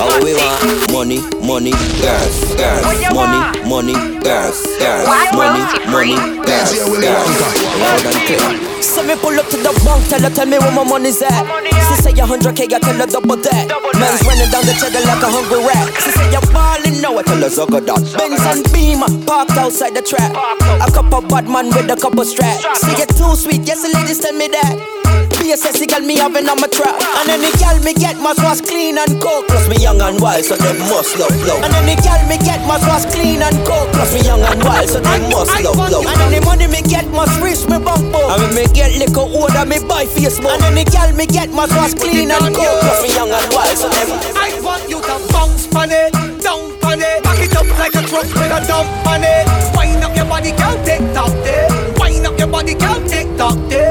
[0.00, 1.70] All we want money, money,
[2.00, 3.92] girls, girls, money, money,
[4.24, 5.04] girls, girls,
[5.36, 5.60] money,
[5.92, 6.16] money,
[6.48, 7.28] girls, girls.
[7.76, 8.80] Loud and clear.
[8.80, 11.44] So me pull up to the bank, tell her, tell me where my money's at.
[11.88, 13.68] She say a hundred K, I tell her double that.
[14.00, 15.92] Man's running down the cheddar like a hungry rat.
[16.00, 18.00] She say you're balling now, I tell her sugar that.
[18.16, 20.32] Benz and Beamer parked outside the trap.
[20.80, 22.64] A couple bad man with a couple straps.
[22.80, 25.23] See you too sweet, yes the ladies tell me that.
[25.44, 26.98] A sexy girl, me having on my trap.
[27.20, 29.46] And any girl me get must wash clean and cook.
[29.46, 31.62] Plus me young and wild, so them must love love.
[31.62, 33.86] And any girl me get must wash clean and cook.
[33.94, 36.02] Plus me young and wild, so them must love love.
[36.10, 38.02] And any money me get must reach me book.
[38.02, 40.58] And when me get liquor order, me buy Facebook.
[40.58, 42.74] And any girl me get must wash clean and cook.
[42.82, 44.10] Plus me young and wild, so them.
[44.34, 46.10] I want you to bounce on it,
[46.42, 49.46] down on it, back it up like a truck with a dump on it.
[49.76, 51.70] Wind up your body, girl, take top there.
[51.70, 51.94] Eh?
[52.00, 53.83] Wind up your body, girl, take top there.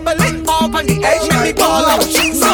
[0.00, 2.04] Bubble it up on the edge, make me ball out.
[2.04, 2.44] Jesus.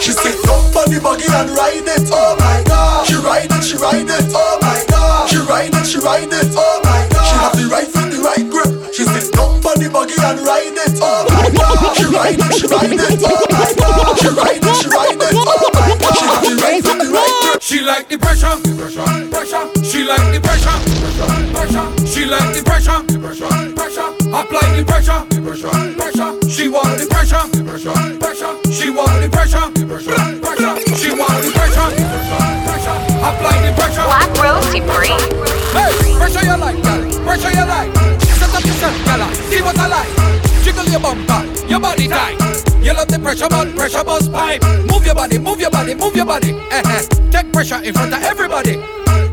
[0.00, 2.08] She sit down on the buggy and ride it.
[2.12, 3.06] Oh my god.
[3.06, 4.28] She ride it, she ride it.
[4.34, 5.28] Oh my god.
[5.28, 6.52] She ride it, she ride it.
[6.52, 7.24] Oh my god.
[7.24, 8.92] She have the right foot, the right grip.
[8.92, 11.00] She sit down on the buggy and ride it.
[11.00, 11.96] Oh my god.
[11.96, 13.20] She ride it, she ride it.
[13.24, 14.18] Oh my god.
[14.20, 15.32] She ride it, she ride it.
[15.32, 16.12] Oh my god.
[16.18, 17.62] She have the right foot, the right grip.
[17.62, 19.64] She like the pressure, pressure, pressure.
[19.80, 21.86] She like the pressure, pressure, pressure.
[22.04, 24.08] She like the pressure, pressure, pressure.
[24.28, 26.39] Apply the pressure, pressure, pressure.
[34.70, 35.18] Rose Supreme.
[35.74, 37.24] Hey, pressure you like, girl.
[37.24, 37.92] Pressure you like.
[38.22, 39.34] Set up yourself, girl.
[39.50, 40.62] See what I like.
[40.62, 42.38] Jiggle your bumper, your body tight.
[42.82, 44.62] You love the pressure, but pressure bus pipe.
[44.86, 46.52] Move your body, move your body, move your body.
[46.70, 47.02] Eh eh.
[47.30, 48.78] Take pressure in front of everybody.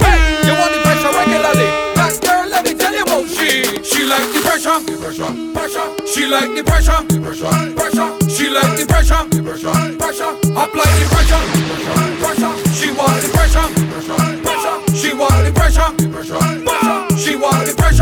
[0.01, 1.69] Hey, you want the pressure regularly.
[1.95, 3.63] That girl, let me tell you about she.
[3.83, 5.87] She like the pressure, pressure, pressure.
[6.07, 8.09] She like the pressure, pressure, pressure.
[8.29, 10.31] She like the pressure, pressure, pressure.
[10.55, 12.53] Apply the pressure, pressure, pressure.
[12.73, 13.29] She want the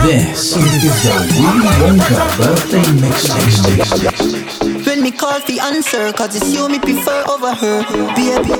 [0.03, 4.85] This is the Willy Wonka birthday mixtape.
[4.85, 7.83] When me call fi answer, cause it's you me prefer over her,
[8.15, 8.51] baby.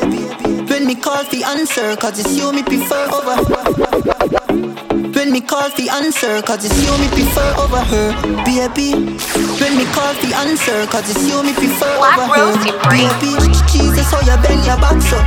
[0.72, 3.36] When me call fi answer, cause it's you me prefer over
[5.14, 8.14] When me call fi answer, cause it's you me prefer over her,
[8.45, 8.94] baby.
[9.60, 12.56] When me call fi answer, cause it's you me prefer over her,
[12.88, 13.36] baby.
[13.68, 15.20] Jesus, how you bend your back so.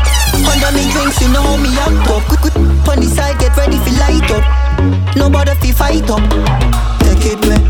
[0.49, 2.68] Under me drinks, you know how me act up.
[2.89, 4.45] On the side, get ready fi light up.
[5.15, 6.23] Nobody fi fight up.
[7.05, 7.61] Take it where,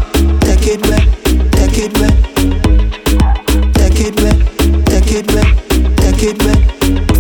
[0.41, 1.05] take it where,
[1.51, 2.15] take it where.
[3.75, 4.39] Take it where,
[4.87, 5.49] take it where,
[5.99, 6.61] take it where.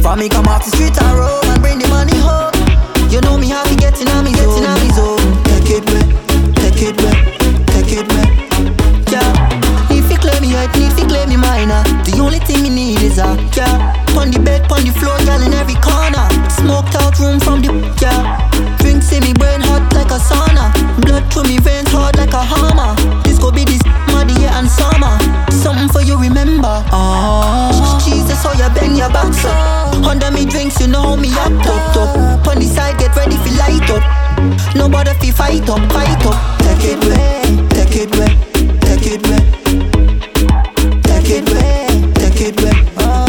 [0.01, 2.55] For me come off the street and roll and bring the money home.
[3.11, 4.31] You know me how to get in on me.
[4.31, 5.19] Get in me zone.
[5.51, 6.07] Take it where,
[6.63, 7.19] take it where,
[7.75, 8.31] take it where.
[9.11, 11.83] Yeah, if you claim me right, if you claim me minor.
[12.07, 13.97] The only thing me need is a yeah.
[14.15, 16.27] On the bed, on the floor, girl in every corner.
[16.51, 17.41] Smoked out room
[21.31, 22.95] through me veins hard like a hammer.
[23.23, 23.83] This go be this
[24.13, 25.17] muddy year and summer.
[25.51, 26.85] Something for you remember.
[26.93, 29.51] Oh, Jesus, how you bend your back so.
[30.09, 32.47] Under me drinks, you know how me act up, up.
[32.49, 34.05] On the side, get ready for light up.
[34.75, 36.39] Nobody fi fight up, fight up.
[36.61, 37.43] Take it way,
[37.75, 38.31] take it way,
[38.81, 39.43] take it way.
[41.03, 42.73] Take it way, take it way,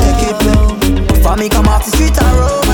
[0.04, 1.22] take it way.
[1.22, 2.69] For me come off the street and roll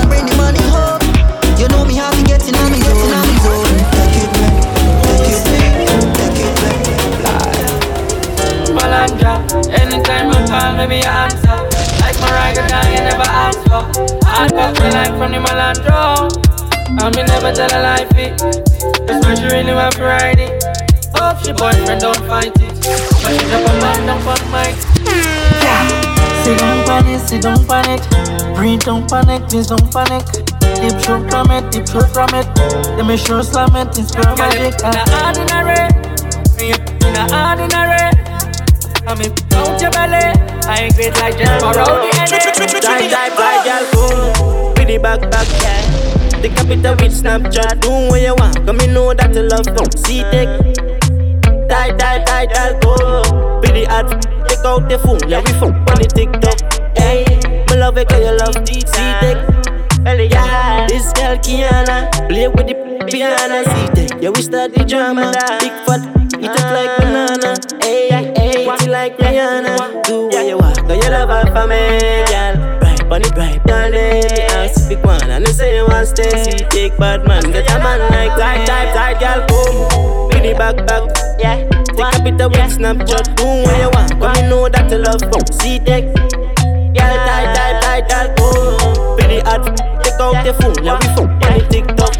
[10.86, 11.56] call me, answer.
[12.00, 13.82] Like Mariah Carey, you never ask for.
[14.26, 16.30] Hard work me like from the Malandro.
[17.02, 18.38] And me never tell a lie fit.
[19.06, 20.62] That's why she really want to ride it.
[21.14, 22.74] Hope she boyfriend don't fight it.
[23.22, 24.76] But she drop a man down for mic.
[26.44, 28.54] Sit down pan it, sit down pan it.
[28.54, 30.24] Breathe, don't panic, please don't panic.
[30.80, 32.46] Deep throat from it, deep throat from it.
[32.96, 34.78] Let me show slam it, it's girl magic.
[34.78, 35.90] In a ordinary,
[36.62, 38.15] in a ordinary.
[39.06, 40.18] I mean, count your belly.
[40.66, 42.80] I ain't great like Jeff around the enemy.
[42.80, 44.74] Die, die, fly, girl, cool.
[44.74, 46.40] With the back, back, yeah.
[46.42, 47.80] The capital with Snapchat.
[47.80, 49.90] Do what you want, cause me know that you love come.
[49.94, 50.50] See, take.
[51.68, 53.60] Die, die, die, girl, cool.
[53.60, 54.10] With the ad,
[54.48, 55.22] take out the phone.
[55.30, 56.58] Yeah, we phone on the TikTok.
[56.98, 57.24] Hey,
[57.70, 59.56] me love it cause you love the take.
[60.06, 64.22] Yeah, this girl Kiana Play with the piano See.
[64.22, 66.00] Yeah, we start the drama Big fat,
[66.38, 67.55] eat it like banana
[68.66, 70.02] Hey, hey, like Rihanna.
[70.02, 72.80] Do what you want, do you love her for me, girl?
[72.82, 75.22] Right, bunny, right, girl, let me ask pick one.
[75.30, 78.66] And they say you want stay, see, take bad man, get a man like tight,
[78.66, 80.30] tight, tight, girl, come.
[80.30, 81.02] Bring it back, back,
[81.38, 81.62] yeah.
[81.94, 82.68] Take a bit of yeah.
[82.68, 84.10] Snapchat, do what you want.
[84.18, 85.22] Come you know that you love,
[85.54, 86.12] see, take.
[86.12, 89.16] Girl, tight, tight, tight, girl, come.
[89.16, 89.62] Pretty hot,
[90.02, 92.14] take out the phone, yeah, we phone, on the TikTok.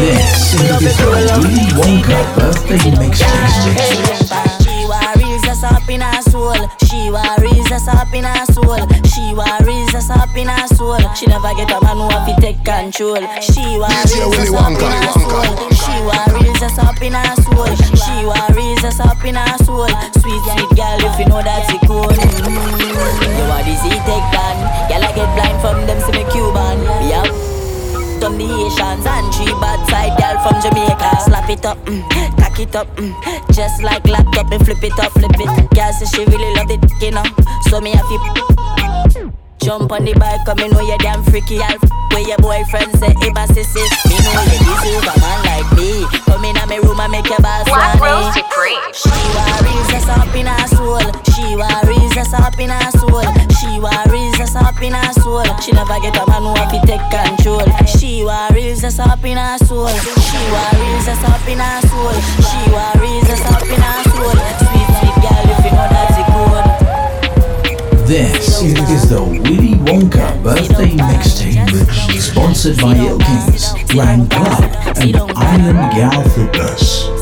[0.00, 4.59] This is the Willy Wonka birthday mixtape.
[5.50, 6.54] Us up in her soul.
[6.86, 8.78] She worries us up in her soul.
[9.02, 10.96] She worries us up in her soul.
[11.16, 13.18] She never get a man who have to take control.
[13.42, 15.42] She worries us up in her soul.
[15.74, 17.66] She worries us up in her soul.
[17.98, 19.88] She worries us up in her soul.
[20.22, 22.06] Sweet, sweet girl, if you know that's it cool.
[22.06, 23.34] Mm.
[23.34, 24.54] You are the Z take down.
[24.86, 26.78] Girl, I get blind from them, see me Cuban.
[27.10, 27.49] Yeah.
[28.20, 31.24] From the Asians and three bad side girl from Jamaica.
[31.24, 32.06] Slap it up, mm,
[32.38, 33.14] cock it up, mm,
[33.54, 35.70] just like laptop and flip it up, flip it.
[35.74, 37.24] Girl say she really love it, you know.
[37.70, 38.69] So me have to
[39.62, 41.60] jump on the bike, come me know you damn freaky.
[41.60, 41.78] I'll
[42.10, 43.84] where your boyfriend say, hey, sissy.
[44.08, 46.04] Me know you deserve a man like me.
[46.26, 48.32] Come in my room and make your boss Black money.
[48.34, 48.82] Supreme.
[48.92, 51.00] She worries us up in her soul.
[51.30, 53.22] She worries us up in her soul.
[53.60, 55.44] She worries us up in her soul.
[55.62, 57.64] She never get a man who have to take control.
[57.86, 59.88] She worries us up in her soul.
[59.88, 62.16] She worries us up in her soul.
[62.42, 64.34] She worries us up in her soul.
[64.34, 66.09] Sweet, sweet girl, if you know good.
[68.10, 74.64] This is the Willy Wonka birthday mixtape, sponsored by Ilkins, Rang Club,
[74.96, 77.19] and Island Gal Fitness.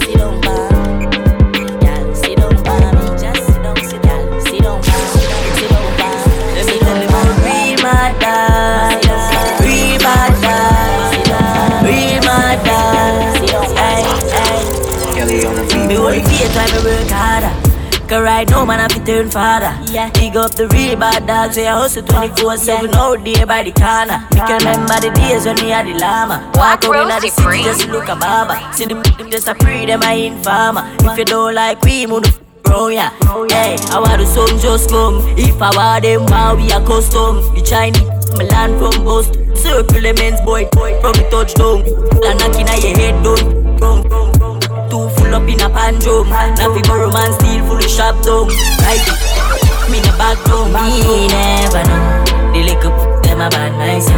[18.09, 21.57] Cause right now man I fi turn father Yeah Big up the real bad dogs
[21.57, 25.57] Say I hustle 24-7 out there by the corner Me can remember the days when
[25.57, 28.73] we had the llama Walk out inna the city just look a Baba.
[28.73, 32.23] See them, them just a pre them a informer If you don't like we move
[32.23, 33.11] the f- Bro, yeah,
[33.49, 35.25] hey, I want the sun just come.
[35.39, 37.41] If I want them, wow, we are custom.
[37.55, 38.03] The Chinese,
[38.37, 39.57] my land from Boston.
[39.57, 41.81] Circle the men's boy, boy, from the touchdown.
[42.21, 43.58] La knocking at your head down.
[45.29, 46.57] Full up in a borrow man
[47.69, 48.49] full of
[49.91, 50.73] me back down.
[50.73, 52.25] Me never know.
[52.55, 54.09] The little p- them a bad nice.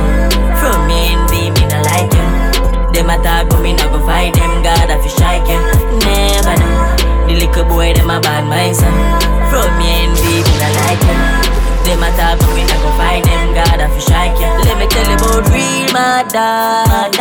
[0.60, 2.92] From me be me not like you.
[2.94, 4.62] Them a talk but me not go fight them.
[4.62, 5.58] God I fi strike you.
[5.98, 7.26] Never know.
[7.26, 8.94] The little boy them a bad mind son.
[9.50, 11.29] From me be me not like you.
[11.90, 13.50] Them a but me not fight them.
[13.52, 14.46] God I fi strike you.
[14.62, 15.90] Let me tell you about real
[16.30, 17.18] dogs.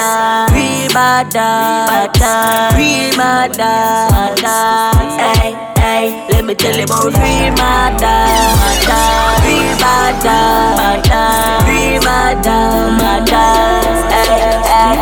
[0.53, 2.77] Real bad dogs.
[2.77, 3.17] Real
[3.57, 4.45] dogs.
[5.17, 6.05] Hey, hey.
[6.29, 8.85] Let me tell you about real mad dogs.
[9.41, 11.65] Real bad dogs.
[11.65, 13.01] Real mad dogs.
[14.13, 14.37] Hey,
[14.69, 14.93] hey.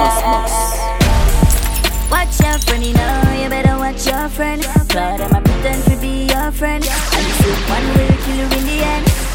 [2.07, 4.63] Watch your friend, you know, you better watch your friend.
[4.63, 6.87] Cause them a pretend to be your friend.
[6.87, 9.26] And same one will kill you in the end.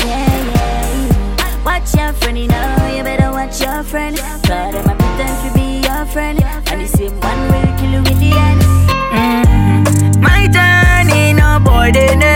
[1.64, 4.16] Watch your friend, you better watch your friend.
[4.16, 6.42] Cause them a pretend to be your friend.
[6.70, 8.62] And the same one will kill you in the end.
[9.12, 10.20] Mm-hmm.
[10.20, 12.31] My journey, no boy, they eh.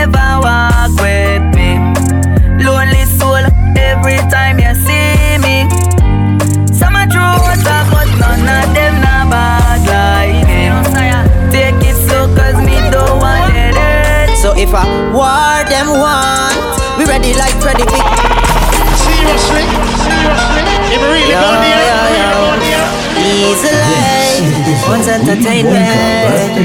[17.67, 18.47] Ready like Freddy Vic.
[18.95, 19.67] Seriously?
[19.99, 20.63] Seriously?
[20.87, 22.31] If we really Yo, go there, yo, really yo.
[22.31, 22.87] go there.
[23.27, 24.47] Easily,
[24.87, 26.55] once entertainment.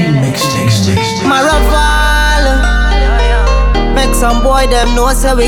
[1.27, 2.43] Maraval,
[3.93, 5.47] make some boy them know say we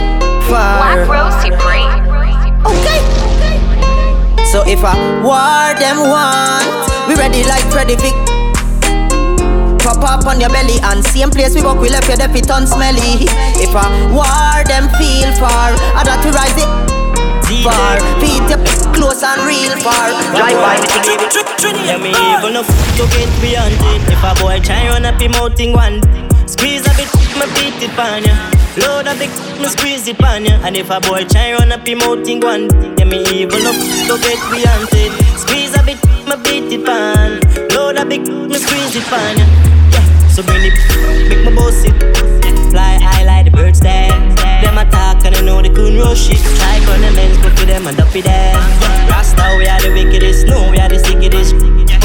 [0.51, 0.83] far.
[0.83, 2.03] Black Rose Supreme.
[2.67, 2.99] Okay.
[4.51, 6.67] So if I war them want,
[7.07, 8.34] we ready like Freddy Vic.
[9.95, 13.25] Pop up on your belly and same place we walk, we left your deputy unsmelly.
[13.57, 16.85] If I war them feel far, I got to rise it
[17.65, 17.97] far.
[18.21, 18.61] Feet your
[18.93, 20.09] close and real far.
[20.33, 24.01] Drive by me it Yeah, me even enough to get beyond it.
[24.11, 26.01] If a boy try run up him out in one
[26.47, 27.09] Squeeze a bit,
[27.39, 28.35] me beat it pan ya.
[28.77, 29.31] Load a big,
[29.61, 30.59] me squeeze it pan ya.
[30.65, 33.79] And if a boy try run up him out in one Yeah, me even enough
[34.07, 35.13] to get beyond it.
[35.39, 37.39] Squeeze a bit, me beat it pan
[37.73, 39.45] Load a big, me squeeze it pan ya
[40.35, 40.75] so bring it,
[41.29, 41.95] make my boss it
[42.69, 44.11] Fly high like the birds there.
[44.59, 46.43] Them attack and they know they couldn't rush it.
[46.59, 48.53] Try on the men's, but for them and up it there.
[49.07, 51.55] Rasta, we are the wickedest, no, we are the sickest.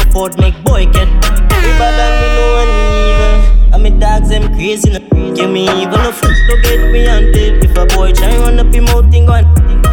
[0.07, 1.09] Afford make boy get.
[1.11, 2.71] We bad and we know and
[3.67, 4.91] evil me dogs them crazy.
[5.35, 7.65] Give me even a foot to get me hunted.
[7.65, 9.43] If a boy try run up him out, thing one.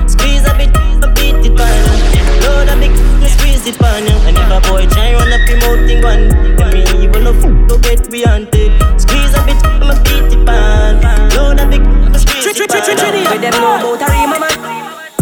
[0.08, 0.70] Squeeze a bit,
[1.02, 2.96] a beat it on Load a big,
[3.28, 4.16] squeeze it on ya.
[4.24, 6.24] And if a boy try run up him out, thing one.
[6.56, 8.72] Give me even a foot to get hunted.
[8.96, 10.96] Squeeze a bit, I'ma beat it on.
[11.36, 11.84] Load a big,
[12.16, 14.56] squeeze it on With them know about Arima man.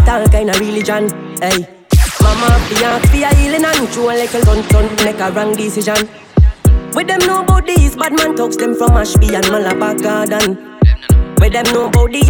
[0.07, 1.11] Tal kind of religion.
[1.43, 1.67] Hey.
[2.21, 5.55] Mama fi ask fi a healing and true a little dun dun make a wrong
[5.55, 6.07] decision.
[6.95, 10.57] With them know about these bad man talks them from Ashby and Malabar Garden.
[11.39, 12.23] With them know about the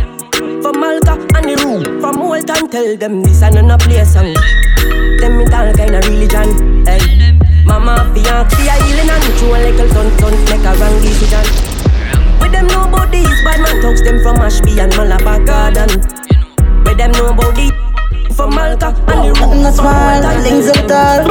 [0.61, 4.34] from Malta and the room from Walton tell them this and a place song.
[5.19, 6.85] Them it all kind of religion.
[6.85, 7.02] Hey.
[7.65, 10.95] Mama fi ask fi a healing and true a little dun dun make a wrong
[11.02, 11.45] decision.
[12.39, 15.89] With them know about these bad man talks them from Ashby and Malabar Garden.
[16.85, 17.68] With them know about the
[18.35, 21.26] from Malta and the room from Walton things up tall.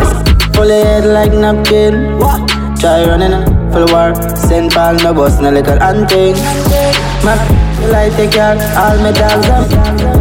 [0.53, 2.19] Pull your head like napkin.
[2.19, 2.51] What?
[2.81, 4.13] Try running a full war.
[4.37, 4.73] St.
[4.73, 6.35] Paul no bus no little hunting.
[7.25, 7.39] My
[7.93, 10.16] like take care all my dogs up.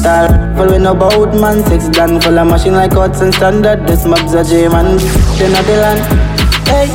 [0.00, 1.62] With no boat man.
[1.64, 3.86] Six gun full of machine like and standard.
[3.86, 4.96] This mob's a J man.
[5.36, 5.98] Then a Dylan.
[6.68, 6.86] Hey,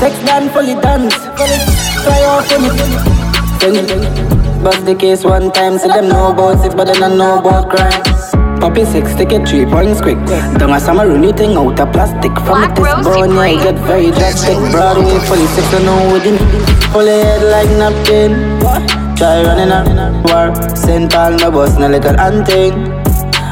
[0.00, 1.14] six gun fully dance.
[1.14, 4.62] Try off on it.
[4.64, 7.70] Bust the case one time, see them know about it, but then I know about
[7.70, 8.58] crime.
[8.60, 10.18] Poppy six, take it three points quick.
[10.58, 12.32] Don't a summer new thing out of plastic.
[12.44, 14.56] From it this bone, yeah, get very drastic.
[14.70, 16.36] Broadway, fully six, I know with him.
[16.92, 18.99] Pull head like napkin.
[19.20, 19.84] Try running a
[20.24, 20.48] war.
[20.74, 21.12] St.
[21.12, 22.72] Paul, no bus, no little hunting.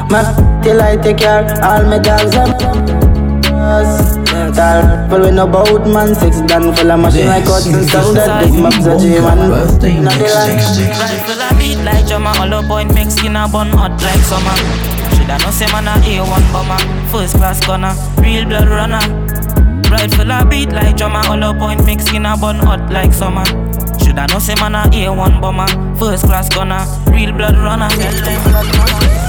[0.09, 0.25] My
[0.63, 2.57] till I take care, all my dogs are.
[4.57, 6.15] Tall, full with no boat man.
[6.15, 9.37] Six done full of machine like cuts and sound that big maps a J man
[10.97, 14.57] Rifle a beat like drummer Hollow point make skin a bun hot like summer.
[15.13, 16.81] Shoulda know say man a A1 bomber.
[17.11, 17.93] First class gunner,
[18.23, 19.05] real blood runner.
[19.91, 23.45] Rifle a beat like drummer Hollow point make skin a bun hot like summer
[24.19, 25.67] Shoulda know say man a A1 bomber
[25.97, 27.87] First class gunner, real blood runner.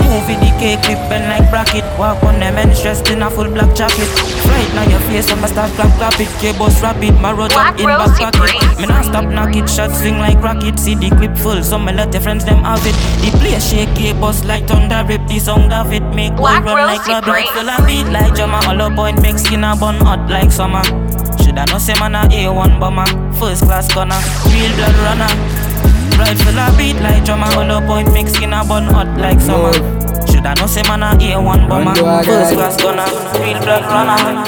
[0.02, 1.84] Movie the cake clip bend like bracket.
[1.96, 4.08] Walk on them and stressed in a full black jacket.
[4.46, 6.28] Right now your face I'ma start clap clap it.
[6.40, 8.80] K-boss rapid My road up in back pocket.
[8.80, 10.78] Me not stop knock it Shot swing like rocket.
[10.78, 12.94] See the clip full So me let the friends them have it.
[13.22, 16.02] The place shake K-boss like thunder Rip the sound of it.
[16.14, 19.76] Make boy run like rabbit Full of beat like drummer Hollow point make skin a
[19.76, 20.82] bun hot like summer
[21.50, 24.14] Shoulda know say man a A1 bomber First class gunner
[24.54, 25.26] Real blood runner.
[26.14, 29.72] Rifle a beat like drummer Hollow point make skin a bun hot like summer.
[30.30, 33.02] Shoulda know say man a A1 bomber First class gunner
[33.42, 34.46] Real blood runner.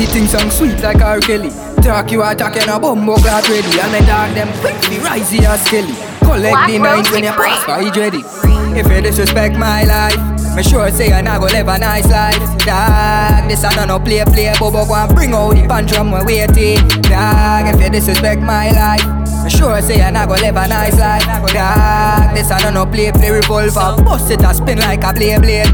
[0.00, 1.20] The thing song sweet like R.
[1.20, 1.50] Kelly.
[1.82, 3.78] Talk you attacking a bumbo clock ready.
[3.78, 5.92] And me dog them quick me rise here skelly.
[6.20, 8.24] Collect the nines when you pass by ready
[8.72, 12.36] If you disrespect my life me sure say I not go live a nice life.
[12.64, 16.24] Dog, this I don't know play play Bobo go and bring out the from my
[16.24, 20.68] waiting Dog, if you disrespect my life me sure say I not go live a
[20.68, 21.24] nice life.
[21.24, 25.40] Dog, this I don't know play play revolver Bust it and spin like a blade
[25.42, 25.66] blade.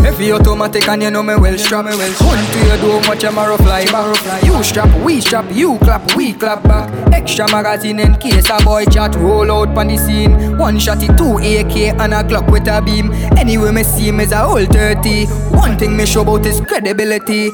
[0.00, 2.12] Heavy automatic and you know me well strap me well.
[2.16, 6.16] Hunt to your door, watch your marrow fly back You strap, we strap, you clap,
[6.16, 6.88] we clap back
[7.20, 10.56] Extra magazine in case a boy chat roll out on the scene.
[10.56, 13.12] One shot it, two AK and a Glock with a beam.
[13.36, 17.50] Anyway me see him is a whole 30 One thing me show about is credibility.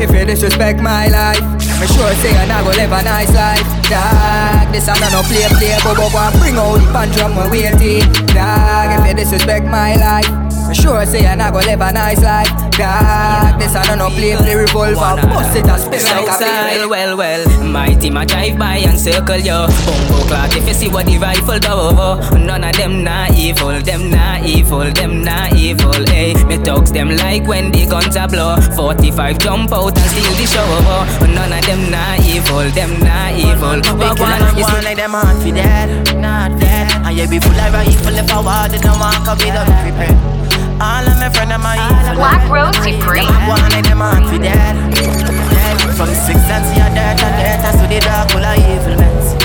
[0.00, 1.42] If you disrespect my life
[1.78, 3.68] Me sure say I not go live a nice life.
[3.92, 8.00] Dog, this I no play play Bobo go bring out the punch from my waiting
[8.32, 10.41] Dog, if you disrespect my life
[10.72, 12.48] me sure say I not go live a nice life.
[12.78, 16.88] God, this I don't know play play revolver Bust it and spin like a Well,
[16.88, 19.66] well, well My team a drive by and circle yo.
[19.84, 22.16] Bumbo clock if you see what the rifle do over.
[22.16, 22.36] Oh, oh.
[22.38, 27.14] None of them not evil Them not evil, them not evil Hey, me talks them
[27.16, 28.56] like when the guns are blow.
[28.74, 31.28] 45 jump out and steal the show over.
[31.28, 33.84] None of them not evil, them not evil.
[34.00, 36.88] Walk on, you see like them heart for dead Not dead.
[37.04, 39.68] And you be full of rifle if I want They don't want to be done.
[39.68, 40.51] Prepared
[40.82, 44.38] all of my friends my evil Black Rose Supreme Them a go on them for
[44.42, 44.74] dead
[45.96, 49.41] From six and see a dirt and dirt so the dark full of evilness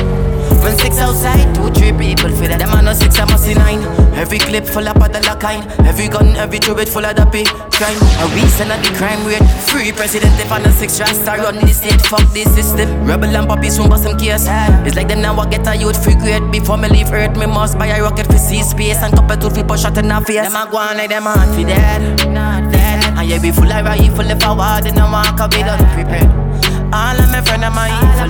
[0.67, 3.47] When six oh outside, two, three people for that Them a no six, I must
[3.47, 3.79] see nine.
[4.19, 7.95] Every clip full of of kind Every gun, every turret full of dappy crime.
[8.19, 11.71] A reason of the crime rate Free president if I no six rasta run the
[11.71, 13.07] state Fuck this system.
[13.07, 14.43] Rebel and puppies soon bust some case.
[14.83, 16.43] It's like them now I get a youth free grade.
[16.51, 18.99] Before me leave earth, me must buy a rocket for see space.
[18.99, 20.43] And couple two people shot in the face.
[20.43, 22.27] Them a go on like them heart for dead.
[22.27, 23.07] Not dead.
[23.15, 26.76] And you be full of rifle if I want Then I walk a bit unprepared
[26.93, 28.29] All of my friends are my evil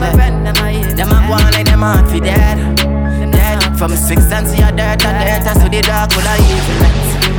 [0.96, 2.58] Them a go on like them heart for dead.
[3.32, 3.78] Dead.
[3.78, 7.37] From six and see a dirt and dirt so the dark full of evil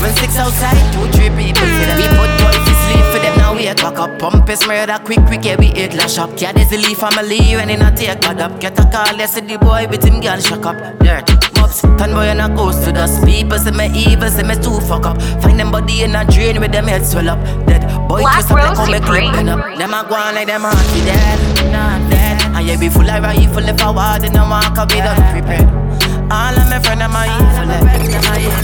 [0.00, 2.30] When six outside, two, three people them We put
[2.66, 4.18] to sleep for them now wake back up.
[4.18, 6.30] Pump is murder quick, quick, yeah, we hit lash up.
[6.40, 8.60] Yeah, there's a leaf family when in a take bad up.
[8.60, 10.76] Get a call, see the boy with him girl shock up.
[11.00, 13.24] Dirt, mops, tan boy and a ghost to dust.
[13.24, 15.20] People say me evil, say me too fuck up.
[15.42, 17.40] Find them body in a drain with them head swell up.
[17.66, 19.32] Dead boy, Black twist up like how me Supreme.
[19.32, 19.78] clip up.
[19.78, 20.62] Them a go on like them
[20.94, 22.42] be dead, not dead.
[22.54, 26.17] And yeah, be full of rifle if I want, then I walk with unprepared.
[26.30, 27.68] All of my friends, them a evil.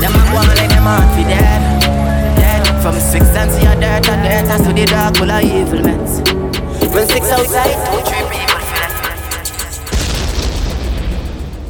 [0.01, 1.81] Them a go on like them heart be dead,
[2.36, 2.82] dead.
[2.82, 5.81] From six and see a dirt and dirt, and to the dark full of evil
[5.81, 5.99] men.
[6.93, 8.45] When six outside, two three people.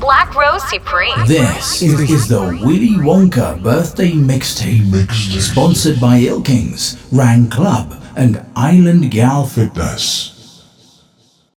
[0.00, 1.14] Black Rose Supreme.
[1.28, 5.10] This is, is the Willy Wonka birthday mixtape,
[5.40, 10.33] sponsored by Ilkings, Rang Club, and Island Gal Fitness.